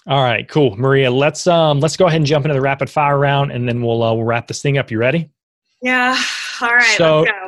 All 0.08 0.24
right 0.24 0.48
cool 0.50 0.76
maria 0.78 1.12
let's 1.12 1.46
um 1.48 1.80
let's 1.80 1.96
go 1.96 2.08
ahead 2.08 2.18
and 2.18 2.26
jump 2.26 2.46
into 2.46 2.54
the 2.56 2.62
rapid 2.62 2.90
fire 2.90 3.20
round 3.20 3.52
and 3.52 3.68
then 3.68 3.82
we'll 3.82 4.02
uh, 4.02 4.14
we'll 4.14 4.24
wrap 4.26 4.48
this 4.48 4.62
thing 4.62 4.78
up 4.78 4.90
you 4.90 4.98
ready 4.98 5.30
Yeah. 5.82 6.18
All 6.62 6.70
right. 6.70 6.98
So- 6.98 7.22
let's 7.22 7.32
go. 7.32 7.48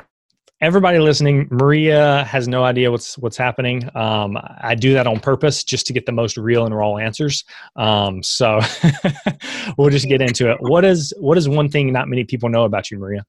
everybody 0.62 0.98
listening, 1.00 1.48
Maria 1.52 2.24
has 2.24 2.48
no 2.48 2.64
idea 2.64 2.90
what's 2.90 3.18
what's 3.18 3.38
happening. 3.38 3.90
Um, 3.96 4.38
I 4.62 4.74
do 4.76 4.94
that 4.94 5.06
on 5.08 5.20
purpose 5.20 5.64
just 5.64 5.86
to 5.88 5.94
get 5.94 6.06
the 6.06 6.12
most 6.12 6.38
real 6.38 6.66
and 6.66 6.74
raw 6.76 6.96
answers. 6.98 7.44
Um, 7.76 8.24
so 8.24 8.60
we'll 9.78 9.90
just 9.90 10.08
get 10.08 10.22
into 10.22 10.50
it. 10.52 10.58
What 10.62 10.84
is 10.86 11.14
what 11.20 11.38
is 11.38 11.48
one 11.50 11.70
thing 11.70 11.92
not 11.94 12.08
many 12.08 12.24
people 12.24 12.50
know 12.50 12.64
about 12.64 12.90
you, 12.92 12.98
Maria? 12.98 13.24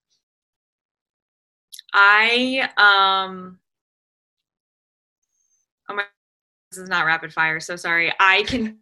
I 1.93 2.69
um. 2.79 3.59
Oh 5.91 5.95
my, 5.95 6.05
this 6.71 6.79
is 6.79 6.89
not 6.89 7.05
rapid 7.05 7.33
fire. 7.33 7.61
So 7.61 7.77
sorry. 7.77 8.13
I 8.19 8.43
can. 8.45 8.79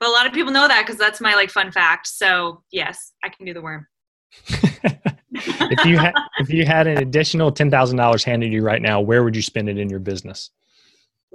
But 0.00 0.08
a 0.08 0.12
lot 0.12 0.26
of 0.26 0.32
people 0.32 0.52
know 0.52 0.68
that 0.68 0.86
because 0.86 0.98
that's 0.98 1.20
my 1.20 1.34
like 1.34 1.50
fun 1.50 1.72
fact. 1.72 2.06
So 2.06 2.62
yes, 2.70 3.12
I 3.24 3.28
can 3.28 3.46
do 3.46 3.54
the 3.54 3.62
worm. 3.62 3.86
if 4.48 5.84
you 5.84 5.98
had 5.98 6.14
if 6.38 6.50
you 6.50 6.64
had 6.64 6.86
an 6.86 6.98
additional 6.98 7.50
ten 7.50 7.70
thousand 7.70 7.96
dollars 7.96 8.24
handed 8.24 8.48
to 8.48 8.52
you 8.54 8.62
right 8.62 8.82
now, 8.82 9.00
where 9.00 9.24
would 9.24 9.34
you 9.34 9.42
spend 9.42 9.68
it 9.68 9.78
in 9.78 9.88
your 9.88 10.00
business? 10.00 10.50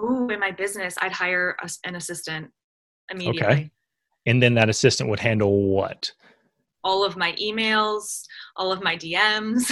Ooh, 0.02 0.28
in 0.30 0.40
my 0.40 0.52
business, 0.52 0.96
I'd 1.02 1.12
hire 1.12 1.56
a, 1.62 1.70
an 1.84 1.96
assistant 1.96 2.52
immediately. 3.12 3.44
Okay. 3.44 3.72
And 4.26 4.42
then 4.42 4.54
that 4.56 4.70
assistant 4.70 5.10
would 5.10 5.20
handle 5.20 5.68
what? 5.68 6.12
All 6.84 7.06
of 7.06 7.16
my 7.16 7.34
emails, 7.34 8.24
all 8.56 8.72
of 8.72 8.84
my 8.84 8.96
DMs, 8.96 9.72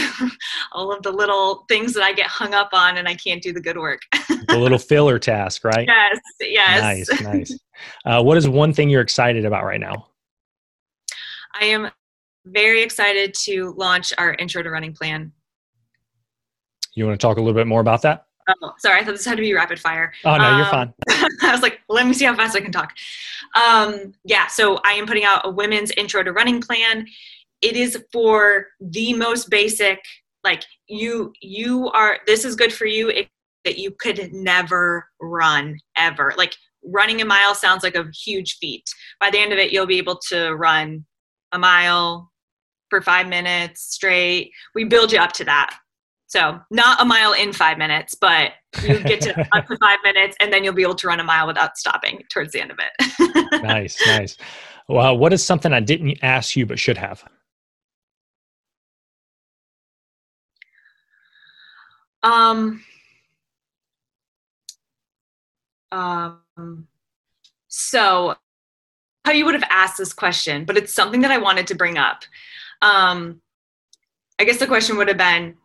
all 0.71 0.91
of 0.91 1.03
the 1.03 1.11
little 1.11 1.65
things 1.69 1.93
that 1.93 2.03
I 2.03 2.13
get 2.13 2.27
hung 2.27 2.53
up 2.53 2.69
on 2.73 2.97
and 2.97 3.07
I 3.07 3.15
can't 3.15 3.41
do 3.41 3.53
the 3.53 3.61
good 3.61 3.77
work. 3.77 4.01
The 4.47 4.57
little 4.57 4.79
filler 4.79 5.17
task, 5.19 5.63
right? 5.63 5.87
yes, 5.87 6.19
yes. 6.41 6.81
Nice, 6.81 7.21
nice. 7.23 7.59
Uh, 8.05 8.21
what 8.21 8.35
is 8.37 8.49
one 8.49 8.73
thing 8.73 8.89
you're 8.89 9.01
excited 9.01 9.45
about 9.45 9.63
right 9.63 9.79
now? 9.79 10.07
I 11.53 11.65
am 11.65 11.89
very 12.45 12.81
excited 12.81 13.33
to 13.45 13.73
launch 13.77 14.11
our 14.17 14.33
intro 14.33 14.61
to 14.63 14.69
running 14.69 14.93
plan. 14.93 15.31
You 16.95 17.05
want 17.05 17.17
to 17.17 17.25
talk 17.25 17.37
a 17.37 17.39
little 17.39 17.53
bit 17.53 17.67
more 17.67 17.79
about 17.81 18.01
that? 18.01 18.25
Oh, 18.61 18.73
sorry, 18.79 18.99
I 18.99 19.05
thought 19.05 19.11
this 19.11 19.23
had 19.23 19.35
to 19.37 19.41
be 19.41 19.53
rapid 19.53 19.79
fire. 19.79 20.11
Oh 20.25 20.35
no, 20.35 20.57
you're 20.57 20.65
Um, 20.65 20.71
fine. 20.71 20.93
I 21.43 21.51
was 21.51 21.61
like, 21.61 21.79
let 21.87 22.05
me 22.07 22.13
see 22.13 22.25
how 22.25 22.35
fast 22.35 22.55
I 22.55 22.61
can 22.61 22.71
talk. 22.71 22.91
Um, 23.55 24.13
yeah, 24.25 24.47
so 24.47 24.79
I 24.83 24.93
am 24.93 25.05
putting 25.05 25.23
out 25.23 25.41
a 25.45 25.49
women's 25.49 25.91
intro 25.91 26.23
to 26.23 26.33
running 26.33 26.59
plan. 26.59 27.05
It 27.61 27.75
is 27.75 27.97
for 28.11 28.67
the 28.79 29.13
most 29.13 29.49
basic, 29.49 29.99
like 30.43 30.63
you, 30.87 31.31
you 31.41 31.89
are. 31.89 32.19
This 32.25 32.45
is 32.45 32.55
good 32.55 32.73
for 32.73 32.85
you 32.85 33.09
if 33.09 33.27
that 33.65 33.77
you 33.77 33.91
could 33.91 34.33
never 34.33 35.07
run 35.19 35.77
ever. 35.95 36.33
Like 36.37 36.55
running 36.83 37.21
a 37.21 37.25
mile 37.25 37.55
sounds 37.55 37.83
like 37.83 37.95
a 37.95 38.05
huge 38.25 38.57
feat. 38.59 38.83
By 39.19 39.29
the 39.29 39.39
end 39.39 39.53
of 39.53 39.59
it, 39.59 39.71
you'll 39.71 39.85
be 39.85 39.97
able 39.97 40.19
to 40.29 40.53
run 40.53 41.05
a 41.51 41.59
mile 41.59 42.31
for 42.89 43.01
five 43.01 43.27
minutes 43.27 43.81
straight. 43.93 44.51
We 44.75 44.83
build 44.85 45.11
you 45.11 45.19
up 45.19 45.31
to 45.33 45.45
that. 45.45 45.75
So 46.27 46.59
not 46.71 47.01
a 47.01 47.05
mile 47.05 47.33
in 47.33 47.51
five 47.51 47.77
minutes, 47.77 48.15
but 48.15 48.53
you 48.83 48.99
get 49.03 49.21
to 49.21 49.39
up 49.51 49.67
to 49.67 49.77
five 49.77 49.99
minutes 50.03 50.35
and 50.39 50.51
then 50.51 50.63
you'll 50.63 50.73
be 50.73 50.81
able 50.81 50.95
to 50.95 51.07
run 51.07 51.19
a 51.19 51.23
mile 51.23 51.45
without 51.45 51.77
stopping 51.77 52.23
towards 52.31 52.53
the 52.53 52.61
end 52.61 52.71
of 52.71 52.79
it. 52.79 53.61
nice, 53.63 53.97
nice. 54.07 54.37
Well, 54.87 55.17
what 55.17 55.33
is 55.33 55.45
something 55.45 55.73
I 55.73 55.81
didn't 55.81 56.19
ask 56.21 56.55
you 56.55 56.65
but 56.65 56.79
should 56.79 56.97
have? 56.97 57.23
Um, 62.23 62.83
um, 65.91 66.87
so 67.67 68.35
how 69.25 69.31
you 69.31 69.45
would 69.45 69.53
have 69.53 69.67
asked 69.69 69.97
this 69.97 70.13
question, 70.13 70.65
but 70.65 70.77
it's 70.77 70.93
something 70.93 71.21
that 71.21 71.31
I 71.31 71.37
wanted 71.37 71.67
to 71.67 71.75
bring 71.75 71.97
up. 71.97 72.23
Um, 72.81 73.41
I 74.39 74.43
guess 74.43 74.57
the 74.57 74.67
question 74.67 74.97
would 74.97 75.07
have 75.07 75.17
been, 75.17 75.55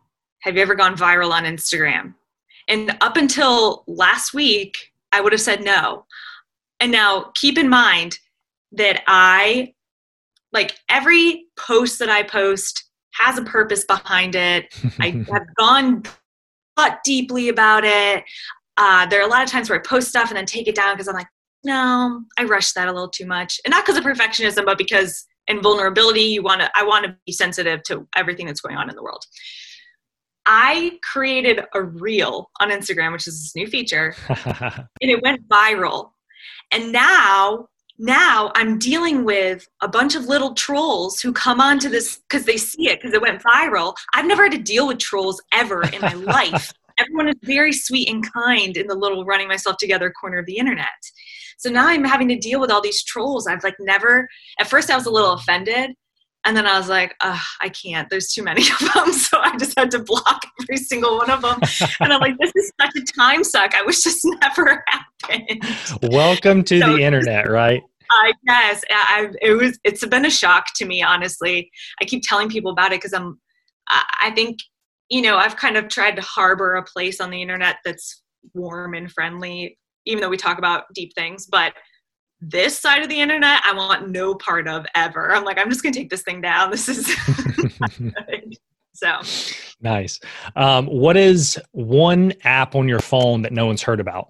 have 0.41 0.55
you 0.55 0.61
ever 0.61 0.75
gone 0.75 0.95
viral 0.95 1.31
on 1.31 1.43
Instagram? 1.43 2.13
And 2.67 2.95
up 3.01 3.17
until 3.17 3.83
last 3.87 4.33
week, 4.33 4.91
I 5.11 5.21
would 5.21 5.31
have 5.31 5.41
said 5.41 5.63
no. 5.63 6.05
And 6.79 6.91
now 6.91 7.31
keep 7.33 7.57
in 7.57 7.69
mind 7.69 8.19
that 8.73 9.01
I, 9.07 9.73
like 10.51 10.77
every 10.89 11.45
post 11.57 11.99
that 11.99 12.09
I 12.09 12.23
post 12.23 12.83
has 13.13 13.37
a 13.37 13.43
purpose 13.43 13.83
behind 13.85 14.35
it. 14.35 14.73
I 14.99 15.25
have 15.31 15.55
gone 15.57 16.03
thought 16.77 16.99
deeply 17.03 17.49
about 17.49 17.83
it. 17.83 18.23
Uh, 18.77 19.05
there 19.07 19.19
are 19.19 19.27
a 19.27 19.29
lot 19.29 19.43
of 19.43 19.49
times 19.49 19.69
where 19.69 19.79
I 19.79 19.81
post 19.81 20.07
stuff 20.07 20.29
and 20.29 20.37
then 20.37 20.45
take 20.45 20.67
it 20.67 20.75
down 20.75 20.93
because 20.93 21.07
I'm 21.07 21.15
like, 21.15 21.27
no, 21.63 22.23
I 22.37 22.43
rushed 22.43 22.75
that 22.75 22.87
a 22.87 22.91
little 22.91 23.09
too 23.09 23.25
much, 23.25 23.59
and 23.65 23.71
not 23.71 23.85
because 23.85 23.97
of 23.97 24.03
perfectionism, 24.05 24.65
but 24.65 24.77
because 24.77 25.25
in 25.47 25.61
vulnerability, 25.61 26.21
you 26.21 26.43
want 26.43 26.61
to. 26.61 26.69
I 26.75 26.83
want 26.83 27.05
to 27.05 27.15
be 27.25 27.31
sensitive 27.31 27.81
to 27.83 28.07
everything 28.15 28.45
that's 28.45 28.61
going 28.61 28.77
on 28.77 28.89
in 28.89 28.95
the 28.95 29.03
world. 29.03 29.23
I 30.45 30.99
created 31.03 31.61
a 31.73 31.83
reel 31.83 32.49
on 32.61 32.69
Instagram, 32.69 33.11
which 33.11 33.27
is 33.27 33.41
this 33.41 33.55
new 33.55 33.67
feature, 33.67 34.15
and 34.29 34.87
it 35.01 35.21
went 35.23 35.47
viral. 35.49 36.11
And 36.71 36.91
now, 36.91 37.67
now 37.97 38.51
I'm 38.55 38.77
dealing 38.77 39.23
with 39.23 39.67
a 39.81 39.87
bunch 39.87 40.15
of 40.15 40.25
little 40.25 40.53
trolls 40.53 41.19
who 41.19 41.33
come 41.33 41.59
onto 41.59 41.89
this 41.89 42.19
because 42.29 42.45
they 42.45 42.57
see 42.57 42.89
it 42.89 42.99
because 42.99 43.13
it 43.13 43.21
went 43.21 43.41
viral. 43.41 43.95
I've 44.13 44.25
never 44.25 44.43
had 44.43 44.51
to 44.53 44.59
deal 44.59 44.87
with 44.87 44.99
trolls 44.99 45.41
ever 45.51 45.81
in 45.81 46.01
my 46.01 46.13
life. 46.13 46.71
Everyone 46.99 47.29
is 47.29 47.35
very 47.43 47.73
sweet 47.73 48.09
and 48.09 48.23
kind 48.31 48.75
in 48.77 48.87
the 48.87 48.95
little 48.95 49.25
running 49.25 49.47
myself 49.47 49.77
together 49.77 50.11
corner 50.11 50.39
of 50.39 50.45
the 50.45 50.57
internet. 50.57 50.87
So 51.57 51.69
now 51.69 51.87
I'm 51.87 52.03
having 52.03 52.27
to 52.29 52.37
deal 52.37 52.59
with 52.59 52.71
all 52.71 52.81
these 52.81 53.03
trolls. 53.03 53.47
I've 53.47 53.63
like 53.63 53.75
never, 53.79 54.27
at 54.59 54.67
first 54.67 54.91
I 54.91 54.95
was 54.95 55.05
a 55.05 55.11
little 55.11 55.33
offended. 55.33 55.91
And 56.45 56.55
then 56.55 56.65
I 56.65 56.77
was 56.77 56.87
like, 56.87 57.13
I 57.19 57.69
can't. 57.69 58.09
There's 58.09 58.31
too 58.31 58.43
many 58.43 58.61
of 58.81 58.93
them. 58.93 59.11
So 59.11 59.39
I 59.39 59.57
just 59.57 59.77
had 59.77 59.91
to 59.91 59.99
block 59.99 60.41
every 60.61 60.77
single 60.77 61.17
one 61.17 61.29
of 61.29 61.41
them. 61.41 61.59
and 61.99 62.13
I'm 62.13 62.21
like, 62.21 62.37
this 62.39 62.53
is 62.55 62.71
such 62.79 62.95
a 62.95 63.01
time 63.19 63.43
suck. 63.43 63.75
I 63.75 63.83
wish 63.83 64.03
this 64.03 64.23
never 64.41 64.83
happened. 64.87 65.06
Welcome 66.03 66.63
to 66.65 66.79
so, 66.79 66.93
the 66.93 67.01
internet, 67.01 67.49
right? 67.49 67.81
I 68.09 68.33
guess 68.45 68.83
I, 68.89 69.29
it 69.41 69.53
was. 69.53 69.79
It's 69.83 70.05
been 70.05 70.25
a 70.25 70.29
shock 70.29 70.67
to 70.75 70.85
me, 70.85 71.03
honestly. 71.03 71.69
I 72.01 72.05
keep 72.05 72.23
telling 72.23 72.49
people 72.49 72.71
about 72.71 72.91
it 72.91 73.01
because 73.01 73.13
I'm. 73.13 73.39
I 73.89 74.31
think 74.35 74.59
you 75.09 75.21
know 75.21 75.37
I've 75.37 75.55
kind 75.55 75.77
of 75.77 75.87
tried 75.87 76.15
to 76.17 76.21
harbor 76.21 76.75
a 76.75 76.83
place 76.83 77.19
on 77.21 77.29
the 77.29 77.41
internet 77.41 77.77
that's 77.85 78.23
warm 78.53 78.93
and 78.93 79.11
friendly 79.11 79.77
even 80.07 80.21
though 80.21 80.29
we 80.29 80.37
talk 80.37 80.57
about 80.57 80.85
deep 80.93 81.13
things, 81.13 81.45
but 81.45 81.73
this 82.39 82.79
side 82.79 83.03
of 83.03 83.09
the 83.09 83.19
internet, 83.19 83.61
I 83.65 83.73
want 83.73 84.09
no 84.09 84.35
part 84.35 84.67
of 84.67 84.85
ever. 84.95 85.33
I'm 85.35 85.43
like, 85.43 85.59
I'm 85.59 85.69
just 85.69 85.83
gonna 85.83 85.93
take 85.93 86.09
this 86.09 86.23
thing 86.23 86.41
down. 86.41 86.71
This 86.77 86.87
is 86.87 87.15
so 88.93 89.19
nice. 89.81 90.19
Um, 90.55 90.87
what 90.87 91.17
is 91.17 91.59
one 91.71 92.33
app 92.43 92.75
on 92.75 92.87
your 92.87 92.99
phone 92.99 93.41
that 93.43 93.51
no 93.51 93.65
one's 93.65 93.81
heard 93.81 93.99
about? 93.99 94.29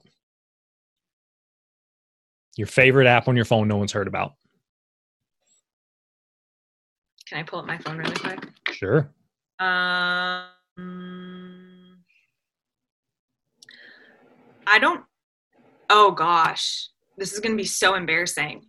Your 2.58 2.68
favorite 2.68 3.08
app 3.08 3.28
on 3.28 3.36
your 3.36 3.46
phone, 3.46 3.68
no 3.68 3.78
one's 3.78 3.92
heard 3.92 4.08
about. 4.08 4.34
Can 7.30 7.40
I 7.40 7.44
pull 7.44 7.60
up 7.60 7.66
my 7.66 7.78
phone 7.78 7.98
really 7.98 8.16
quick? 8.16 8.40
Sure. 8.72 9.12
Um, 9.60 10.46
I 14.66 14.80
don't 14.80 15.04
oh 15.90 16.12
gosh, 16.12 16.90
this 17.18 17.34
is 17.34 17.40
going 17.40 17.54
to 17.54 17.62
be 17.62 17.68
so 17.68 17.96
embarrassing. 17.96 18.66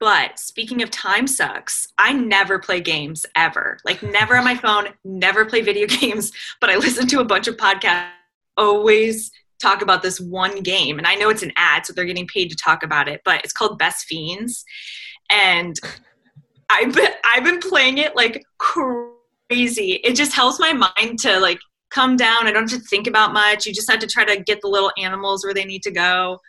But 0.00 0.38
speaking 0.38 0.82
of 0.82 0.90
time 0.90 1.26
sucks, 1.26 1.88
I 1.96 2.12
never 2.12 2.58
play 2.58 2.80
games 2.80 3.24
ever. 3.36 3.78
Like 3.84 4.02
never 4.02 4.36
on 4.36 4.44
my 4.44 4.56
phone, 4.56 4.88
never 5.04 5.44
play 5.44 5.62
video 5.62 5.86
games, 6.00 6.32
but 6.60 6.70
I 6.70 6.76
listen 6.76 7.06
to 7.08 7.20
a 7.20 7.24
bunch 7.24 7.48
of 7.48 7.56
podcasts 7.56 8.10
always 8.56 9.32
talk 9.60 9.82
about 9.82 10.02
this 10.02 10.20
one 10.20 10.62
game. 10.62 10.98
And 10.98 11.06
I 11.06 11.14
know 11.14 11.30
it's 11.30 11.42
an 11.42 11.52
ad, 11.56 11.86
so 11.86 11.92
they're 11.92 12.04
getting 12.04 12.26
paid 12.26 12.50
to 12.50 12.56
talk 12.56 12.82
about 12.82 13.08
it, 13.08 13.20
but 13.24 13.42
it's 13.44 13.52
called 13.52 13.78
Best 13.78 14.06
Fiends. 14.06 14.64
And 15.30 15.76
I've 16.70 16.94
been 16.94 17.10
I've 17.24 17.44
been 17.44 17.60
playing 17.60 17.98
it 17.98 18.16
like 18.16 18.44
crazy. 18.58 20.00
It 20.04 20.14
just 20.16 20.32
helps 20.32 20.58
my 20.58 20.72
mind 20.72 21.18
to 21.20 21.38
like 21.38 21.58
come 21.90 22.16
down. 22.16 22.46
I 22.46 22.52
don't 22.52 22.70
have 22.70 22.80
to 22.80 22.86
think 22.86 23.06
about 23.06 23.32
much. 23.32 23.66
You 23.66 23.72
just 23.72 23.90
have 23.90 24.00
to 24.00 24.06
try 24.06 24.24
to 24.24 24.42
get 24.42 24.60
the 24.60 24.68
little 24.68 24.92
animals 24.98 25.44
where 25.44 25.54
they 25.54 25.64
need 25.64 25.82
to 25.82 25.90
go. 25.90 26.40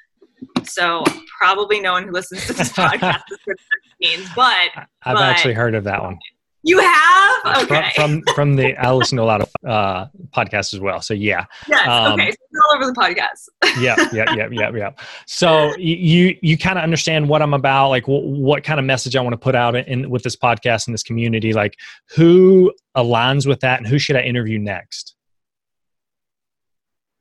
So 0.63 1.03
probably 1.37 1.79
no 1.79 1.93
one 1.93 2.03
who 2.03 2.11
listens 2.11 2.45
to 2.47 2.53
this 2.53 2.69
podcast 2.73 3.23
is 3.31 3.39
what 3.45 3.57
that 3.57 4.07
means, 4.07 4.27
but 4.35 4.69
I've 5.03 5.15
but, 5.15 5.21
actually 5.21 5.53
heard 5.53 5.75
of 5.75 5.83
that 5.85 6.01
one. 6.01 6.17
You 6.66 6.80
have 6.80 7.63
okay 7.63 7.91
from 7.95 8.24
from, 8.24 8.34
from 8.34 8.55
the 8.55 8.76
I 8.76 8.91
listen 8.91 9.18
to 9.18 9.24
a 9.24 9.26
lot 9.26 9.41
of 9.41 9.49
uh, 9.63 10.07
podcasts 10.36 10.74
as 10.74 10.80
well. 10.80 10.99
So 10.99 11.13
yeah, 11.13 11.45
yes, 11.68 11.88
um, 11.88 12.13
okay, 12.13 12.32
so 12.32 12.38
all 12.68 12.76
over 12.76 12.88
the 12.88 12.99
podcast. 12.99 13.49
yeah, 13.80 13.95
yeah, 14.11 14.34
yeah, 14.36 14.47
yeah, 14.51 14.72
yeah. 14.74 14.91
So 15.28 15.76
you 15.78 16.36
you 16.41 16.57
kind 16.57 16.80
of 16.80 16.84
understand 16.84 17.30
what 17.30 17.43
I'm 17.43 17.53
about, 17.53 17.89
like 17.89 18.05
w- 18.05 18.41
what 18.41 18.63
kind 18.63 18.80
of 18.80 18.86
message 18.86 19.16
I 19.16 19.22
want 19.22 19.34
to 19.34 19.38
put 19.38 19.53
out 19.53 19.76
in 19.76 20.09
with 20.09 20.24
this 20.24 20.36
podcast 20.36 20.88
and 20.88 20.93
this 20.95 21.03
community. 21.03 21.53
Like 21.53 21.78
who 22.16 22.74
aligns 22.97 23.45
with 23.45 23.59
that, 23.59 23.78
and 23.78 23.88
who 23.88 23.99
should 23.99 24.16
I 24.16 24.22
interview 24.22 24.57
next? 24.57 25.13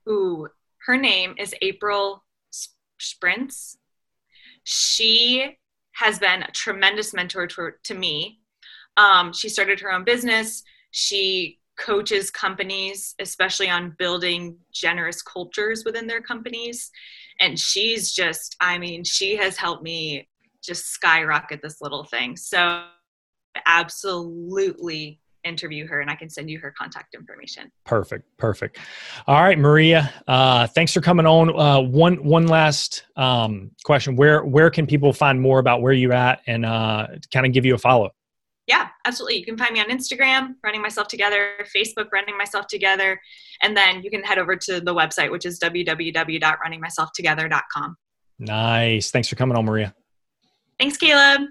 Ooh, 0.09 0.49
her 0.87 0.97
name 0.97 1.35
is 1.39 1.55
April 1.61 2.25
Sprints. 2.99 3.77
She 4.63 5.59
has 5.93 6.19
been 6.19 6.43
a 6.43 6.51
tremendous 6.51 7.13
mentor 7.13 7.47
to, 7.47 7.73
to 7.85 7.95
me. 7.95 8.41
Um, 8.97 9.33
she 9.33 9.49
started 9.49 9.81
her 9.81 9.93
own 9.93 10.05
business. 10.05 10.63
She 10.91 11.59
coaches 11.79 12.31
companies, 12.31 13.15
especially 13.21 13.69
on 13.69 13.95
building 13.99 14.57
generous 14.73 15.23
cultures 15.23 15.85
within 15.85 16.07
their 16.07 16.21
companies. 16.21 16.91
And 17.41 17.59
she's 17.59 18.13
just, 18.13 18.57
I 18.61 18.79
mean, 18.79 19.03
she 19.03 19.37
has 19.37 19.57
helped 19.57 19.83
me 19.83 20.29
just 20.63 20.87
skyrocket 20.87 21.61
this 21.63 21.81
little 21.81 22.05
thing. 22.05 22.37
So, 22.37 22.85
absolutely 23.67 25.21
interview 25.45 25.87
her 25.87 26.01
and 26.01 26.11
I 26.11 26.15
can 26.15 26.31
send 26.31 26.51
you 26.51 26.59
her 26.61 26.75
contact 26.77 27.15
information. 27.15 27.71
Perfect. 27.85 28.25
Perfect. 28.39 28.79
All 29.27 29.43
right, 29.43 29.59
Maria, 29.59 30.13
uh, 30.27 30.67
thanks 30.69 30.93
for 30.93 31.01
coming 31.01 31.27
on. 31.27 31.51
Uh, 31.59 31.81
one, 31.83 32.25
one 32.25 32.47
last 32.47 33.05
um, 33.17 33.71
question. 33.85 34.17
Where, 34.17 34.45
where 34.45 34.71
can 34.71 34.87
people 34.87 35.13
find 35.13 35.41
more 35.41 35.59
about 35.59 35.83
where 35.83 35.93
you 35.93 36.13
at 36.13 36.41
and 36.47 36.65
uh, 36.65 37.09
kind 37.33 37.47
of 37.47 37.53
give 37.53 37.65
you 37.65 37.75
a 37.75 37.79
follow? 37.79 38.11
Absolutely. 39.07 39.39
You 39.39 39.45
can 39.45 39.59
find 39.59 39.73
me 39.73 39.81
on 39.81 39.87
Instagram, 39.87 40.55
Running 40.65 40.81
Myself 40.81 41.09
Together, 41.09 41.67
Facebook, 41.75 42.07
Running 42.13 42.39
Myself 42.39 42.69
Together, 42.69 43.21
and 43.63 43.77
then 43.77 44.03
you 44.03 44.11
can 44.11 44.23
head 44.23 44.39
over 44.39 44.57
to 44.57 44.81
the 44.81 44.95
website, 44.95 45.31
which 45.31 45.45
is 45.45 45.61
www.runningmyselftogether.com. 45.61 47.97
Nice. 48.39 49.11
Thanks 49.11 49.29
for 49.29 49.37
coming 49.37 49.57
on, 49.57 49.67
Maria. 49.67 49.95
Thanks, 50.79 50.97
Caleb 50.97 51.43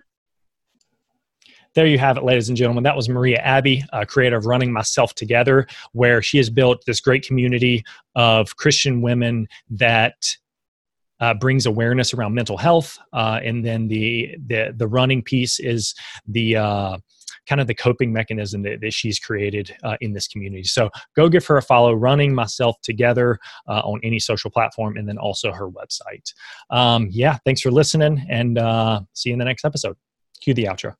there 1.75 1.87
you 1.87 1.97
have 1.97 2.17
it, 2.17 2.23
ladies 2.23 2.49
and 2.49 2.57
gentlemen. 2.57 2.83
That 2.83 2.95
was 2.95 3.09
Maria 3.09 3.37
Abbey, 3.37 3.83
uh, 3.93 4.05
creator 4.05 4.37
of 4.37 4.45
Running 4.45 4.71
Myself 4.71 5.15
Together, 5.15 5.67
where 5.93 6.21
she 6.21 6.37
has 6.37 6.49
built 6.49 6.83
this 6.85 6.99
great 6.99 7.25
community 7.25 7.83
of 8.15 8.55
Christian 8.55 9.01
women 9.01 9.47
that 9.71 10.15
uh, 11.19 11.33
brings 11.33 11.65
awareness 11.65 12.13
around 12.13 12.33
mental 12.33 12.57
health, 12.57 12.97
uh, 13.13 13.39
and 13.43 13.65
then 13.65 13.87
the, 13.87 14.35
the 14.47 14.73
the 14.75 14.87
running 14.87 15.21
piece 15.21 15.59
is 15.59 15.95
the 16.27 16.57
uh, 16.57 16.97
kind 17.47 17.61
of 17.61 17.67
the 17.67 17.75
coping 17.75 18.11
mechanism 18.11 18.61
that, 18.63 18.81
that 18.81 18.93
she's 18.93 19.19
created 19.19 19.75
uh, 19.83 19.97
in 20.01 20.13
this 20.13 20.27
community. 20.27 20.63
So 20.63 20.89
go 21.15 21.29
give 21.29 21.45
her 21.47 21.57
a 21.57 21.61
follow, 21.61 21.93
Running 21.93 22.33
Myself 22.33 22.75
Together 22.81 23.37
uh, 23.67 23.81
on 23.83 23.99
any 24.03 24.19
social 24.19 24.51
platform, 24.51 24.97
and 24.97 25.07
then 25.07 25.17
also 25.17 25.51
her 25.51 25.69
website. 25.69 26.33
Um, 26.69 27.07
yeah, 27.11 27.37
thanks 27.45 27.61
for 27.61 27.71
listening, 27.71 28.25
and 28.29 28.57
uh, 28.57 29.01
see 29.13 29.29
you 29.29 29.33
in 29.33 29.39
the 29.39 29.45
next 29.45 29.65
episode. 29.65 29.97
Cue 30.41 30.53
the 30.53 30.65
outro. 30.65 30.95